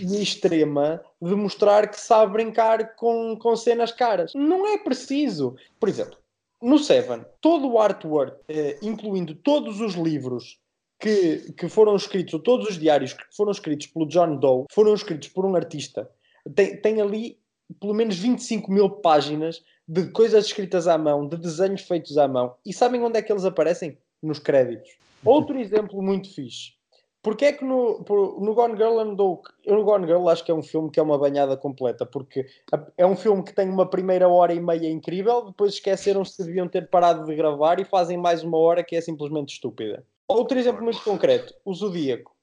e 0.00 0.22
extrema 0.22 1.02
de 1.20 1.34
mostrar 1.34 1.88
que 1.88 2.00
sabe 2.00 2.32
brincar 2.32 2.94
com, 2.94 3.36
com 3.36 3.56
cenas 3.56 3.90
caras. 3.90 4.32
Não 4.34 4.66
é 4.66 4.78
preciso. 4.78 5.56
Por 5.78 5.88
exemplo, 5.88 6.16
no 6.62 6.78
Seven, 6.78 7.24
todo 7.40 7.68
o 7.68 7.78
artwork, 7.78 8.36
eh, 8.48 8.78
incluindo 8.82 9.34
todos 9.34 9.80
os 9.80 9.94
livros 9.94 10.60
que, 11.00 11.52
que 11.52 11.68
foram 11.68 11.96
escritos, 11.96 12.34
ou 12.34 12.40
todos 12.40 12.68
os 12.68 12.78
diários 12.78 13.12
que 13.14 13.24
foram 13.34 13.50
escritos 13.50 13.86
pelo 13.86 14.06
John 14.06 14.36
Doe, 14.36 14.66
foram 14.70 14.94
escritos 14.94 15.28
por 15.28 15.46
um 15.46 15.56
artista, 15.56 16.08
tem, 16.54 16.76
tem 16.76 17.00
ali 17.00 17.39
pelo 17.78 17.94
menos 17.94 18.16
25 18.18 18.70
mil 18.70 18.90
páginas 18.90 19.62
de 19.86 20.10
coisas 20.10 20.46
escritas 20.46 20.86
à 20.86 20.96
mão, 20.96 21.26
de 21.26 21.36
desenhos 21.36 21.82
feitos 21.82 22.16
à 22.16 22.26
mão. 22.26 22.54
E 22.64 22.72
sabem 22.72 23.02
onde 23.02 23.18
é 23.18 23.22
que 23.22 23.32
eles 23.32 23.44
aparecem? 23.44 23.98
Nos 24.22 24.38
créditos. 24.38 24.90
Outro 25.24 25.58
exemplo 25.60 26.02
muito 26.02 26.32
fixe. 26.32 26.72
Porque 27.22 27.44
é 27.44 27.52
que 27.52 27.64
no, 27.64 27.98
no 28.40 28.54
Gone 28.54 28.76
Girl 28.76 28.98
andou. 28.98 29.42
Eu 29.64 29.76
no 29.76 29.84
Gone 29.84 30.06
Girl 30.06 30.26
acho 30.28 30.42
que 30.42 30.50
é 30.50 30.54
um 30.54 30.62
filme 30.62 30.90
que 30.90 30.98
é 30.98 31.02
uma 31.02 31.18
banhada 31.18 31.54
completa, 31.54 32.06
porque 32.06 32.46
é 32.96 33.04
um 33.04 33.14
filme 33.14 33.42
que 33.42 33.52
tem 33.52 33.68
uma 33.68 33.88
primeira 33.88 34.26
hora 34.26 34.54
e 34.54 34.60
meia 34.60 34.88
incrível, 34.88 35.44
depois 35.44 35.74
esqueceram-se 35.74 36.36
que 36.36 36.44
deviam 36.44 36.66
ter 36.66 36.88
parado 36.88 37.26
de 37.26 37.34
gravar 37.34 37.78
e 37.78 37.84
fazem 37.84 38.16
mais 38.16 38.42
uma 38.42 38.56
hora 38.56 38.82
que 38.82 38.96
é 38.96 39.00
simplesmente 39.02 39.52
estúpida. 39.52 40.02
Outro 40.26 40.58
exemplo 40.58 40.82
muito 40.82 41.02
concreto: 41.02 41.52
O 41.62 41.74
Zodíaco. 41.74 42.34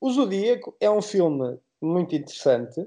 O 0.00 0.10
Zodíaco 0.10 0.74
é 0.80 0.90
um 0.90 1.02
filme 1.02 1.58
muito 1.80 2.16
interessante, 2.16 2.84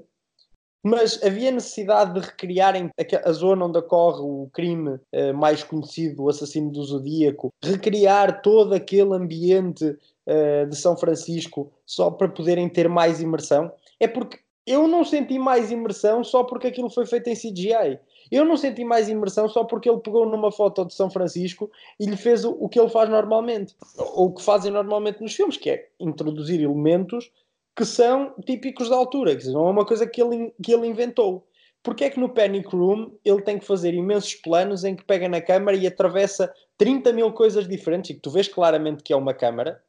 mas 0.86 1.20
havia 1.20 1.50
necessidade 1.50 2.14
de 2.14 2.24
recriarem 2.24 2.90
a 3.24 3.32
zona 3.32 3.66
onde 3.66 3.76
ocorre 3.76 4.20
o 4.20 4.48
crime 4.52 5.00
eh, 5.10 5.32
mais 5.32 5.64
conhecido, 5.64 6.22
o 6.22 6.28
assassino 6.28 6.70
do 6.70 6.80
Zodíaco, 6.84 7.52
recriar 7.60 8.40
todo 8.40 8.72
aquele 8.72 9.12
ambiente 9.12 9.98
eh, 10.24 10.64
de 10.64 10.76
São 10.76 10.96
Francisco 10.96 11.72
só 11.84 12.08
para 12.08 12.28
poderem 12.28 12.68
ter 12.68 12.88
mais 12.88 13.20
imersão. 13.20 13.72
É 13.98 14.06
porque 14.06 14.38
eu 14.64 14.86
não 14.86 15.02
senti 15.04 15.40
mais 15.40 15.72
imersão 15.72 16.22
só 16.22 16.44
porque 16.44 16.68
aquilo 16.68 16.88
foi 16.88 17.04
feito 17.04 17.28
em 17.28 17.34
CGI. 17.34 17.98
Eu 18.30 18.44
não 18.44 18.56
senti 18.56 18.84
mais 18.84 19.08
imersão 19.08 19.48
só 19.48 19.64
porque 19.64 19.90
ele 19.90 19.98
pegou 19.98 20.24
numa 20.24 20.52
foto 20.52 20.84
de 20.84 20.94
São 20.94 21.10
Francisco 21.10 21.68
e 21.98 22.06
lhe 22.06 22.16
fez 22.16 22.44
o 22.44 22.68
que 22.68 22.78
ele 22.78 22.90
faz 22.90 23.08
normalmente, 23.08 23.74
ou 23.98 24.26
o 24.26 24.32
que 24.32 24.42
fazem 24.42 24.70
normalmente 24.70 25.20
nos 25.20 25.34
filmes, 25.34 25.56
que 25.56 25.70
é 25.70 25.88
introduzir 25.98 26.60
elementos 26.60 27.32
que 27.76 27.84
são 27.84 28.34
típicos 28.46 28.88
da 28.88 28.96
altura, 28.96 29.36
dizer, 29.36 29.52
não 29.52 29.66
é 29.66 29.70
uma 29.70 29.84
coisa 29.84 30.06
que 30.06 30.20
ele, 30.22 30.52
que 30.62 30.72
ele 30.72 30.86
inventou. 30.86 31.46
Porque 31.82 32.04
é 32.04 32.10
que 32.10 32.18
no 32.18 32.28
Panic 32.30 32.68
Room 32.74 33.12
ele 33.24 33.42
tem 33.42 33.58
que 33.58 33.64
fazer 33.66 33.94
imensos 33.94 34.34
planos 34.34 34.82
em 34.82 34.96
que 34.96 35.04
pega 35.04 35.28
na 35.28 35.40
câmara 35.40 35.76
e 35.76 35.86
atravessa 35.86 36.52
30 36.78 37.12
mil 37.12 37.30
coisas 37.32 37.68
diferentes 37.68 38.10
e 38.10 38.14
que 38.14 38.20
tu 38.20 38.30
vês 38.30 38.48
claramente 38.48 39.02
que 39.04 39.12
é 39.12 39.16
uma 39.16 39.32
câmara, 39.34 39.80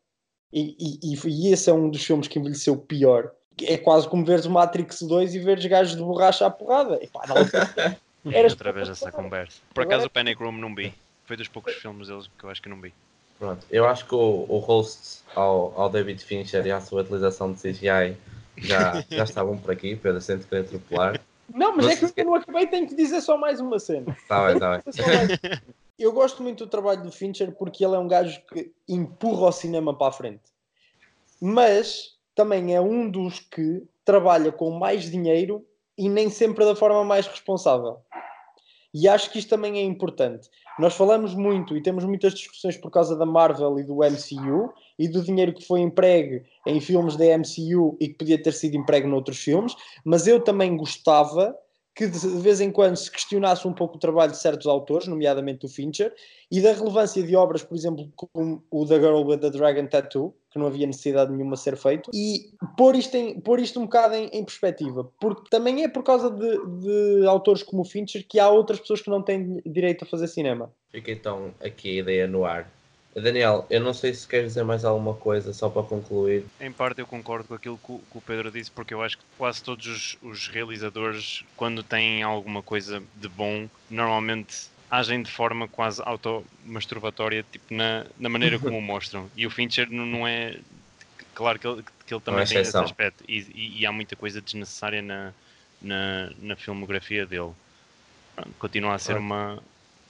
e, 0.53 0.75
e, 0.79 1.13
e- 1.13 1.47
e 1.49 1.51
esse 1.53 1.69
é 1.69 1.73
um 1.73 1.89
dos 1.89 2.03
filmes 2.03 2.27
que 2.27 2.37
envelheceu 2.37 2.77
pior. 2.77 3.31
É 3.63 3.77
quase 3.77 4.07
como 4.07 4.23
veres 4.23 4.45
o 4.45 4.51
Matrix 4.51 5.01
2 5.01 5.33
e 5.33 5.39
veres 5.39 5.65
gajos 5.65 5.95
de 5.95 6.01
borracha 6.03 6.45
à 6.45 6.49
porrada. 6.51 6.99
Epá, 7.03 7.25
na 7.27 7.33
altura, 7.39 7.97
era 8.31 8.47
Outra 8.49 8.71
vez 8.71 8.89
essa 8.89 9.11
conversa. 9.11 9.59
Por 9.73 9.81
Agora- 9.81 9.95
acaso 9.95 10.07
o 10.07 10.11
Panic 10.11 10.39
Room 10.41 10.51
não 10.51 10.75
vi. 10.75 10.93
Foi 11.25 11.35
dos 11.35 11.47
poucos 11.47 11.73
filmes 11.73 12.07
deles 12.09 12.29
que 12.37 12.43
eu 12.43 12.49
acho 12.49 12.61
que 12.61 12.69
não 12.69 12.79
vi. 12.79 12.93
Pronto, 13.39 13.65
eu 13.69 13.85
acho 13.87 14.05
que 14.05 14.15
o, 14.15 14.45
o 14.49 14.57
host 14.59 15.21
ao, 15.35 15.73
ao 15.79 15.89
David 15.89 16.23
Fincher 16.23 16.65
e 16.65 16.71
à 16.71 16.81
sua 16.81 17.01
utilização 17.01 17.53
de 17.53 17.59
CGI 17.61 18.17
já, 18.57 19.03
já 19.09 19.23
estavam 19.23 19.57
por 19.57 19.71
aqui, 19.71 19.95
Pedro, 19.95 20.19
sem 20.19 20.39
te 20.39 20.47
querer 20.47 20.61
atropelar. 20.61 21.21
Não, 21.53 21.75
mas 21.75 21.85
Não 21.85 21.91
é 21.91 21.95
que 21.95 22.21
eu 22.21 22.25
não 22.25 22.35
acabei, 22.35 22.67
tenho 22.67 22.87
que 22.87 22.95
dizer 22.95 23.21
só 23.21 23.37
mais 23.37 23.59
uma 23.59 23.79
cena. 23.79 24.15
Está 24.19 24.45
bem, 24.45 24.55
está 24.55 24.79
bem. 24.79 25.59
Eu 25.97 26.11
gosto 26.11 26.43
muito 26.43 26.65
do 26.65 26.69
trabalho 26.69 27.01
do 27.01 27.11
Fincher 27.11 27.51
porque 27.53 27.83
ele 27.83 27.95
é 27.95 27.99
um 27.99 28.07
gajo 28.07 28.39
que 28.51 28.71
empurra 28.87 29.47
o 29.47 29.51
cinema 29.51 29.97
para 29.97 30.07
a 30.07 30.11
frente. 30.11 30.43
Mas 31.41 32.15
também 32.35 32.75
é 32.75 32.81
um 32.81 33.09
dos 33.09 33.39
que 33.39 33.83
trabalha 34.05 34.51
com 34.51 34.69
mais 34.71 35.09
dinheiro 35.09 35.65
e 35.97 36.07
nem 36.07 36.29
sempre 36.29 36.65
da 36.65 36.75
forma 36.75 37.03
mais 37.03 37.25
responsável. 37.25 37.99
E 38.99 39.07
acho 39.07 39.29
que 39.29 39.37
isto 39.37 39.49
também 39.49 39.77
é 39.77 39.83
importante. 39.83 40.49
Nós 40.79 40.95
falamos 40.95 41.35
muito 41.35 41.77
e 41.77 41.83
temos 41.83 42.03
muitas 42.03 42.33
discussões 42.33 42.75
por 42.75 42.89
causa 42.89 43.15
da 43.15 43.27
Marvel 43.27 43.79
e 43.79 43.83
do 43.83 43.97
MCU 43.97 44.73
e 44.97 45.07
do 45.07 45.21
dinheiro 45.21 45.53
que 45.53 45.63
foi 45.63 45.81
empregue 45.81 46.43
em 46.65 46.81
filmes 46.81 47.15
da 47.15 47.25
MCU 47.37 47.95
e 47.99 48.07
que 48.07 48.15
podia 48.15 48.41
ter 48.41 48.53
sido 48.53 48.75
empregue 48.75 49.05
noutros 49.05 49.37
filmes, 49.37 49.75
mas 50.03 50.25
eu 50.25 50.39
também 50.39 50.75
gostava 50.75 51.55
que 51.93 52.07
de 52.07 52.27
vez 52.39 52.59
em 52.59 52.71
quando 52.71 52.95
se 52.95 53.11
questionasse 53.11 53.67
um 53.67 53.73
pouco 53.73 53.97
o 53.97 53.99
trabalho 53.99 54.31
de 54.31 54.39
certos 54.39 54.65
autores, 54.65 55.07
nomeadamente 55.07 55.59
do 55.59 55.69
Fincher, 55.69 56.11
e 56.51 56.59
da 56.59 56.73
relevância 56.73 57.21
de 57.21 57.35
obras, 57.35 57.63
por 57.63 57.77
exemplo, 57.77 58.11
como 58.15 58.63
o 58.71 58.85
The 58.85 58.99
Girl 58.99 59.27
with 59.27 59.39
the 59.39 59.51
Dragon 59.51 59.85
Tattoo, 59.85 60.35
que 60.57 60.59
não 60.59 60.67
havia 60.67 60.87
necessidade 60.87 61.31
nenhuma 61.31 61.55
de 61.55 61.61
ser 61.61 61.77
feito, 61.77 62.09
e 62.13 62.49
pôr 62.75 62.95
isto, 62.95 63.15
em, 63.15 63.39
pôr 63.39 63.59
isto 63.59 63.79
um 63.79 63.83
bocado 63.83 64.15
em, 64.15 64.25
em 64.33 64.43
perspectiva, 64.43 65.09
porque 65.21 65.49
também 65.49 65.83
é 65.83 65.87
por 65.87 66.03
causa 66.03 66.29
de, 66.29 67.21
de 67.21 67.27
autores 67.27 67.63
como 67.63 67.83
o 67.83 67.85
Fincher 67.85 68.25
que 68.27 68.39
há 68.39 68.49
outras 68.49 68.79
pessoas 68.79 69.01
que 69.01 69.09
não 69.09 69.21
têm 69.21 69.61
direito 69.65 70.03
a 70.03 70.07
fazer 70.07 70.27
cinema. 70.27 70.71
Fica 70.91 71.11
então 71.11 71.53
aqui 71.63 71.97
a 71.97 72.01
ideia 72.01 72.27
no 72.27 72.43
ar. 72.43 72.69
Daniel, 73.13 73.65
eu 73.69 73.81
não 73.81 73.95
sei 73.95 74.13
se 74.13 74.27
queres 74.27 74.49
dizer 74.49 74.63
mais 74.63 74.85
alguma 74.85 75.15
coisa, 75.15 75.51
só 75.51 75.69
para 75.69 75.81
concluir. 75.81 76.45
Em 76.61 76.71
parte 76.71 76.99
eu 76.99 77.07
concordo 77.07 77.47
com 77.47 77.55
aquilo 77.55 77.79
que 77.83 77.91
o, 77.91 77.99
que 78.11 78.17
o 78.17 78.21
Pedro 78.21 78.51
disse, 78.51 78.69
porque 78.69 78.93
eu 78.93 79.01
acho 79.01 79.17
que 79.17 79.23
quase 79.37 79.63
todos 79.63 79.87
os, 79.87 80.17
os 80.21 80.47
realizadores, 80.47 81.43
quando 81.55 81.81
têm 81.81 82.21
alguma 82.21 82.61
coisa 82.61 83.01
de 83.15 83.27
bom, 83.27 83.67
normalmente 83.89 84.69
agem 84.89 85.21
de 85.21 85.31
forma 85.31 85.67
quase 85.67 86.01
automasturbatória, 86.05 87.43
tipo 87.43 87.73
na, 87.73 88.05
na 88.17 88.29
maneira 88.29 88.59
como 88.59 88.77
o 88.77 88.81
mostram. 88.83 89.29
E 89.35 89.45
o 89.45 89.51
Fincher 89.51 89.89
não, 89.91 90.05
não 90.05 90.27
é. 90.27 90.59
Claro 91.33 91.59
que 91.59 91.67
ele, 91.67 91.83
que 92.05 92.13
ele 92.13 92.21
também 92.21 92.43
é 92.43 92.45
tem 92.45 92.59
esse 92.59 92.77
aspecto, 92.77 93.23
e, 93.27 93.39
e- 93.53 93.81
e 93.81 93.85
há 93.85 93.91
muita 93.91 94.15
coisa 94.15 94.41
desnecessária 94.41 95.01
na, 95.01 95.33
na, 95.81 96.29
na 96.39 96.55
filmografia 96.55 97.25
dele. 97.25 97.51
Pronto, 98.35 98.53
Continua 98.59 98.95
a 98.95 98.99
ser 98.99 99.13
Claro. 99.13 99.25
uma, 99.25 99.63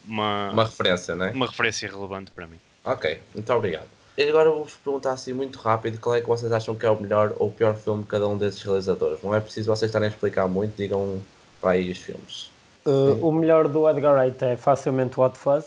uma, 0.05 0.51
Uma 0.53 0.63
referência, 0.65 1.15
não 1.15 1.25
é? 1.25 1.31
uma 1.31 1.47
referência 1.47 1.89
relevante 1.89 2.31
para 2.31 2.47
mim. 2.47 2.59
Ok, 2.85 3.19
muito 3.33 3.51
obrigado. 3.53 3.87
E 4.17 4.23
agora 4.23 4.49
vou-vos 4.49 4.73
perguntar 4.75 5.11
assim 5.13 5.33
muito 5.33 5.59
rápido 5.59 5.99
qual 5.99 6.15
é 6.15 6.21
que 6.21 6.27
vocês 6.27 6.51
acham 6.51 6.75
que 6.75 6.85
é 6.85 6.89
o 6.89 6.99
melhor 6.99 7.35
ou 7.37 7.49
o 7.49 7.51
pior 7.51 7.75
filme 7.75 8.01
de 8.03 8.09
cada 8.09 8.27
um 8.27 8.37
desses 8.37 8.61
realizadores. 8.63 9.21
Não 9.21 9.33
é 9.35 9.39
preciso 9.39 9.67
vocês 9.69 9.89
estarem 9.89 10.07
a 10.07 10.11
explicar 10.11 10.47
muito, 10.47 10.75
digam 10.75 11.21
para 11.61 11.71
aí 11.71 11.91
os 11.91 11.99
filmes. 11.99 12.49
Uh, 12.87 13.19
o 13.21 13.33
melhor 13.33 13.67
do 13.67 13.89
Edgar 13.89 14.15
Wright 14.15 14.41
é 14.45 14.55
facilmente 14.55 15.19
What 15.19 15.37
Fuzz, 15.37 15.65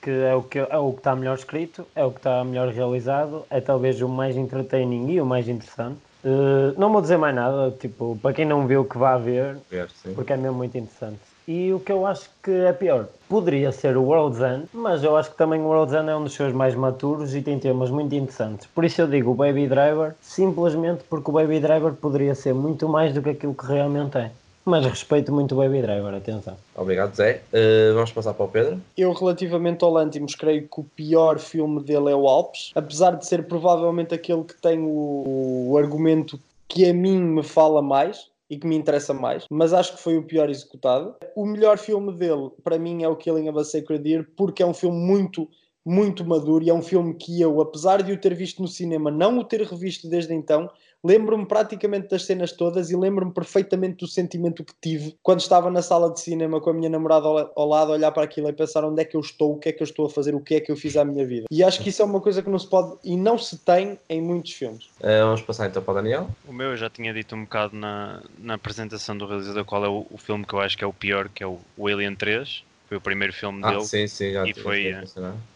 que 0.00 0.10
é 0.10 0.36
o 0.36 0.42
que 0.42 0.60
é 0.60 0.78
o 0.78 0.92
que 0.92 0.98
está 0.98 1.16
melhor 1.16 1.36
escrito, 1.36 1.84
é 1.96 2.04
o 2.04 2.12
que 2.12 2.18
está 2.18 2.44
melhor 2.44 2.68
realizado, 2.68 3.44
é 3.50 3.60
talvez 3.60 4.00
o 4.00 4.08
mais 4.08 4.36
entertaining 4.36 5.10
e 5.10 5.20
o 5.20 5.26
mais 5.26 5.48
interessante. 5.48 5.98
Uh, 6.24 6.78
não 6.78 6.92
vou 6.92 7.02
dizer 7.02 7.16
mais 7.16 7.34
nada, 7.34 7.72
tipo, 7.72 8.16
para 8.22 8.32
quem 8.32 8.44
não 8.44 8.68
viu 8.68 8.84
que 8.84 8.96
vá 8.96 9.18
ver, 9.18 9.56
sim. 10.02 10.14
porque 10.14 10.32
é 10.32 10.36
mesmo 10.36 10.58
muito 10.58 10.78
interessante. 10.78 11.18
E 11.48 11.72
o 11.72 11.80
que 11.80 11.90
eu 11.90 12.06
acho 12.06 12.30
que 12.40 12.52
é 12.52 12.72
pior, 12.72 13.08
poderia 13.28 13.72
ser 13.72 13.96
o 13.96 14.04
World's 14.04 14.40
End, 14.40 14.68
mas 14.72 15.02
eu 15.02 15.16
acho 15.16 15.32
que 15.32 15.36
também 15.36 15.60
o 15.60 15.64
World's 15.64 15.92
End 15.92 16.08
é 16.08 16.14
um 16.14 16.22
dos 16.22 16.34
seus 16.34 16.52
mais 16.52 16.76
maturos 16.76 17.34
e 17.34 17.42
tem 17.42 17.58
temas 17.58 17.90
muito 17.90 18.14
interessantes. 18.14 18.68
Por 18.68 18.84
isso 18.84 19.00
eu 19.00 19.08
digo 19.08 19.32
o 19.32 19.34
Baby 19.34 19.66
Driver, 19.66 20.14
simplesmente 20.20 21.02
porque 21.10 21.30
o 21.30 21.32
Baby 21.32 21.58
Driver 21.58 21.92
poderia 21.94 22.36
ser 22.36 22.54
muito 22.54 22.88
mais 22.88 23.12
do 23.12 23.20
que 23.20 23.30
aquilo 23.30 23.54
que 23.54 23.66
realmente 23.66 24.16
é. 24.18 24.30
Mas 24.64 24.84
respeito 24.84 25.32
muito 25.32 25.54
o 25.54 25.58
Baby 25.58 25.82
Driver, 25.82 26.14
atenção. 26.14 26.56
Obrigado, 26.76 27.14
Zé. 27.14 27.42
Uh, 27.52 27.94
vamos 27.94 28.12
passar 28.12 28.34
para 28.34 28.44
o 28.44 28.48
Pedro. 28.48 28.80
Eu, 28.96 29.12
relativamente 29.12 29.82
ao 29.82 29.90
Lantimos, 29.90 30.34
creio 30.34 30.68
que 30.68 30.80
o 30.80 30.84
pior 30.84 31.38
filme 31.38 31.82
dele 31.82 32.10
é 32.10 32.14
o 32.14 32.28
Alpes, 32.28 32.70
apesar 32.74 33.16
de 33.16 33.26
ser 33.26 33.46
provavelmente 33.46 34.14
aquele 34.14 34.44
que 34.44 34.54
tem 34.60 34.80
o, 34.80 35.70
o 35.70 35.78
argumento 35.78 36.38
que 36.68 36.88
a 36.88 36.94
mim 36.94 37.20
me 37.20 37.42
fala 37.42 37.82
mais 37.82 38.28
e 38.48 38.56
que 38.58 38.66
me 38.66 38.76
interessa 38.76 39.14
mais, 39.14 39.46
mas 39.48 39.72
acho 39.72 39.96
que 39.96 40.02
foi 40.02 40.18
o 40.18 40.24
pior 40.24 40.50
executado. 40.50 41.14
O 41.36 41.46
melhor 41.46 41.78
filme 41.78 42.12
dele, 42.12 42.50
para 42.64 42.78
mim, 42.78 43.02
é 43.04 43.08
o 43.08 43.16
Killing 43.16 43.48
of 43.48 43.60
a 43.60 43.64
Sacred 43.64 44.02
Deer, 44.02 44.28
porque 44.36 44.62
é 44.62 44.66
um 44.66 44.74
filme 44.74 44.98
muito 44.98 45.48
muito 45.82 46.24
maduro 46.26 46.62
e 46.62 46.68
é 46.68 46.74
um 46.74 46.82
filme 46.82 47.14
que 47.14 47.40
eu, 47.40 47.58
apesar 47.60 48.02
de 48.02 48.12
o 48.12 48.20
ter 48.20 48.34
visto 48.34 48.60
no 48.60 48.68
cinema, 48.68 49.10
não 49.10 49.38
o 49.38 49.44
ter 49.44 49.62
revisto 49.62 50.08
desde 50.08 50.34
então, 50.34 50.70
lembro-me 51.04 51.46
praticamente 51.46 52.08
das 52.08 52.24
cenas 52.24 52.52
todas 52.52 52.90
e 52.90 52.96
lembro-me 52.96 53.32
perfeitamente 53.32 53.96
do 53.96 54.06
sentimento 54.06 54.64
que 54.64 54.74
tive 54.80 55.16
quando 55.22 55.40
estava 55.40 55.70
na 55.70 55.82
sala 55.82 56.12
de 56.12 56.20
cinema 56.20 56.60
com 56.60 56.70
a 56.70 56.74
minha 56.74 56.90
namorada 56.90 57.26
ao 57.26 57.68
lado, 57.68 57.92
a 57.92 57.94
olhar 57.94 58.12
para 58.12 58.24
aquilo 58.24 58.48
e 58.48 58.52
pensar 58.52 58.84
onde 58.84 59.00
é 59.00 59.04
que 59.04 59.16
eu 59.16 59.20
estou, 59.20 59.54
o 59.54 59.58
que 59.58 59.70
é 59.70 59.72
que 59.72 59.82
eu 59.82 59.84
estou 59.84 60.06
a 60.06 60.10
fazer, 60.10 60.34
o 60.34 60.40
que 60.40 60.56
é 60.56 60.60
que 60.60 60.70
eu 60.70 60.76
fiz 60.76 60.96
à 60.96 61.04
minha 61.04 61.26
vida. 61.26 61.46
E 61.50 61.62
acho 61.62 61.82
que 61.82 61.88
isso 61.88 62.02
é 62.02 62.04
uma 62.04 62.20
coisa 62.20 62.42
que 62.42 62.50
não 62.50 62.58
se 62.58 62.68
pode 62.68 62.96
e 63.04 63.16
não 63.16 63.38
se 63.38 63.58
tem 63.58 63.98
em 64.08 64.20
muitos 64.20 64.52
filmes. 64.52 64.84
Uh, 65.00 65.24
vamos 65.24 65.42
passar 65.42 65.68
então 65.68 65.82
para 65.82 65.92
o 65.92 65.94
Daniel. 65.94 66.28
O 66.46 66.52
meu 66.52 66.70
eu 66.70 66.76
já 66.76 66.90
tinha 66.90 67.12
dito 67.12 67.34
um 67.34 67.44
bocado 67.44 67.76
na, 67.76 68.22
na 68.38 68.54
apresentação 68.54 69.16
do 69.16 69.26
realizador 69.26 69.64
qual 69.64 69.84
é 69.84 69.88
o, 69.88 70.06
o 70.10 70.18
filme 70.18 70.44
que 70.44 70.52
eu 70.52 70.60
acho 70.60 70.76
que 70.76 70.84
é 70.84 70.86
o 70.86 70.92
pior, 70.92 71.28
que 71.28 71.42
é 71.42 71.46
o, 71.46 71.58
o 71.76 71.86
Alien 71.86 72.14
3 72.14 72.64
foi 72.90 72.96
o 72.96 73.00
primeiro 73.00 73.32
filme 73.32 73.60
ah, 73.62 73.70
dele. 73.70 73.84
Sim, 73.84 74.08
sim, 74.08 74.32
já 74.32 74.44
e 74.44 74.52
foi, 74.52 74.88
eh, 74.88 75.04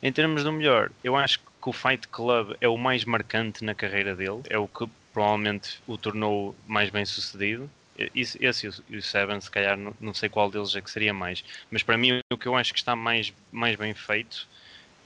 em 0.01 0.13
termos 0.13 0.45
do 0.45 0.53
melhor, 0.53 0.93
eu 1.03 1.17
acho 1.17 1.41
que 1.41 1.69
o 1.69 1.73
Fight 1.73 2.07
Club 2.07 2.55
é 2.61 2.69
o 2.69 2.77
mais 2.77 3.05
marcante 3.05 3.65
na 3.65 3.75
carreira 3.75 4.15
dele, 4.15 4.41
é 4.49 4.57
o 4.57 4.69
que 4.69 4.89
provavelmente 5.15 5.81
o 5.87 5.97
tornou 5.97 6.55
mais 6.67 6.91
bem 6.91 7.07
sucedido. 7.07 7.71
Esse, 8.13 8.45
esse 8.45 8.69
e 8.91 8.97
o 8.97 9.03
Seven, 9.03 9.41
se 9.41 9.49
calhar, 9.49 9.79
não, 9.79 9.95
não, 10.01 10.13
sei 10.13 10.29
qual 10.29 10.51
deles 10.51 10.75
é 10.75 10.81
que 10.81 10.91
seria 10.91 11.15
mais, 11.15 11.45
mas 11.71 11.85
para 11.85 11.97
mim 11.97 12.21
o 12.33 12.37
que 12.37 12.49
eu 12.49 12.57
acho 12.57 12.73
que 12.73 12.79
está 12.81 12.97
mais, 12.97 13.33
mais 13.53 13.77
bem 13.77 13.95
feito 13.95 14.49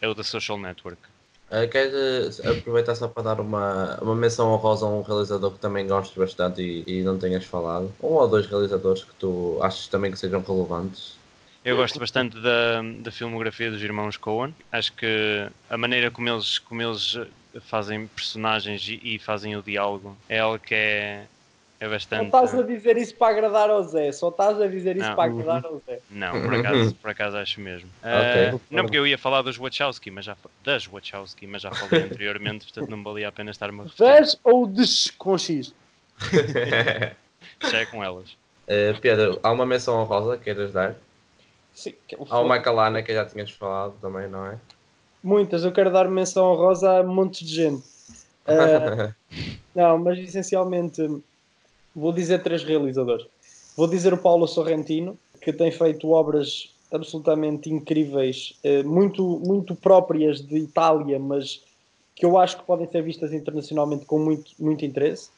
é 0.01 0.09
o 0.09 0.15
da 0.15 0.25
Social 0.25 0.59
Network. 0.59 0.99
Uh, 1.51 1.69
queres 1.71 2.41
aproveitar 2.41 2.95
só 2.95 3.09
para 3.09 3.23
dar 3.23 3.41
uma, 3.41 3.99
uma 4.01 4.15
menção 4.15 4.53
honrosa 4.53 4.87
a 4.87 4.89
um 4.89 5.03
realizador 5.03 5.53
que 5.53 5.59
também 5.59 5.87
gostes 5.87 6.17
bastante 6.17 6.63
e, 6.63 6.85
e 6.87 7.03
não 7.03 7.19
tenhas 7.19 7.45
falado? 7.45 7.93
Um 8.03 8.09
ou 8.09 8.27
dois 8.27 8.47
realizadores 8.47 9.05
que 9.05 9.15
tu 9.15 9.59
achas 9.63 9.87
também 9.87 10.11
que 10.11 10.19
sejam 10.19 10.41
relevantes? 10.41 11.19
Eu 11.65 11.77
gosto 11.77 11.99
bastante 11.99 12.39
da, 12.41 12.83
da 13.01 13.11
filmografia 13.11 13.71
dos 13.71 13.83
irmãos 13.83 14.17
Coen. 14.17 14.55
Acho 14.73 14.93
que 14.93 15.49
a 15.69 15.77
maneira 15.77 16.11
como 16.11 16.29
eles, 16.29 16.59
como 16.59 16.81
eles 16.81 17.19
fazem 17.61 18.07
personagens 18.07 18.87
e, 18.89 19.01
e 19.03 19.19
fazem 19.19 19.57
o 19.57 19.63
diálogo 19.63 20.17
é 20.29 20.39
algo 20.39 20.59
que 20.59 20.75
é, 20.75 21.25
é 21.81 21.89
bastante. 21.89 22.31
Só 22.31 22.45
estás 22.45 22.61
a 22.61 22.67
dizer 22.67 22.97
isso 22.97 23.15
para 23.15 23.33
agradar 23.33 23.71
ao 23.71 23.83
Zé, 23.83 24.13
só 24.13 24.29
estás 24.29 24.61
a 24.61 24.67
dizer 24.67 24.97
isso 24.97 25.09
não. 25.09 25.17
para 25.17 25.31
agradar 25.31 25.65
ao 25.65 25.83
Zé. 25.87 26.01
Não, 26.11 26.43
por 26.43 26.55
acaso, 26.55 26.95
por 27.03 27.11
acaso 27.11 27.37
acho 27.37 27.61
mesmo. 27.61 27.89
Okay. 28.01 28.55
Uh, 28.55 28.61
não, 28.71 28.85
porque 28.85 28.99
eu 28.99 29.07
ia 29.07 29.19
falar 29.19 29.43
dos 29.43 29.57
Wachowski, 29.57 30.11
mas 30.11 30.25
já, 30.25 30.37
das 30.65 30.87
Wachowski, 30.87 31.47
mas 31.47 31.63
já 31.63 31.71
falei 31.71 32.05
anteriormente, 32.05 32.65
portanto 32.67 32.91
não 32.91 33.03
valia 33.03 33.29
a 33.29 33.33
pena 33.33 33.51
estar-me 33.51 33.81
a 33.81 33.83
repetir. 33.85 34.07
Das 34.07 34.39
ou 34.45 34.67
des 34.67 35.11
com 35.11 35.37
X? 35.37 35.75
Já 37.71 37.79
é 37.79 37.87
com 37.87 38.03
elas. 38.03 38.31
Uh, 38.67 38.99
Pedro, 39.01 39.39
há 39.43 39.51
uma 39.51 39.65
menção 39.65 40.01
honrosa 40.01 40.37
que 40.37 40.45
queiras 40.45 40.73
dar? 40.73 40.97
Sim, 41.79 41.95
que 42.09 42.17
é 42.17 42.19
Há 42.29 42.41
o 42.41 42.49
Macalana 42.49 43.05
que 43.05 43.15
já 43.15 43.25
tinhas 43.25 43.53
falado 43.53 43.95
também, 44.01 44.29
não 44.29 44.45
é? 44.45 44.59
Muitas, 45.23 45.63
eu 45.63 45.71
quero 45.71 45.93
dar 45.93 46.11
menção 46.11 46.53
honrosa 46.53 46.99
a 46.99 47.03
montes 47.05 47.47
de 47.47 47.55
gente. 47.55 47.85
Uh, 48.49 49.15
não, 49.73 49.97
mas 49.97 50.19
essencialmente 50.19 51.01
vou 51.95 52.13
dizer 52.13 52.43
três 52.43 52.65
realizadores. 52.65 53.29
Vou 53.77 53.87
dizer 53.87 54.13
o 54.13 54.19
Paulo 54.19 54.49
Sorrentino, 54.49 55.17
que 55.41 55.53
tem 55.53 55.71
feito 55.71 56.11
obras 56.11 56.75
absolutamente 56.91 57.71
incríveis, 57.71 58.59
uh, 58.65 58.85
muito, 58.85 59.23
muito 59.39 59.77
próprias 59.77 60.41
de 60.41 60.57
Itália, 60.57 61.21
mas 61.21 61.63
que 62.17 62.27
eu 62.27 62.37
acho 62.37 62.57
que 62.57 62.65
podem 62.65 62.91
ser 62.91 63.05
vistas 63.05 63.33
internacionalmente 63.33 64.05
com 64.05 64.19
muito, 64.19 64.51
muito 64.59 64.85
interesse. 64.85 65.31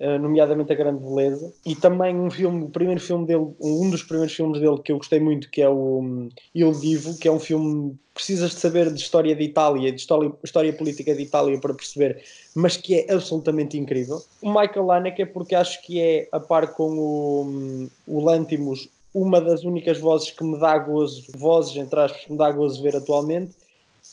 Eh, 0.00 0.16
nomeadamente 0.16 0.72
A 0.72 0.74
Grande 0.74 1.04
Beleza, 1.04 1.52
e 1.62 1.76
também 1.76 2.16
um 2.16 2.30
filme, 2.30 2.64
o 2.64 2.70
primeiro 2.70 2.98
filme 2.98 3.26
dele, 3.26 3.52
um 3.60 3.90
dos 3.90 4.02
primeiros 4.02 4.34
filmes 4.34 4.58
dele 4.58 4.78
que 4.82 4.90
eu 4.90 4.96
gostei 4.96 5.20
muito, 5.20 5.50
que 5.50 5.60
é 5.60 5.68
o 5.68 6.00
um, 6.00 6.30
Il 6.54 6.72
Divo, 6.72 7.18
que 7.18 7.28
é 7.28 7.30
um 7.30 7.38
filme 7.38 7.98
precisas 8.14 8.52
de 8.52 8.60
saber 8.60 8.90
de 8.90 8.98
história 8.98 9.36
de 9.36 9.42
Itália, 9.42 9.92
de 9.92 10.00
história, 10.00 10.32
história 10.42 10.72
política 10.72 11.14
de 11.14 11.24
Itália 11.24 11.60
para 11.60 11.74
perceber, 11.74 12.24
mas 12.54 12.78
que 12.78 12.94
é 12.94 13.12
absolutamente 13.12 13.76
incrível. 13.76 14.22
O 14.40 14.48
Michael 14.48 14.90
Haneke 14.90 15.20
é 15.20 15.26
porque 15.26 15.54
acho 15.54 15.82
que 15.82 16.00
é, 16.00 16.26
a 16.32 16.40
par 16.40 16.72
com 16.72 16.92
o, 16.98 17.42
um, 17.44 17.90
o 18.06 18.24
Lantimos, 18.24 18.88
uma 19.12 19.38
das 19.38 19.64
únicas 19.64 19.98
vozes 19.98 20.30
que 20.30 20.42
me 20.42 20.58
dá 20.58 20.78
gozo, 20.78 21.26
vozes 21.36 21.76
entre 21.76 22.00
aspas, 22.00 22.24
que 22.24 22.32
me 22.32 22.38
dá 22.38 22.50
gozo 22.50 22.82
ver 22.82 22.96
atualmente, 22.96 23.52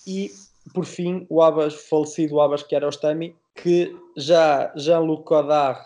e 0.06 0.32
por 0.74 0.84
fim, 0.84 1.26
o 1.30 1.42
Abbas, 1.42 1.76
falecido 1.76 2.42
Abbas 2.42 2.62
Kiarostami, 2.64 3.34
que 3.58 3.96
já 4.16 4.72
Jean-Luc 4.76 5.26
Godard, 5.28 5.80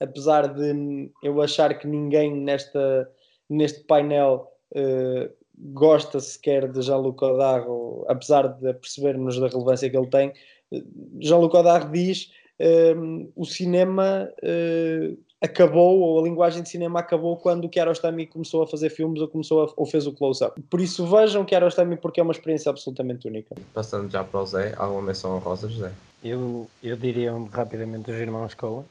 apesar 0.00 0.48
de 0.48 1.10
eu 1.22 1.40
achar 1.42 1.76
que 1.78 1.86
ninguém 1.86 2.34
nesta, 2.34 3.08
neste 3.48 3.80
painel 3.84 4.50
uh, 4.72 5.30
gosta 5.58 6.20
sequer 6.20 6.70
de 6.70 6.82
Jean-Luc 6.82 7.18
Godard, 7.18 7.66
ou, 7.68 8.04
apesar 8.08 8.48
de 8.48 8.72
percebermos 8.74 9.38
da 9.38 9.48
relevância 9.48 9.88
que 9.88 9.96
ele 9.96 10.08
tem, 10.08 10.32
eh, 10.72 10.82
Jean-Luc 11.20 11.52
Godard 11.52 11.90
diz 11.90 12.30
uh, 12.60 13.32
o 13.34 13.44
cinema 13.44 14.30
uh, 14.42 15.18
acabou, 15.40 16.00
ou 16.00 16.20
a 16.20 16.22
linguagem 16.22 16.62
de 16.62 16.68
cinema 16.68 17.00
acabou 17.00 17.36
quando 17.36 17.64
o 17.64 17.68
Kiarostami 17.68 18.26
começou 18.26 18.62
a 18.62 18.66
fazer 18.66 18.90
filmes 18.90 19.20
ou, 19.20 19.28
começou 19.28 19.64
a, 19.64 19.72
ou 19.76 19.86
fez 19.86 20.06
o 20.06 20.12
close-up. 20.12 20.60
Por 20.62 20.80
isso 20.80 21.06
vejam 21.06 21.44
Kiarostami 21.44 21.96
porque 21.96 22.20
é 22.20 22.22
uma 22.22 22.32
experiência 22.32 22.70
absolutamente 22.70 23.26
única. 23.26 23.54
Passando 23.72 24.10
já 24.10 24.24
para 24.24 24.40
o 24.40 24.46
Zé, 24.46 24.74
alguma 24.76 25.02
menção 25.02 25.36
honrosa, 25.36 25.68
José? 25.68 25.92
Eu, 26.28 26.68
eu 26.82 26.96
diria 26.96 27.32
rapidamente 27.52 28.10
os 28.10 28.16
irmãos 28.16 28.54
Coen, 28.54 28.84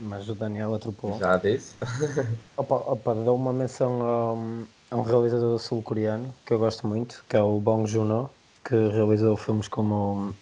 mas 0.00 0.28
o 0.28 0.34
Daniel 0.34 0.74
atropelou. 0.74 1.18
Já 1.18 1.36
disse. 1.36 1.74
opa, 2.56 2.76
opa, 2.76 3.14
dou 3.14 3.36
uma 3.36 3.52
menção 3.52 4.02
a, 4.90 4.94
a 4.94 4.96
um 4.96 5.02
realizador 5.02 5.58
sul-coreano 5.58 6.34
que 6.46 6.54
eu 6.54 6.58
gosto 6.58 6.86
muito, 6.86 7.24
que 7.28 7.36
é 7.36 7.42
o 7.42 7.58
Bong 7.58 7.88
Joon-ho, 7.88 8.30
que 8.64 8.74
realizou 8.74 9.36
filmes 9.36 9.68
como, 9.68 10.34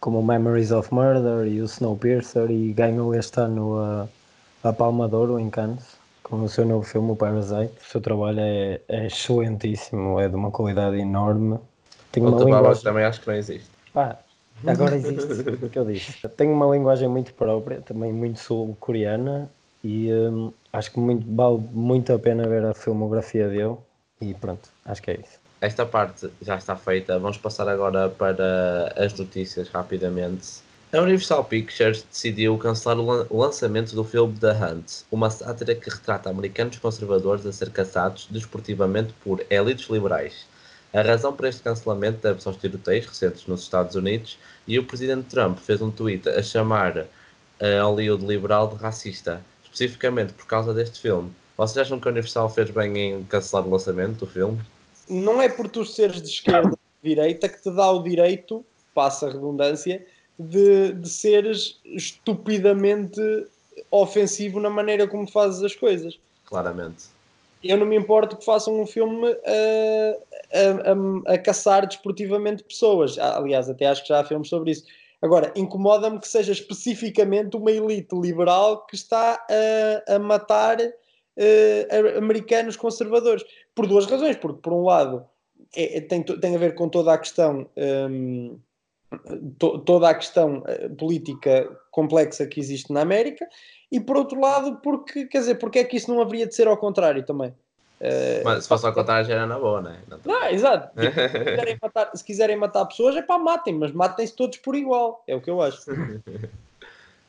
como 0.00 0.22
Memories 0.22 0.72
of 0.72 0.92
Murder 0.92 1.46
e 1.46 1.60
o 1.60 1.64
Snowpiercer 1.64 2.50
e 2.50 2.72
ganhou 2.72 3.14
este 3.14 3.40
ano 3.40 3.78
a 3.78 4.08
a 4.62 4.72
Palma 4.72 5.08
de 5.08 5.16
Ouro 5.16 5.38
em 5.38 5.50
Cannes 5.50 6.00
com 6.22 6.42
o 6.42 6.48
seu 6.48 6.64
novo 6.64 6.84
filme, 6.84 7.10
o 7.10 7.16
Parasite. 7.16 7.72
O 7.80 7.90
seu 7.90 8.00
trabalho 8.00 8.40
é, 8.40 8.80
é 8.88 9.06
excelentíssimo, 9.06 10.20
é 10.20 10.28
de 10.28 10.36
uma 10.36 10.50
qualidade 10.50 10.96
enorme. 10.96 11.58
Tem 12.12 12.24
uma 12.24 12.38
linguagem... 12.38 12.82
também 12.82 13.04
acho 13.04 13.20
que 13.20 13.26
não 13.26 13.34
existe. 13.34 13.70
Pá, 13.92 14.18
agora 14.66 14.96
existe, 14.96 15.32
o 15.64 15.68
que 15.68 15.78
eu 15.78 15.84
disse. 15.84 16.28
Tem 16.30 16.48
uma 16.48 16.66
linguagem 16.66 17.08
muito 17.08 17.32
própria, 17.34 17.80
também 17.80 18.12
muito 18.12 18.38
sul-coreana 18.38 19.50
e 19.82 20.12
hum, 20.12 20.52
acho 20.72 20.92
que 20.92 21.00
muito, 21.00 21.26
vale 21.34 21.58
muito 21.72 22.12
a 22.12 22.18
pena 22.18 22.48
ver 22.48 22.64
a 22.64 22.74
filmografia 22.74 23.48
dele 23.48 23.76
e 24.20 24.34
pronto, 24.34 24.68
acho 24.84 25.02
que 25.02 25.10
é 25.10 25.14
isso. 25.14 25.40
Esta 25.60 25.86
parte 25.86 26.28
já 26.40 26.56
está 26.56 26.74
feita, 26.76 27.18
vamos 27.18 27.38
passar 27.38 27.68
agora 27.68 28.08
para 28.08 28.92
as 28.96 29.16
notícias 29.16 29.68
rapidamente. 29.68 30.60
A 30.92 31.00
Universal 31.00 31.44
Pictures 31.44 32.02
decidiu 32.02 32.58
cancelar 32.58 32.98
o 32.98 33.38
lançamento 33.38 33.94
do 33.94 34.04
filme 34.04 34.36
The 34.38 34.52
Hunt, 34.52 35.04
uma 35.10 35.30
sátira 35.30 35.74
que 35.74 35.88
retrata 35.88 36.28
americanos 36.28 36.78
conservadores 36.78 37.46
a 37.46 37.52
ser 37.52 37.70
caçados 37.70 38.28
desportivamente 38.30 39.14
por 39.24 39.42
elites 39.48 39.88
liberais. 39.88 40.46
A 40.92 41.00
razão 41.00 41.32
para 41.32 41.48
este 41.48 41.62
cancelamento 41.62 42.18
deve-se 42.20 42.46
aos 42.46 42.58
tiroteios 42.58 43.06
recentes 43.06 43.46
nos 43.46 43.62
Estados 43.62 43.96
Unidos 43.96 44.38
e 44.68 44.78
o 44.78 44.84
presidente 44.84 45.24
Trump 45.30 45.58
fez 45.58 45.80
um 45.80 45.90
tweet 45.90 46.28
a 46.28 46.42
chamar 46.42 47.06
a 47.58 47.82
Hollywood 47.82 48.26
liberal 48.26 48.68
de 48.68 48.76
racista, 48.76 49.42
especificamente 49.64 50.34
por 50.34 50.46
causa 50.46 50.74
deste 50.74 51.00
filme. 51.00 51.32
Vocês 51.56 51.78
acham 51.86 51.98
que 51.98 52.06
a 52.06 52.10
Universal 52.10 52.50
fez 52.50 52.70
bem 52.70 52.98
em 52.98 53.24
cancelar 53.24 53.66
o 53.66 53.70
lançamento 53.70 54.18
do 54.18 54.26
filme? 54.26 54.60
Não 55.08 55.40
é 55.40 55.48
por 55.48 55.66
tu 55.68 55.84
seres 55.84 56.20
de 56.20 56.28
esquerda 56.28 56.68
ou 56.68 56.78
de 57.02 57.08
direita 57.08 57.48
que 57.48 57.62
te 57.62 57.70
dá 57.70 57.90
o 57.90 58.02
direito, 58.02 58.62
passa 58.94 59.28
a 59.28 59.32
redundância, 59.32 60.04
de, 60.38 60.92
de 60.92 61.08
seres 61.08 61.80
estupidamente 61.84 63.46
ofensivo 63.90 64.60
na 64.60 64.68
maneira 64.68 65.06
como 65.06 65.26
fazes 65.26 65.62
as 65.62 65.74
coisas. 65.74 66.18
Claramente. 66.44 67.04
Eu 67.62 67.76
não 67.76 67.86
me 67.86 67.96
importo 67.96 68.36
que 68.36 68.44
façam 68.44 68.80
um 68.80 68.86
filme 68.86 69.28
a, 69.28 70.16
a, 70.58 71.30
a, 71.30 71.34
a 71.34 71.38
caçar 71.38 71.86
desportivamente 71.86 72.64
pessoas. 72.64 73.18
Ah, 73.18 73.38
aliás, 73.38 73.68
até 73.70 73.86
acho 73.86 74.02
que 74.02 74.08
já 74.08 74.20
há 74.20 74.24
filmes 74.24 74.48
sobre 74.48 74.72
isso. 74.72 74.84
Agora, 75.22 75.52
incomoda-me 75.54 76.18
que 76.18 76.26
seja 76.26 76.50
especificamente 76.52 77.56
uma 77.56 77.70
elite 77.70 78.14
liberal 78.14 78.84
que 78.86 78.96
está 78.96 79.40
a, 80.08 80.14
a 80.16 80.18
matar 80.18 80.78
uh, 80.80 82.18
americanos 82.18 82.76
conservadores. 82.76 83.44
Por 83.74 83.86
duas 83.86 84.06
razões. 84.06 84.36
Porque, 84.36 84.60
por 84.60 84.72
um 84.72 84.82
lado, 84.82 85.24
é, 85.76 86.00
tem, 86.00 86.22
tem 86.22 86.56
a 86.56 86.58
ver 86.58 86.74
com 86.74 86.88
toda 86.88 87.12
a 87.12 87.18
questão. 87.18 87.68
Um, 87.76 88.58
to, 89.58 89.78
toda 89.80 90.08
a 90.08 90.14
questão 90.14 90.62
eh, 90.66 90.88
política 90.88 91.68
complexa 91.90 92.46
que 92.46 92.60
existe 92.60 92.92
na 92.92 93.00
América 93.02 93.46
e 93.90 94.00
por 94.00 94.16
outro 94.16 94.40
lado 94.40 94.76
porque 94.82 95.26
quer 95.26 95.38
dizer 95.38 95.54
porque 95.56 95.80
é 95.80 95.84
que 95.84 95.96
isso 95.96 96.12
não 96.12 96.20
haveria 96.20 96.46
de 96.46 96.54
ser 96.54 96.66
ao 96.68 96.76
contrário 96.76 97.24
também? 97.24 97.50
Uh, 98.00 98.42
mas 98.44 98.64
se 98.64 98.68
fosse 98.68 98.84
ao 98.84 98.92
contrário 98.92 99.26
já 99.26 99.34
era 99.34 99.46
na 99.46 99.58
boa 99.58 99.80
né? 99.80 100.00
não 100.08 100.16
é? 100.16 100.20
Não, 100.24 100.48
exato. 100.48 100.90
Tipo, 101.00 101.20
se, 101.20 101.44
quiserem 101.44 101.78
matar, 101.80 102.10
se 102.14 102.24
quiserem 102.24 102.56
matar 102.56 102.86
pessoas 102.86 103.16
é 103.16 103.22
para 103.22 103.38
matem 103.38 103.78
mas 103.78 103.92
matem-se 103.92 104.34
todos 104.34 104.58
por 104.58 104.74
igual 104.74 105.22
é 105.26 105.36
o 105.36 105.40
que 105.40 105.50
eu 105.50 105.60
acho. 105.60 105.90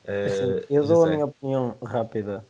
Assim, 0.05 0.61
eu 0.69 0.85
dou 0.85 1.05
a 1.05 1.07
minha 1.07 1.25
opinião 1.25 1.75
rápida. 1.81 2.43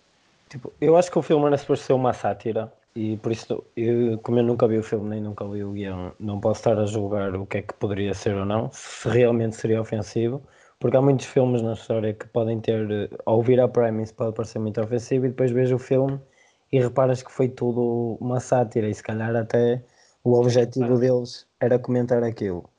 Tipo, 0.50 0.74
eu 0.82 0.98
acho 0.98 1.12
que 1.12 1.20
o 1.20 1.22
filme 1.22 1.46
era 1.46 1.58
suposto 1.58 1.86
ser 1.86 1.94
uma 1.94 2.12
sátira 2.12 2.72
E 2.96 3.18
por 3.18 3.32
isso, 3.32 3.64
eu, 3.76 4.20
como 4.20 4.40
eu 4.40 4.44
nunca 4.44 4.68
vi 4.68 4.78
o 4.78 4.84
filme 4.84 5.10
nem 5.10 5.22
nunca 5.22 5.44
li 5.46 5.64
o 5.64 5.72
guião, 5.72 6.14
não 6.20 6.40
posso 6.40 6.60
estar 6.60 6.78
a 6.78 6.86
julgar 6.86 7.36
o 7.36 7.46
que 7.46 7.58
é 7.58 7.62
que 7.64 7.74
poderia 7.74 8.14
ser 8.14 8.36
ou 8.36 8.46
não, 8.46 8.70
se 8.72 9.10
realmente 9.10 9.56
seria 9.56 9.82
ofensivo, 9.82 10.44
porque 10.80 10.98
há 10.98 11.02
muitos 11.02 11.26
filmes 11.26 11.62
na 11.64 11.74
história 11.74 12.14
que 12.14 12.28
podem 12.28 12.60
ter, 12.62 13.10
ao 13.26 13.38
ouvir 13.38 13.60
a 13.60 13.68
premise 13.68 14.14
pode 14.14 14.36
parecer 14.36 14.60
muito 14.60 14.80
ofensivo 14.82 15.26
e 15.26 15.30
depois 15.30 15.52
vejo 15.52 15.76
o 15.76 15.80
filme 15.80 16.20
e 16.72 16.80
reparas 16.80 17.24
que 17.24 17.32
foi 17.32 17.50
tudo 17.50 18.18
uma 18.22 18.40
sátira 18.40 18.88
e 18.88 18.94
se 18.94 19.02
calhar 19.04 19.36
até 19.36 19.84
o 20.24 20.34
objetivo 20.34 20.98
deles 21.00 21.48
era 21.60 21.80
comentar 21.80 22.24
aquilo. 22.24 22.70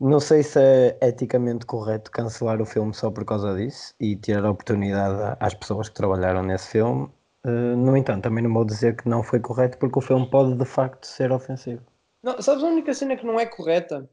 Não 0.00 0.20
sei 0.20 0.42
se 0.44 0.60
é 0.60 0.98
eticamente 1.02 1.66
correto 1.66 2.10
cancelar 2.10 2.60
o 2.62 2.66
filme 2.66 2.94
só 2.94 3.10
por 3.10 3.24
causa 3.24 3.54
disso 3.56 3.94
e 4.00 4.16
tirar 4.16 4.44
a 4.46 4.50
oportunidade 4.50 5.36
às 5.40 5.54
pessoas 5.54 5.88
que 5.88 5.94
trabalharam 5.96 6.42
nesse 6.42 6.68
filme. 6.68 7.10
Uh, 7.48 7.76
no 7.76 7.96
entanto, 7.96 8.24
também 8.24 8.44
não 8.44 8.52
vou 8.52 8.64
dizer 8.64 8.94
que 8.94 9.08
não 9.08 9.22
foi 9.22 9.40
correto 9.40 9.78
porque 9.78 9.98
o 9.98 10.02
filme 10.02 10.28
pode 10.28 10.54
de 10.54 10.64
facto 10.66 11.06
ser 11.06 11.32
ofensivo. 11.32 11.82
Não, 12.22 12.42
sabes 12.42 12.62
a 12.62 12.66
única 12.66 12.92
cena 12.92 13.16
que 13.16 13.24
não 13.24 13.40
é 13.40 13.46
correta? 13.46 14.08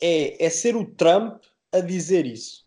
É, 0.00 0.44
é 0.44 0.50
ser 0.50 0.74
o 0.74 0.84
Trump 0.84 1.40
a 1.70 1.78
dizer 1.78 2.26
isso. 2.26 2.66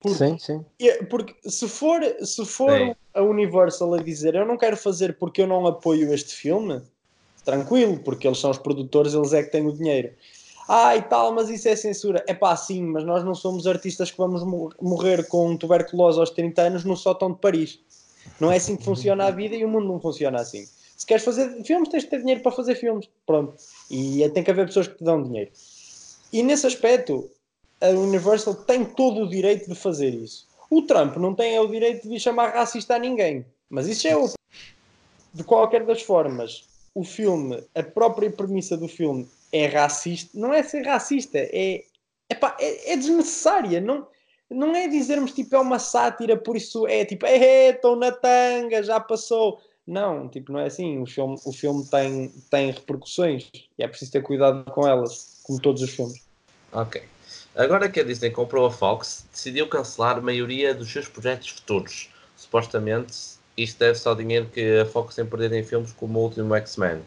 Porque, 0.00 0.18
sim, 0.18 0.38
sim. 0.38 0.64
Porque 1.10 1.34
se 1.48 1.66
for, 1.66 2.00
se 2.22 2.44
for 2.44 2.96
a 3.12 3.22
Universal 3.22 3.94
a 3.94 4.02
dizer 4.02 4.34
eu 4.34 4.46
não 4.46 4.56
quero 4.56 4.76
fazer 4.76 5.18
porque 5.18 5.42
eu 5.42 5.46
não 5.46 5.66
apoio 5.66 6.12
este 6.12 6.34
filme, 6.34 6.82
tranquilo, 7.44 7.98
porque 7.98 8.28
eles 8.28 8.38
são 8.38 8.50
os 8.50 8.58
produtores, 8.58 9.14
eles 9.14 9.32
é 9.32 9.42
que 9.42 9.50
têm 9.50 9.66
o 9.66 9.72
dinheiro. 9.72 10.12
Ah, 10.68 10.96
e 10.96 11.02
tal, 11.02 11.32
mas 11.32 11.50
isso 11.50 11.68
é 11.68 11.76
censura. 11.76 12.24
É 12.26 12.34
pá, 12.34 12.54
sim, 12.56 12.82
mas 12.84 13.04
nós 13.04 13.24
não 13.24 13.34
somos 13.34 13.66
artistas 13.66 14.10
que 14.10 14.16
vamos 14.16 14.42
morrer 14.80 15.26
com 15.28 15.56
tuberculose 15.56 16.18
aos 16.18 16.30
30 16.30 16.62
anos 16.62 16.84
no 16.84 16.96
sótão 16.96 17.32
de 17.32 17.38
Paris. 17.38 17.80
Não 18.40 18.50
é 18.50 18.56
assim 18.56 18.76
que 18.76 18.84
funciona 18.84 19.26
a 19.26 19.30
vida 19.30 19.54
e 19.54 19.64
o 19.64 19.68
mundo 19.68 19.86
não 19.86 20.00
funciona 20.00 20.40
assim. 20.40 20.66
Se 20.96 21.06
queres 21.06 21.24
fazer 21.24 21.62
filmes, 21.64 21.88
tens 21.88 22.04
de 22.04 22.10
ter 22.10 22.20
dinheiro 22.20 22.40
para 22.40 22.52
fazer 22.52 22.76
filmes. 22.76 23.08
Pronto. 23.26 23.54
E 23.90 24.22
é, 24.22 24.28
tem 24.28 24.42
que 24.42 24.50
haver 24.50 24.66
pessoas 24.66 24.88
que 24.88 24.96
te 24.96 25.04
dão 25.04 25.22
dinheiro. 25.22 25.50
E 26.32 26.42
nesse 26.42 26.66
aspecto, 26.66 27.30
a 27.80 27.88
Universal 27.88 28.54
tem 28.54 28.84
todo 28.84 29.22
o 29.22 29.28
direito 29.28 29.68
de 29.68 29.74
fazer 29.74 30.14
isso. 30.14 30.48
O 30.70 30.82
Trump 30.82 31.16
não 31.16 31.34
tem 31.34 31.58
o 31.58 31.66
direito 31.66 32.08
de 32.08 32.18
chamar 32.18 32.54
racista 32.54 32.96
a 32.96 32.98
ninguém. 32.98 33.44
Mas 33.68 33.86
isso 33.86 34.06
é 34.06 34.16
o. 34.16 34.30
De 35.32 35.42
qualquer 35.42 35.84
das 35.84 36.02
formas, 36.02 36.64
o 36.94 37.02
filme, 37.02 37.62
a 37.74 37.82
própria 37.82 38.30
premissa 38.30 38.76
do 38.76 38.86
filme 38.86 39.28
é 39.52 39.66
racista. 39.66 40.30
Não 40.38 40.52
é 40.52 40.62
ser 40.62 40.86
racista, 40.86 41.38
é, 41.38 41.84
epá, 42.30 42.56
é, 42.60 42.92
é 42.92 42.96
desnecessária. 42.96 43.80
Não, 43.80 44.06
não 44.54 44.74
é 44.74 44.88
dizermos 44.88 45.32
tipo 45.32 45.54
é 45.54 45.58
uma 45.58 45.78
sátira, 45.78 46.36
por 46.36 46.56
isso 46.56 46.86
é 46.86 47.04
tipo, 47.04 47.26
estou 47.26 47.96
na 47.96 48.12
tanga, 48.12 48.82
já 48.82 49.00
passou. 49.00 49.60
Não, 49.86 50.28
tipo, 50.28 50.50
não 50.50 50.60
é 50.60 50.66
assim. 50.66 50.98
O 51.00 51.06
filme, 51.06 51.36
o 51.44 51.52
filme 51.52 51.84
tem, 51.86 52.32
tem 52.50 52.70
repercussões 52.70 53.50
e 53.78 53.82
é 53.82 53.88
preciso 53.88 54.12
ter 54.12 54.22
cuidado 54.22 54.64
com 54.70 54.86
elas, 54.86 55.40
como 55.42 55.60
todos 55.60 55.82
os 55.82 55.90
filmes. 55.90 56.22
Ok. 56.72 57.02
Agora 57.54 57.88
que 57.88 58.00
a 58.00 58.02
Disney 58.02 58.30
comprou 58.30 58.66
a 58.66 58.70
Fox, 58.70 59.26
decidiu 59.30 59.68
cancelar 59.68 60.18
a 60.18 60.20
maioria 60.20 60.74
dos 60.74 60.90
seus 60.90 61.06
projetos 61.06 61.50
futuros. 61.50 62.10
Supostamente, 62.36 63.14
isto 63.56 63.78
deve-se 63.78 64.08
ao 64.08 64.16
dinheiro 64.16 64.46
que 64.52 64.80
a 64.80 64.86
Fox 64.86 65.14
tem 65.14 65.24
perdido 65.24 65.54
em 65.54 65.62
filmes 65.62 65.92
como 65.92 66.18
o 66.18 66.22
último 66.22 66.54
X-Men. 66.56 67.02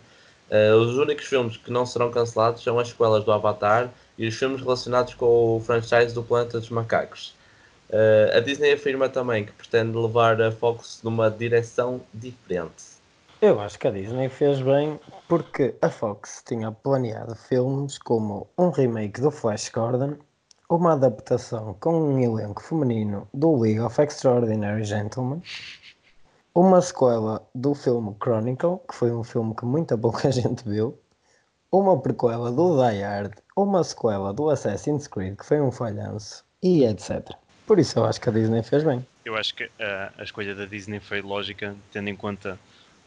Uh, 0.50 0.76
os 0.78 0.98
únicos 0.98 1.26
filmes 1.26 1.58
que 1.58 1.70
não 1.70 1.86
serão 1.86 2.10
cancelados 2.10 2.64
são 2.64 2.80
as 2.80 2.88
sequelas 2.88 3.26
do 3.26 3.32
Avatar 3.34 3.92
e 4.18 4.26
os 4.26 4.36
filmes 4.36 4.62
relacionados 4.62 5.14
com 5.14 5.58
o 5.58 5.60
franchise 5.60 6.14
do 6.14 6.24
Planeta 6.24 6.60
dos 6.60 6.70
Macacos. 6.70 7.36
Uh, 7.90 8.36
a 8.36 8.40
Disney 8.42 8.74
afirma 8.74 9.08
também 9.08 9.46
que 9.46 9.52
pretende 9.54 9.98
levar 9.98 10.42
a 10.42 10.52
Fox 10.52 11.02
numa 11.04 11.32
direção 11.32 12.02
diferente. 12.14 12.98
Eu 13.42 13.60
acho 13.60 13.78
que 13.78 13.88
a 13.88 13.92
Disney 13.92 14.30
fez 14.30 14.62
bem 14.62 15.00
porque 15.28 15.76
a 15.82 15.90
Fox 15.90 16.44
tinha 16.46 16.72
planeado 16.72 17.36
filmes 17.36 17.98
como 17.98 18.48
um 18.58 18.70
remake 18.70 19.22
do 19.22 19.32
Flash 19.32 19.70
Gordon 19.70 20.18
uma 20.70 20.94
adaptação 20.94 21.78
com 21.80 21.98
um 21.98 22.20
elenco 22.20 22.62
feminino 22.62 23.26
do 23.34 23.56
League 23.58 23.80
of 23.80 24.02
Extraordinary 24.02 24.84
Gentlemen, 24.84 25.42
uma 26.54 26.82
sequela 26.82 27.48
do 27.56 27.74
filme 27.74 28.14
Chronicle, 28.22 28.80
que 28.90 28.96
foi 28.96 29.12
um 29.14 29.24
filme 29.24 29.56
que 29.56 29.64
muita 29.64 29.98
pouca 29.98 30.30
gente 30.34 30.68
viu, 30.68 30.98
uma 31.72 31.98
prequela 32.02 32.52
do 32.52 32.76
Die 32.76 33.02
Hard, 33.02 33.34
uma 33.56 33.82
sequela 33.82 34.34
do 34.34 34.50
Assassin's 34.50 35.08
Creed, 35.08 35.38
que 35.38 35.46
foi 35.46 35.62
um 35.62 35.72
falhanço, 35.72 36.44
e 36.62 36.84
etc. 36.84 37.30
Por 37.68 37.80
isso 37.80 38.00
eu 38.00 38.06
acho 38.06 38.22
que 38.22 38.30
a 38.30 38.32
Disney 38.32 38.64
fez 38.64 38.82
bem. 38.82 39.06
Eu 39.26 39.36
acho 39.36 39.54
que 39.54 39.66
uh, 39.66 39.70
a 40.18 40.24
escolha 40.24 40.56
da 40.56 40.66
Disney 40.66 41.02
foi 41.02 41.22
lógica, 41.22 41.76
tendo 41.92 42.10
em 42.10 42.16
conta 42.16 42.58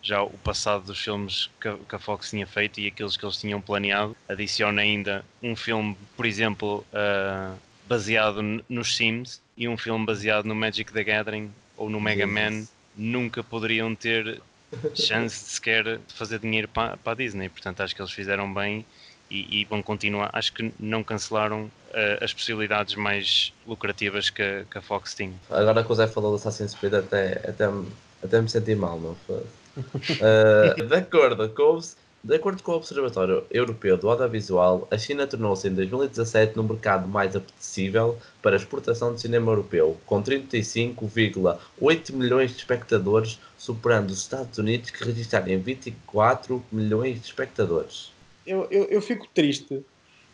já 0.02 0.22
o 0.22 0.36
passado 0.44 0.84
dos 0.84 1.00
filmes 1.00 1.50
que 1.58 1.66
a, 1.66 1.76
que 1.76 1.94
a, 1.94 1.98
Fox 1.98 2.28
tinha 2.28 2.46
feito 2.46 2.78
e 2.78 2.86
aqueles 2.86 3.16
que 3.16 3.24
eles 3.24 3.38
tinham 3.38 3.58
planeado. 3.58 4.14
Adiciona 4.28 4.82
ainda 4.82 5.24
um 5.42 5.56
filme, 5.56 5.96
por 6.14 6.26
exemplo, 6.26 6.84
uh, 6.92 7.58
baseado 7.88 8.42
nos 8.68 8.94
Sims 8.94 9.40
e 9.56 9.66
um 9.66 9.78
filme 9.78 10.04
baseado 10.04 10.44
no 10.44 10.54
Magic 10.54 10.92
the 10.92 11.04
Gathering 11.04 11.50
ou 11.74 11.88
no 11.88 11.98
Mega 11.98 12.26
Man. 12.26 12.66
Nunca 12.94 13.42
poderiam 13.42 13.94
ter 13.94 14.42
chance 14.94 15.42
de 15.42 15.50
sequer 15.52 16.00
fazer 16.08 16.38
dinheiro 16.38 16.68
para, 16.68 16.98
para 16.98 17.12
a 17.12 17.16
Disney. 17.16 17.48
Portanto, 17.48 17.80
acho 17.80 17.96
que 17.96 18.02
eles 18.02 18.12
fizeram 18.12 18.52
bem 18.52 18.84
e, 19.30 19.60
e 19.60 19.64
vão 19.64 19.82
continuar. 19.82 20.30
Acho 20.32 20.52
que 20.52 20.74
não 20.78 21.02
cancelaram 21.04 21.64
uh, 21.64 22.24
as 22.24 22.32
possibilidades 22.34 22.94
mais 22.96 23.52
lucrativas 23.66 24.28
que, 24.28 24.64
que, 24.70 24.78
a 24.78 24.82
Fox 24.82 25.14
tinha. 25.14 25.34
Agora 25.48 25.84
que 25.84 25.92
o 25.92 25.94
Zé 25.94 26.06
falou 26.06 26.32
do 26.32 26.36
Assassin's 26.36 26.74
Creed, 26.74 26.94
até, 26.94 27.32
até, 27.48 27.70
até 28.22 28.40
me 28.40 28.48
senti 28.48 28.74
mal, 28.74 28.98
não 28.98 29.14
foi? 29.26 29.42
Uh, 29.76 30.74
de, 30.84 30.94
acordo 30.94 31.48
com, 31.50 31.78
de 32.24 32.34
acordo 32.34 32.62
com 32.62 32.72
o 32.72 32.76
Observatório 32.76 33.44
Europeu 33.50 33.96
do 33.96 34.10
Audiovisual, 34.10 34.88
a 34.90 34.98
China 34.98 35.26
tornou-se 35.26 35.68
em 35.68 35.74
2017 35.74 36.56
no 36.56 36.64
mercado 36.64 37.06
mais 37.06 37.36
apetecível 37.36 38.18
para 38.42 38.56
exportação 38.56 39.14
de 39.14 39.20
cinema 39.20 39.52
europeu, 39.52 39.96
com 40.04 40.20
35,8 40.20 42.12
milhões 42.12 42.50
de 42.50 42.56
espectadores, 42.56 43.38
superando 43.56 44.10
os 44.10 44.18
Estados 44.18 44.58
Unidos, 44.58 44.90
que 44.90 45.04
registraram 45.04 45.60
24 45.60 46.62
milhões 46.72 47.20
de 47.20 47.26
espectadores. 47.26 48.10
Eu, 48.50 48.66
eu, 48.68 48.84
eu 48.86 49.00
fico 49.00 49.28
triste 49.32 49.80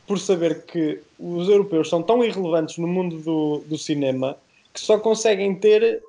por 0.06 0.18
saber 0.18 0.64
que 0.64 1.02
os 1.18 1.48
europeus 1.48 1.90
são 1.90 2.02
tão 2.02 2.24
irrelevantes 2.24 2.78
no 2.78 2.88
mundo 2.88 3.18
do, 3.18 3.58
do 3.66 3.76
cinema 3.76 4.38
que 4.72 4.80
só 4.80 4.98
conseguem 4.98 5.54
ter 5.54 6.02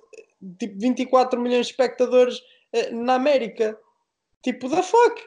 tipo 0.58 0.80
24 0.80 1.38
milhões 1.40 1.66
de 1.66 1.72
espectadores 1.72 2.42
eh, 2.72 2.92
na 2.92 3.16
América. 3.16 3.78
Tipo, 4.48 4.70
da 4.70 4.82
fuck? 4.82 5.22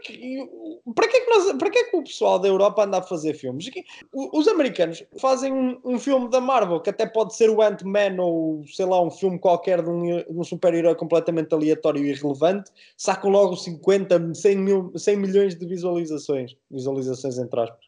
Para 0.95 1.07
que, 1.07 1.17
é 1.19 1.21
que 1.21 1.29
nós, 1.29 1.53
para 1.59 1.69
que 1.69 1.79
é 1.79 1.85
que 1.91 1.97
o 1.99 2.03
pessoal 2.03 2.39
da 2.39 2.49
Europa 2.49 2.85
anda 2.85 3.01
a 3.01 3.03
fazer 3.03 3.35
filmes? 3.35 3.71
Os 4.15 4.49
americanos 4.49 5.05
fazem 5.19 5.53
um, 5.53 5.79
um 5.85 5.99
filme 5.99 6.31
da 6.31 6.41
Marvel, 6.41 6.81
que 6.81 6.89
até 6.89 7.05
pode 7.05 7.37
ser 7.37 7.51
o 7.51 7.61
Ant-Man 7.61 8.17
ou, 8.19 8.65
sei 8.67 8.87
lá, 8.87 8.99
um 8.99 9.11
filme 9.11 9.39
qualquer 9.39 9.83
de 9.83 9.91
um, 9.91 10.25
um 10.27 10.43
super-herói 10.43 10.95
completamente 10.95 11.53
aleatório 11.53 12.03
e 12.03 12.09
irrelevante, 12.09 12.71
sacam 12.97 13.29
logo 13.31 13.57
50, 13.57 14.33
100, 14.33 14.57
mil, 14.57 14.91
100 14.97 15.17
milhões 15.19 15.55
de 15.55 15.67
visualizações. 15.67 16.57
Visualizações 16.71 17.37
entre 17.37 17.61
aspas. 17.61 17.79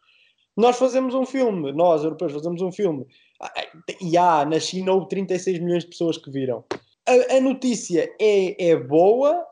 Nós 0.55 0.77
fazemos 0.77 1.15
um 1.15 1.25
filme, 1.25 1.71
nós, 1.71 2.03
europeus, 2.03 2.31
fazemos 2.31 2.61
um 2.61 2.71
filme. 2.71 3.07
Ah, 3.41 3.51
e 3.99 4.15
há, 4.15 4.45
na 4.45 4.59
China 4.59 4.93
houve 4.93 5.09
36 5.09 5.57
milhões 5.57 5.83
de 5.83 5.89
pessoas 5.89 6.15
que 6.15 6.29
viram 6.29 6.63
a, 7.05 7.37
a 7.37 7.41
notícia 7.41 8.09
é, 8.19 8.69
é 8.69 8.75
boa 8.75 9.45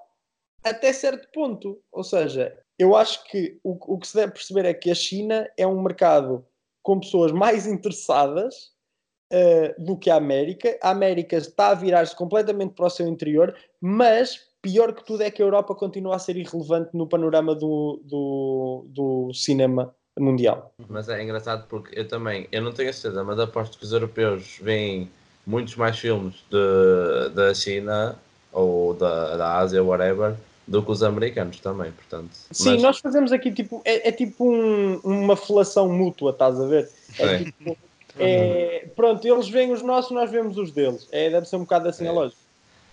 até 0.63 0.93
certo 0.93 1.27
ponto. 1.33 1.79
Ou 1.91 2.03
seja, 2.03 2.57
eu 2.77 2.95
acho 2.95 3.23
que 3.25 3.59
o, 3.63 3.77
o 3.93 3.99
que 3.99 4.07
se 4.07 4.15
deve 4.15 4.33
perceber 4.33 4.65
é 4.65 4.73
que 4.73 4.89
a 4.89 4.95
China 4.95 5.49
é 5.57 5.65
um 5.65 5.81
mercado 5.81 6.45
com 6.83 6.99
pessoas 6.99 7.31
mais 7.31 7.67
interessadas 7.67 8.71
uh, 9.31 9.83
do 9.83 9.97
que 9.97 10.09
a 10.09 10.15
América. 10.15 10.77
A 10.81 10.89
América 10.89 11.37
está 11.37 11.69
a 11.69 11.75
virar-se 11.75 12.15
completamente 12.15 12.73
para 12.73 12.87
o 12.87 12.89
seu 12.89 13.07
interior, 13.07 13.55
mas 13.79 14.39
pior 14.61 14.93
que 14.93 15.05
tudo 15.05 15.23
é 15.23 15.31
que 15.31 15.41
a 15.41 15.45
Europa 15.45 15.75
continua 15.75 16.15
a 16.15 16.19
ser 16.19 16.37
irrelevante 16.37 16.89
no 16.93 17.07
panorama 17.07 17.55
do, 17.55 18.01
do, 18.03 18.85
do 18.89 19.33
cinema 19.33 19.93
mundial. 20.19 20.73
Mas 20.89 21.09
é 21.09 21.21
engraçado 21.23 21.67
porque 21.67 21.97
eu 21.97 22.07
também, 22.07 22.47
eu 22.51 22.61
não 22.61 22.71
tenho 22.71 22.89
a 22.89 22.93
certeza, 22.93 23.23
mas 23.23 23.39
aposto 23.39 23.77
que 23.77 23.85
os 23.85 23.91
europeus 23.91 24.59
veem 24.61 25.09
muitos 25.45 25.75
mais 25.75 25.97
filmes 25.97 26.35
de, 26.49 27.29
da 27.33 27.53
China 27.53 28.17
ou 28.51 28.93
da, 28.93 29.37
da 29.37 29.57
Ásia, 29.57 29.83
whatever, 29.83 30.35
do 30.71 30.81
que 30.81 30.89
os 30.89 31.03
americanos 31.03 31.59
também, 31.59 31.91
portanto. 31.91 32.31
Sim, 32.49 32.71
mas... 32.71 32.81
nós 32.81 32.99
fazemos 32.99 33.31
aqui 33.31 33.51
tipo, 33.51 33.81
é, 33.83 34.07
é 34.07 34.11
tipo 34.11 34.49
um, 34.49 34.95
uma 35.03 35.35
felação 35.35 35.89
mútua, 35.89 36.31
estás 36.31 36.59
a 36.59 36.65
ver? 36.65 36.89
É, 37.19 37.37
tipo, 37.39 37.77
é, 38.17 38.87
pronto, 38.95 39.27
eles 39.27 39.49
veem 39.49 39.73
os 39.73 39.81
nossos, 39.81 40.11
nós 40.11 40.31
vemos 40.31 40.57
os 40.57 40.71
deles. 40.71 41.07
É, 41.11 41.29
deve 41.29 41.45
ser 41.45 41.57
um 41.57 41.61
bocado 41.61 41.89
assim 41.89 42.05
é. 42.05 42.07
a 42.07 42.13
lógica. 42.13 42.41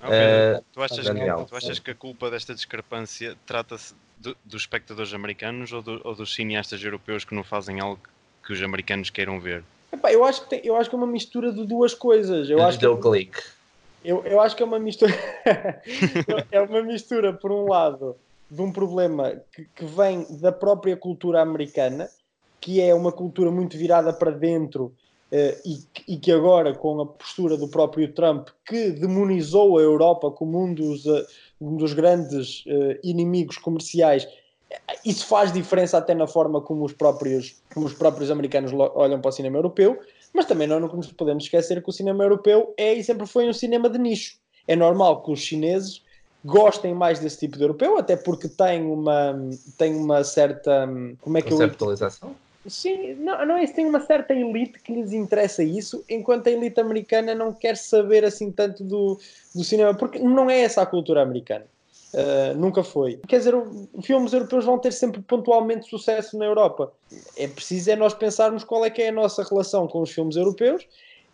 Okay. 0.03 0.16
É, 0.16 0.62
tu, 0.72 0.83
achas 0.83 1.09
que, 1.09 1.47
tu 1.49 1.57
achas 1.57 1.79
que 1.79 1.91
a 1.91 1.95
culpa 1.95 2.31
desta 2.31 2.55
discrepância 2.55 3.37
trata-se 3.47 3.95
do, 4.16 4.37
dos 4.45 4.62
espectadores 4.62 5.14
americanos 5.14 5.72
ou, 5.72 5.83
do, 5.83 6.01
ou 6.05 6.14
dos 6.14 6.35
cineastas 6.35 6.83
europeus 6.83 7.24
que 7.24 7.35
não 7.35 7.43
fazem 7.45 7.81
algo 7.81 8.01
que 8.45 8.53
os 8.53 8.62
americanos 8.62 9.11
queiram 9.11 9.41
ver? 9.41 9.64
Epá, 9.93 10.12
eu, 10.12 10.24
acho 10.24 10.43
que 10.43 10.51
tem, 10.51 10.61
eu 10.64 10.76
acho 10.76 10.91
que 10.91 10.95
é 10.95 10.99
uma 10.99 11.07
mistura 11.07 11.53
de 11.53 11.64
duas 11.64 11.95
coisas. 11.95 12.51
Eu 12.51 12.62
acho 12.62 12.79
que, 12.79 12.83
deu 12.83 12.97
clique. 12.99 13.41
Eu, 14.05 14.25
eu 14.25 14.41
acho 14.41 14.57
que 14.57 14.63
é 14.63 14.67
uma 14.67 14.79
mistura. 14.79 15.13
é 16.51 16.61
uma 16.61 16.83
mistura, 16.83 17.33
por 17.33 17.51
um 17.51 17.69
lado, 17.69 18.17
de 18.51 18.63
um 18.63 18.73
problema 18.73 19.41
que, 19.53 19.65
que 19.75 19.85
vem 19.85 20.27
da 20.39 20.53
própria 20.53 20.97
cultura 20.97 21.43
americana, 21.43 22.09
que 22.61 22.81
é 22.81 22.95
uma 22.95 23.13
cultura 23.13 23.51
muito 23.51 23.77
virada 23.77 24.13
para 24.13 24.31
dentro 24.31 24.95
Uh, 25.31 25.53
e, 25.63 26.15
e, 26.15 26.17
que 26.17 26.33
agora, 26.33 26.75
com 26.75 27.03
a 27.03 27.05
postura 27.05 27.55
do 27.59 27.69
próprio 27.69 28.11
Trump, 28.15 28.49
que 28.65 28.93
demonizou 28.93 29.77
a 29.77 29.83
Europa 29.83 30.31
como 30.31 30.65
um 30.65 30.73
dos, 30.73 31.05
uh, 31.05 31.23
um 31.61 31.77
dos 31.77 31.93
grandes 31.93 32.65
uh, 32.65 32.99
inimigos 33.05 33.59
comerciais, 33.59 34.27
isso 35.05 35.27
faz 35.27 35.53
diferença 35.53 35.99
até 35.99 36.15
na 36.15 36.27
forma 36.27 36.63
como 36.63 36.83
os 36.83 36.95
próprios, 36.95 37.61
como 37.75 37.85
os 37.85 37.93
próprios 37.93 38.31
americanos 38.31 38.73
olham 38.73 39.21
para 39.21 39.29
o 39.29 39.33
cinema 39.33 39.59
europeu, 39.59 40.01
mas 40.33 40.47
também 40.47 40.66
não 40.66 40.81
nos 40.81 41.12
podemos 41.12 41.45
esquecer 41.45 41.83
que 41.83 41.89
o 41.89 41.93
cinema 41.93 42.24
europeu 42.24 42.74
é 42.76 42.95
e 42.95 43.05
sempre 43.05 43.26
foi 43.26 43.49
um 43.49 43.53
cinema 43.53 43.89
de 43.89 43.99
nicho. 43.99 44.37
É 44.66 44.76
normal 44.76 45.22
que 45.22 45.31
os 45.31 45.41
chineses 45.41 46.03
gostem 46.45 46.95
mais 46.95 47.18
desse 47.18 47.39
tipo 47.39 47.57
de 47.57 47.64
europeu, 47.64 47.99
até 47.99 48.16
porque 48.16 48.49
tem 48.49 48.85
uma, 48.85 49.35
tem 49.76 49.95
uma 49.97 50.22
certa. 50.24 50.89
Como 51.20 51.39
é 51.39 51.43
que 51.43 51.51
Conceptualização? 51.51 52.31
Eu 52.31 52.49
Sim, 52.70 53.14
não, 53.14 53.47
não 53.47 53.57
é 53.57 53.64
isso. 53.64 53.74
Tem 53.74 53.87
uma 53.87 54.01
certa 54.01 54.35
elite 54.35 54.79
que 54.81 54.93
lhes 54.93 55.12
interessa 55.12 55.62
isso, 55.62 56.05
enquanto 56.09 56.49
a 56.49 56.51
elite 56.51 56.81
americana 56.81 57.35
não 57.35 57.53
quer 57.53 57.76
saber 57.76 58.24
assim 58.24 58.51
tanto 58.51 58.85
do, 58.85 59.18
do 59.55 59.64
cinema, 59.64 59.95
porque 59.95 60.18
não 60.18 60.51
é 60.51 60.61
essa 60.61 60.83
a 60.83 60.87
cultura 60.87 61.22
americana. 61.22 61.64
Uh, 62.15 62.57
nunca 62.57 62.83
foi. 62.83 63.21
Quer 63.29 63.39
dizer, 63.39 63.55
filmes 64.03 64.33
europeus 64.33 64.65
vão 64.65 64.79
ter 64.79 64.93
sempre 64.93 65.21
pontualmente 65.21 65.89
sucesso 65.89 66.39
na 66.39 66.47
Europa. 66.47 66.91
É 67.37 67.47
preciso 67.47 67.91
é 67.91 67.97
nós 67.97 68.15
pensarmos 68.15 68.65
qual 68.65 68.85
é 68.85 68.91
que 68.91 69.03
é 69.03 69.09
a 69.09 69.13
nossa 69.13 69.43
relação 69.43 69.87
com 69.87 70.01
os 70.01 70.11
filmes 70.11 70.37
europeus 70.37 70.87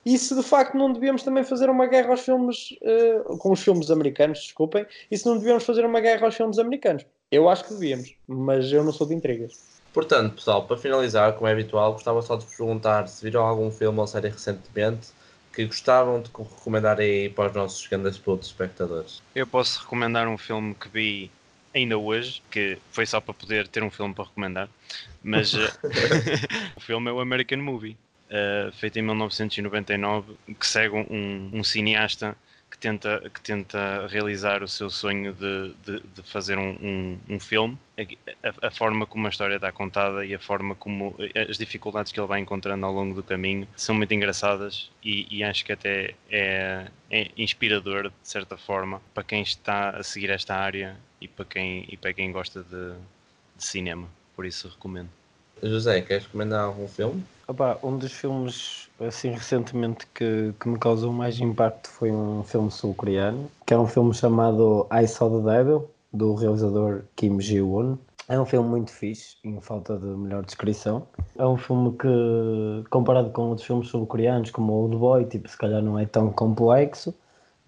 e 0.04 0.18
se 0.18 0.34
de 0.34 0.42
facto 0.42 0.76
não 0.76 0.92
devíamos 0.92 1.22
também 1.22 1.44
fazer 1.44 1.70
uma 1.70 1.86
guerra 1.86 2.10
aos 2.10 2.20
filmes 2.20 2.72
uh, 2.82 3.38
com 3.38 3.52
os 3.52 3.62
filmes 3.62 3.90
americanos, 3.90 4.40
desculpem, 4.40 4.84
e 5.10 5.16
se 5.16 5.24
não 5.26 5.38
devíamos 5.38 5.64
fazer 5.64 5.84
uma 5.86 6.00
guerra 6.00 6.26
aos 6.26 6.34
filmes 6.34 6.58
americanos. 6.58 7.06
Eu 7.30 7.48
acho 7.48 7.64
que 7.64 7.74
devíamos, 7.74 8.14
mas 8.26 8.70
eu 8.70 8.84
não 8.84 8.92
sou 8.92 9.06
de 9.06 9.14
intrigas. 9.14 9.74
Portanto, 9.92 10.34
pessoal, 10.34 10.66
para 10.66 10.76
finalizar, 10.76 11.34
como 11.34 11.46
é 11.46 11.52
habitual, 11.52 11.92
gostava 11.92 12.20
só 12.20 12.36
de 12.36 12.44
vos 12.44 12.56
perguntar 12.56 13.06
se 13.08 13.22
viram 13.22 13.46
algum 13.46 13.70
filme 13.70 13.98
ou 13.98 14.06
série 14.06 14.28
recentemente 14.28 15.08
que 15.54 15.64
gostavam 15.66 16.20
de 16.20 16.28
recomendar 16.28 16.98
aí 16.98 17.28
para 17.28 17.48
os 17.48 17.54
nossos 17.54 17.86
grandes 17.86 18.18
putos 18.18 18.48
espectadores. 18.48 19.22
Eu 19.34 19.46
posso 19.46 19.80
recomendar 19.80 20.26
um 20.26 20.36
filme 20.36 20.74
que 20.74 20.88
vi 20.88 21.30
ainda 21.74 21.98
hoje, 21.98 22.42
que 22.50 22.78
foi 22.90 23.06
só 23.06 23.20
para 23.20 23.34
poder 23.34 23.68
ter 23.68 23.82
um 23.82 23.90
filme 23.90 24.14
para 24.14 24.24
recomendar, 24.24 24.68
mas 25.22 25.54
eh, 25.54 25.72
o 26.76 26.80
filme 26.80 27.10
é 27.10 27.12
o 27.12 27.20
American 27.20 27.58
Movie, 27.58 27.96
uh, 28.30 28.72
feito 28.72 28.98
em 28.98 29.02
1999, 29.02 30.34
que 30.58 30.66
segue 30.66 30.94
um, 30.94 31.50
um 31.52 31.64
cineasta 31.64 32.36
que 32.74 32.78
tenta, 32.78 33.30
que 33.32 33.40
tenta 33.40 34.08
realizar 34.08 34.60
o 34.64 34.68
seu 34.68 34.90
sonho 34.90 35.32
de, 35.32 35.74
de, 35.84 36.00
de 36.00 36.22
fazer 36.24 36.58
um, 36.58 36.70
um, 36.82 37.18
um 37.28 37.40
filme, 37.40 37.78
a, 38.42 38.66
a, 38.66 38.70
forma 38.72 39.06
como 39.06 39.26
a 39.28 39.30
história 39.30 39.54
está 39.54 39.70
contada 39.70 40.26
e 40.26 40.34
a 40.34 40.40
forma 40.40 40.74
como 40.74 41.14
as 41.48 41.56
dificuldades 41.56 42.10
que 42.10 42.18
ele 42.18 42.26
vai 42.26 42.40
encontrando 42.40 42.84
ao 42.84 42.92
longo 42.92 43.14
do 43.14 43.22
caminho 43.22 43.68
são 43.76 43.94
muito 43.94 44.12
engraçadas 44.12 44.90
e, 45.04 45.26
e 45.30 45.44
acho 45.44 45.64
que 45.64 45.72
até 45.72 46.14
é, 46.28 46.90
é, 47.08 47.30
inspirador 47.36 48.08
de 48.08 48.28
certa 48.28 48.56
forma 48.56 49.00
para 49.14 49.22
quem 49.22 49.40
está 49.40 49.90
a 49.90 50.02
seguir 50.02 50.30
esta 50.30 50.56
área 50.56 50.96
e 51.20 51.28
para 51.28 51.44
quem, 51.44 51.86
e 51.88 51.96
para 51.96 52.12
quem 52.12 52.32
gosta 52.32 52.64
de, 52.64 52.94
de 53.56 53.64
cinema. 53.64 54.08
Por 54.34 54.44
isso 54.44 54.66
recomendo. 54.68 55.10
José, 55.68 56.00
queres 56.02 56.24
recomendar 56.24 56.64
algum 56.64 56.86
filme? 56.88 57.22
Opa, 57.46 57.78
um 57.82 57.98
dos 57.98 58.12
filmes 58.12 58.88
assim 59.00 59.30
recentemente 59.30 60.06
que, 60.14 60.54
que 60.58 60.68
me 60.68 60.78
causou 60.78 61.12
mais 61.12 61.38
impacto 61.40 61.88
foi 61.88 62.10
um 62.10 62.42
filme 62.42 62.70
sul-coreano, 62.70 63.50
que 63.66 63.74
é 63.74 63.78
um 63.78 63.86
filme 63.86 64.14
chamado 64.14 64.86
I 64.92 65.06
Saw 65.06 65.42
the 65.42 65.50
Devil, 65.50 65.90
do 66.12 66.34
realizador 66.34 67.02
Kim 67.16 67.40
Ji-woon. 67.40 67.98
É 68.28 68.40
um 68.40 68.46
filme 68.46 68.66
muito 68.66 68.90
fixe, 68.90 69.36
em 69.44 69.60
falta 69.60 69.98
de 69.98 70.06
melhor 70.06 70.42
descrição. 70.44 71.06
É 71.36 71.44
um 71.44 71.58
filme 71.58 71.94
que, 71.98 72.88
comparado 72.88 73.28
com 73.30 73.50
outros 73.50 73.66
filmes 73.66 73.88
sul-coreanos, 73.88 74.50
como 74.50 74.72
Old 74.72 74.96
Boy, 74.96 75.26
tipo, 75.26 75.46
se 75.46 75.58
calhar 75.58 75.82
não 75.82 75.98
é 75.98 76.06
tão 76.06 76.30
complexo. 76.32 77.14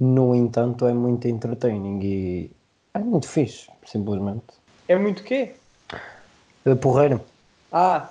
No 0.01 0.35
entanto, 0.35 0.87
é 0.87 0.95
muito 0.95 1.29
entertaining 1.29 2.01
e 2.03 2.51
é 2.95 2.99
muito 2.99 3.29
fixe, 3.29 3.69
simplesmente. 3.85 4.45
É 4.89 4.97
muito 4.97 5.23
quê? 5.23 5.53
É 6.65 6.75
porreiro. 6.75 7.21
Ah! 7.79 8.11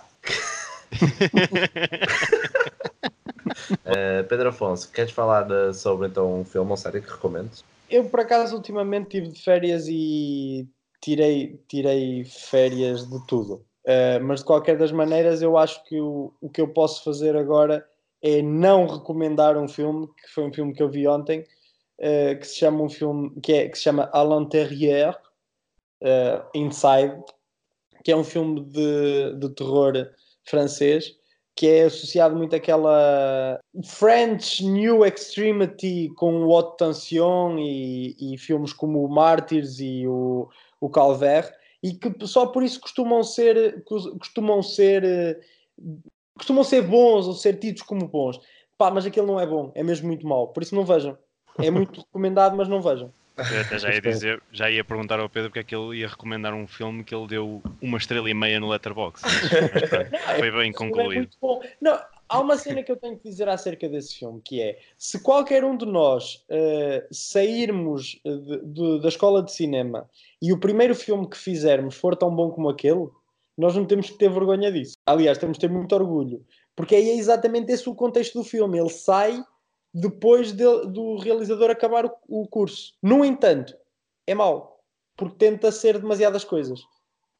uh, 3.84 4.24
Pedro 4.30 4.49
Afonso, 4.49 4.91
queres 4.91 5.09
falar 5.09 5.49
uh, 5.51 5.74
sobre 5.74 6.07
então 6.07 6.41
um 6.41 6.45
filme 6.45 6.70
ou 6.70 6.78
série 6.78 7.01
que 7.01 7.09
recomendes? 7.09 7.66
Eu 7.89 8.07
por 8.07 8.20
acaso 8.20 8.55
ultimamente 8.57 9.09
tive 9.09 9.30
de 9.30 9.41
férias 9.41 9.88
e 9.88 10.68
tirei, 11.01 11.59
tirei 11.68 12.26
férias 12.26 13.09
de 13.09 13.26
tudo. 13.26 13.66
Uh, 13.88 14.22
mas 14.22 14.41
de 14.41 14.45
qualquer 14.45 14.78
das 14.78 14.91
maneiras 14.91 15.41
eu 15.41 15.57
acho 15.57 15.84
que 15.86 15.99
o, 15.99 16.32
o 16.39 16.47
que 16.47 16.61
eu 16.61 16.68
posso 16.68 17.03
fazer 17.03 17.36
agora 17.36 17.84
é 18.22 18.43
não 18.43 18.86
recomendar 18.86 19.57
um 19.57 19.68
filme, 19.68 20.07
que 20.09 20.28
foi 20.32 20.43
um 20.43 20.53
filme 20.53 20.76
que 20.76 20.84
eu 20.84 20.91
vi 20.91 21.07
ontem, 21.07 21.39
uh, 22.01 22.39
que 22.39 22.45
se 22.45 22.57
chama 22.57 22.84
um 22.84 22.89
filme 22.89 23.32
que, 23.41 23.51
é, 23.51 23.68
que 23.68 23.76
se 23.76 23.86
chama 23.86 24.11
À 24.13 24.24
l'intérieur, 24.24 25.20
uh, 26.03 26.45
Inside, 26.53 27.24
que 28.06 28.12
é 28.12 28.16
um 28.16 28.24
filme 28.24 28.62
de, 28.62 29.34
de 29.34 29.49
terror 29.49 29.93
francês 30.45 31.18
que 31.56 31.68
é 31.68 31.84
associado 31.86 32.36
muito 32.36 32.56
àquela 32.56 33.60
French 33.86 34.64
New 34.64 35.06
Extremity 35.06 36.12
com 36.16 36.43
o 36.43 36.53
Haute 36.53 36.78
Tension 36.78 37.58
e, 37.58 38.16
e 38.20 38.38
filmes 38.38 38.74
como 38.74 39.03
o 39.03 39.10
Mártires 39.10 39.80
e 39.80 40.06
o, 40.06 40.47
o 40.80 40.89
Calvaire 40.89 41.51
e 41.82 41.93
que 41.93 42.14
só 42.28 42.45
por 42.45 42.62
isso 42.62 42.80
costumam 42.80 43.24
ser 43.24 43.84
costumam 43.86 44.62
ser 44.62 45.39
costumam 46.38 46.64
ser 46.64 46.82
bons 46.84 47.26
ou 47.26 47.34
ser 47.34 47.58
tidos 47.58 47.82
como 47.82 48.08
bons. 48.08 48.39
Pá, 48.78 48.91
mas 48.91 49.06
aquele 49.06 49.26
não 49.26 49.39
é 49.39 49.47
bom, 49.47 49.72
é 49.74 49.82
mesmo 49.82 50.08
muito 50.08 50.28
mau. 50.28 50.49
Por 50.49 50.62
isso 50.62 50.76
não 50.76 50.86
vejam. 50.86 51.18
É 51.58 51.72
muito 51.72 52.01
recomendado, 52.06 52.56
mas 52.56 52.68
não 52.68 52.82
vejam. 52.82 53.12
Até 53.38 53.78
já 53.78 53.94
ia 53.94 54.02
dizer, 54.02 54.42
já 54.52 54.70
ia 54.70 54.84
perguntar 54.84 55.20
ao 55.20 55.30
Pedro 55.30 55.50
porque 55.50 55.60
é 55.60 55.64
que 55.64 55.76
ele 55.76 56.00
ia 56.00 56.08
recomendar 56.08 56.54
um 56.54 56.66
filme 56.66 57.04
que 57.04 57.14
ele 57.14 57.28
deu 57.28 57.62
uma 57.82 57.98
estrela 57.98 58.30
e 58.30 58.34
meia 58.34 58.60
no 58.60 58.70
Letterboxd. 58.70 59.28
foi 60.40 60.52
bem 60.52 60.70
é 60.70 60.74
concluído. 60.74 61.30
É 61.44 61.70
não, 61.82 62.00
há 62.30 62.40
uma 62.40 62.58
cena 62.58 62.82
que 62.82 62.92
eu 62.92 62.96
tenho 62.96 63.18
que 63.18 63.30
dizer 63.30 63.50
acerca 63.50 63.90
desse 63.90 64.16
filme, 64.16 64.42
que 64.44 64.62
é 64.62 64.80
se 64.98 65.20
qualquer 65.20 65.64
um 65.66 65.76
de 65.76 65.86
nós 65.86 66.46
uh, 66.50 67.06
sairmos 67.12 68.20
de, 68.24 68.62
de, 68.64 69.02
da 69.02 69.10
escola 69.10 69.44
de 69.44 69.52
cinema 69.52 70.10
e 70.42 70.54
o 70.54 70.60
primeiro 70.60 70.96
filme 70.96 71.30
que 71.30 71.38
fizermos 71.38 71.96
for 71.96 72.16
tão 72.16 72.34
bom 72.34 72.52
como 72.52 72.70
aquele, 72.70 73.08
nós 73.58 73.76
não 73.76 73.86
temos 73.86 74.10
que 74.10 74.18
ter 74.18 74.30
vergonha 74.30 74.72
disso. 74.72 74.96
Aliás, 75.06 75.38
temos 75.38 75.58
que 75.58 75.68
ter 75.68 75.74
muito 75.74 75.94
orgulho. 75.94 76.46
Porque 76.76 76.96
é 76.96 77.16
exatamente 77.16 77.72
esse 77.72 77.88
o 77.90 77.96
contexto 77.96 78.40
do 78.40 78.44
filme. 78.44 78.78
Ele 78.78 78.90
sai 78.90 79.42
depois 79.96 80.52
de, 80.52 80.66
do 80.88 81.16
realizador 81.16 81.70
acabar 81.70 82.06
o, 82.06 82.12
o, 82.28 82.46
curso. 82.46 82.93
No 83.02 83.24
entanto, 83.24 83.74
é 84.28 84.36
mau, 84.36 84.82
porque 85.16 85.38
tenta 85.38 85.72
ser 85.72 85.98
demasiadas 85.98 86.43
coisas. 86.43 86.82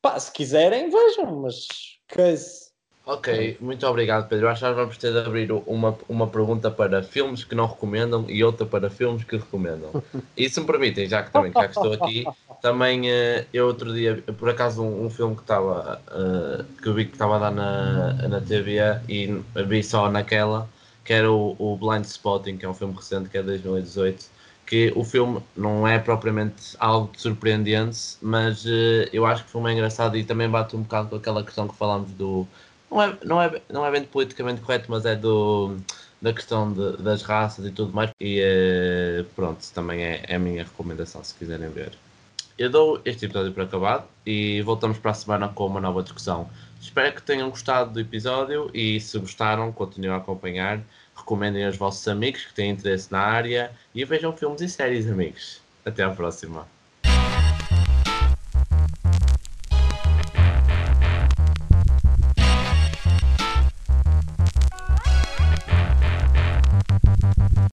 Pá, 0.02 0.18
se 0.18 0.32
quiserem, 0.32 0.90
vejam, 0.90 1.42
mas 1.42 1.68
case. 2.08 2.74
Ok, 3.06 3.58
muito 3.60 3.86
obrigado, 3.86 4.30
Pedro. 4.30 4.48
Acho 4.48 4.62
que 4.62 4.68
nós 4.68 4.76
vamos 4.76 4.98
ter 4.98 5.12
de 5.12 5.20
abrir 5.20 5.52
uma, 5.52 5.96
uma 6.08 6.28
pergunta 6.28 6.72
para 6.72 7.04
filmes 7.04 7.44
que 7.44 7.54
não 7.54 7.68
recomendam 7.68 8.26
e 8.30 8.42
outra 8.42 8.66
para 8.66 8.90
filmes 8.90 9.26
que 9.26 9.36
recomendam. 9.36 10.02
E 10.38 10.50
se 10.50 10.60
me 10.60 10.66
permitem, 10.66 11.08
já 11.08 11.24
que 11.24 11.32
também 11.32 11.52
já 11.52 11.68
que 11.68 11.78
estou 11.78 11.94
aqui, 11.94 12.26
também 12.62 13.02
uh, 13.02 13.46
eu 13.54 13.68
outro 13.68 13.94
dia, 13.94 14.24
por 14.38 14.50
acaso, 14.50 14.82
um, 14.82 15.06
um 15.06 15.10
filme 15.10 15.36
que 15.36 15.42
estava 15.42 16.02
uh, 16.08 16.64
que 16.82 16.88
eu 16.88 16.94
vi 16.94 17.06
que 17.06 17.14
estava 17.14 17.36
a 17.36 17.40
dar 17.40 17.52
na, 17.52 18.14
na 18.28 18.42
TV 18.42 18.80
e 19.08 19.42
vi 19.68 19.84
só 19.84 20.10
naquela 20.10 20.68
que 21.06 21.14
era 21.14 21.32
o, 21.32 21.56
o 21.60 21.78
Blind 21.78 22.04
Spotting, 22.04 22.58
que 22.58 22.66
é 22.66 22.70
um 22.70 22.74
filme 22.74 22.96
recente, 22.96 23.30
que 23.30 23.38
é 23.38 23.42
de 23.42 23.48
2018, 23.60 24.26
que 24.66 24.92
o 24.96 25.04
filme 25.04 25.40
não 25.56 25.88
é 25.88 26.00
propriamente 26.00 26.76
algo 26.80 27.12
surpreendente, 27.16 28.18
mas 28.22 28.66
uh, 28.66 29.08
eu 29.14 29.26
acho 29.26 29.44
que 29.44 29.50
o 29.50 29.52
filme 29.52 29.70
é 29.70 29.74
engraçado 29.74 30.18
e 30.18 30.24
também 30.24 30.50
bate 30.50 30.76
um 30.76 30.82
bocado 30.82 31.10
com 31.10 31.16
aquela 31.16 31.44
questão 31.44 31.68
que 31.68 31.76
falámos 31.76 32.12
do. 32.14 32.48
Não 32.90 33.02
é, 33.02 33.18
não 33.24 33.42
é, 33.42 33.62
não 33.70 33.86
é 33.86 33.92
bem 33.92 34.04
politicamente 34.04 34.62
correto, 34.62 34.86
mas 34.90 35.06
é 35.06 35.16
do, 35.16 35.78
da 36.22 36.34
questão 36.34 36.72
de, 36.74 36.98
das 36.98 37.22
raças 37.22 37.66
e 37.66 37.72
tudo 37.72 37.94
mais. 37.94 38.10
E 38.20 38.42
uh, 38.42 39.26
pronto, 39.36 39.64
também 39.74 40.04
é, 40.04 40.26
é 40.28 40.36
a 40.36 40.40
minha 40.40 40.64
recomendação, 40.64 41.24
se 41.24 41.36
quiserem 41.36 41.70
ver. 41.70 41.92
Eu 42.58 42.70
dou 42.70 43.02
este 43.06 43.26
episódio 43.26 43.52
por 43.52 43.64
acabado 43.64 44.06
e 44.26 44.62
voltamos 44.62 44.98
para 44.98 45.12
a 45.12 45.14
semana 45.14 45.50
com 45.50 45.68
uma 45.68 45.82
nova 45.82 46.02
discussão. 46.02 46.50
Espero 46.80 47.14
que 47.16 47.22
tenham 47.22 47.50
gostado 47.50 47.92
do 47.92 48.00
episódio 48.00 48.70
e 48.74 49.00
se 49.00 49.18
gostaram, 49.18 49.72
continuem 49.72 50.14
a 50.14 50.18
acompanhar. 50.18 50.82
Recomendem 51.16 51.66
aos 51.66 51.78
vossos 51.78 52.08
amigos 52.08 52.46
que 52.46 52.54
têm 52.54 52.72
interesse 52.72 53.12
na 53.12 53.20
área 53.20 53.72
e 53.94 54.04
vejam 54.06 54.36
filmes 54.36 54.62
e 54.62 54.70
séries, 54.70 55.10
amigos. 55.10 55.62
Até 55.86 56.04
à 56.04 56.10
próxima. 56.10 56.75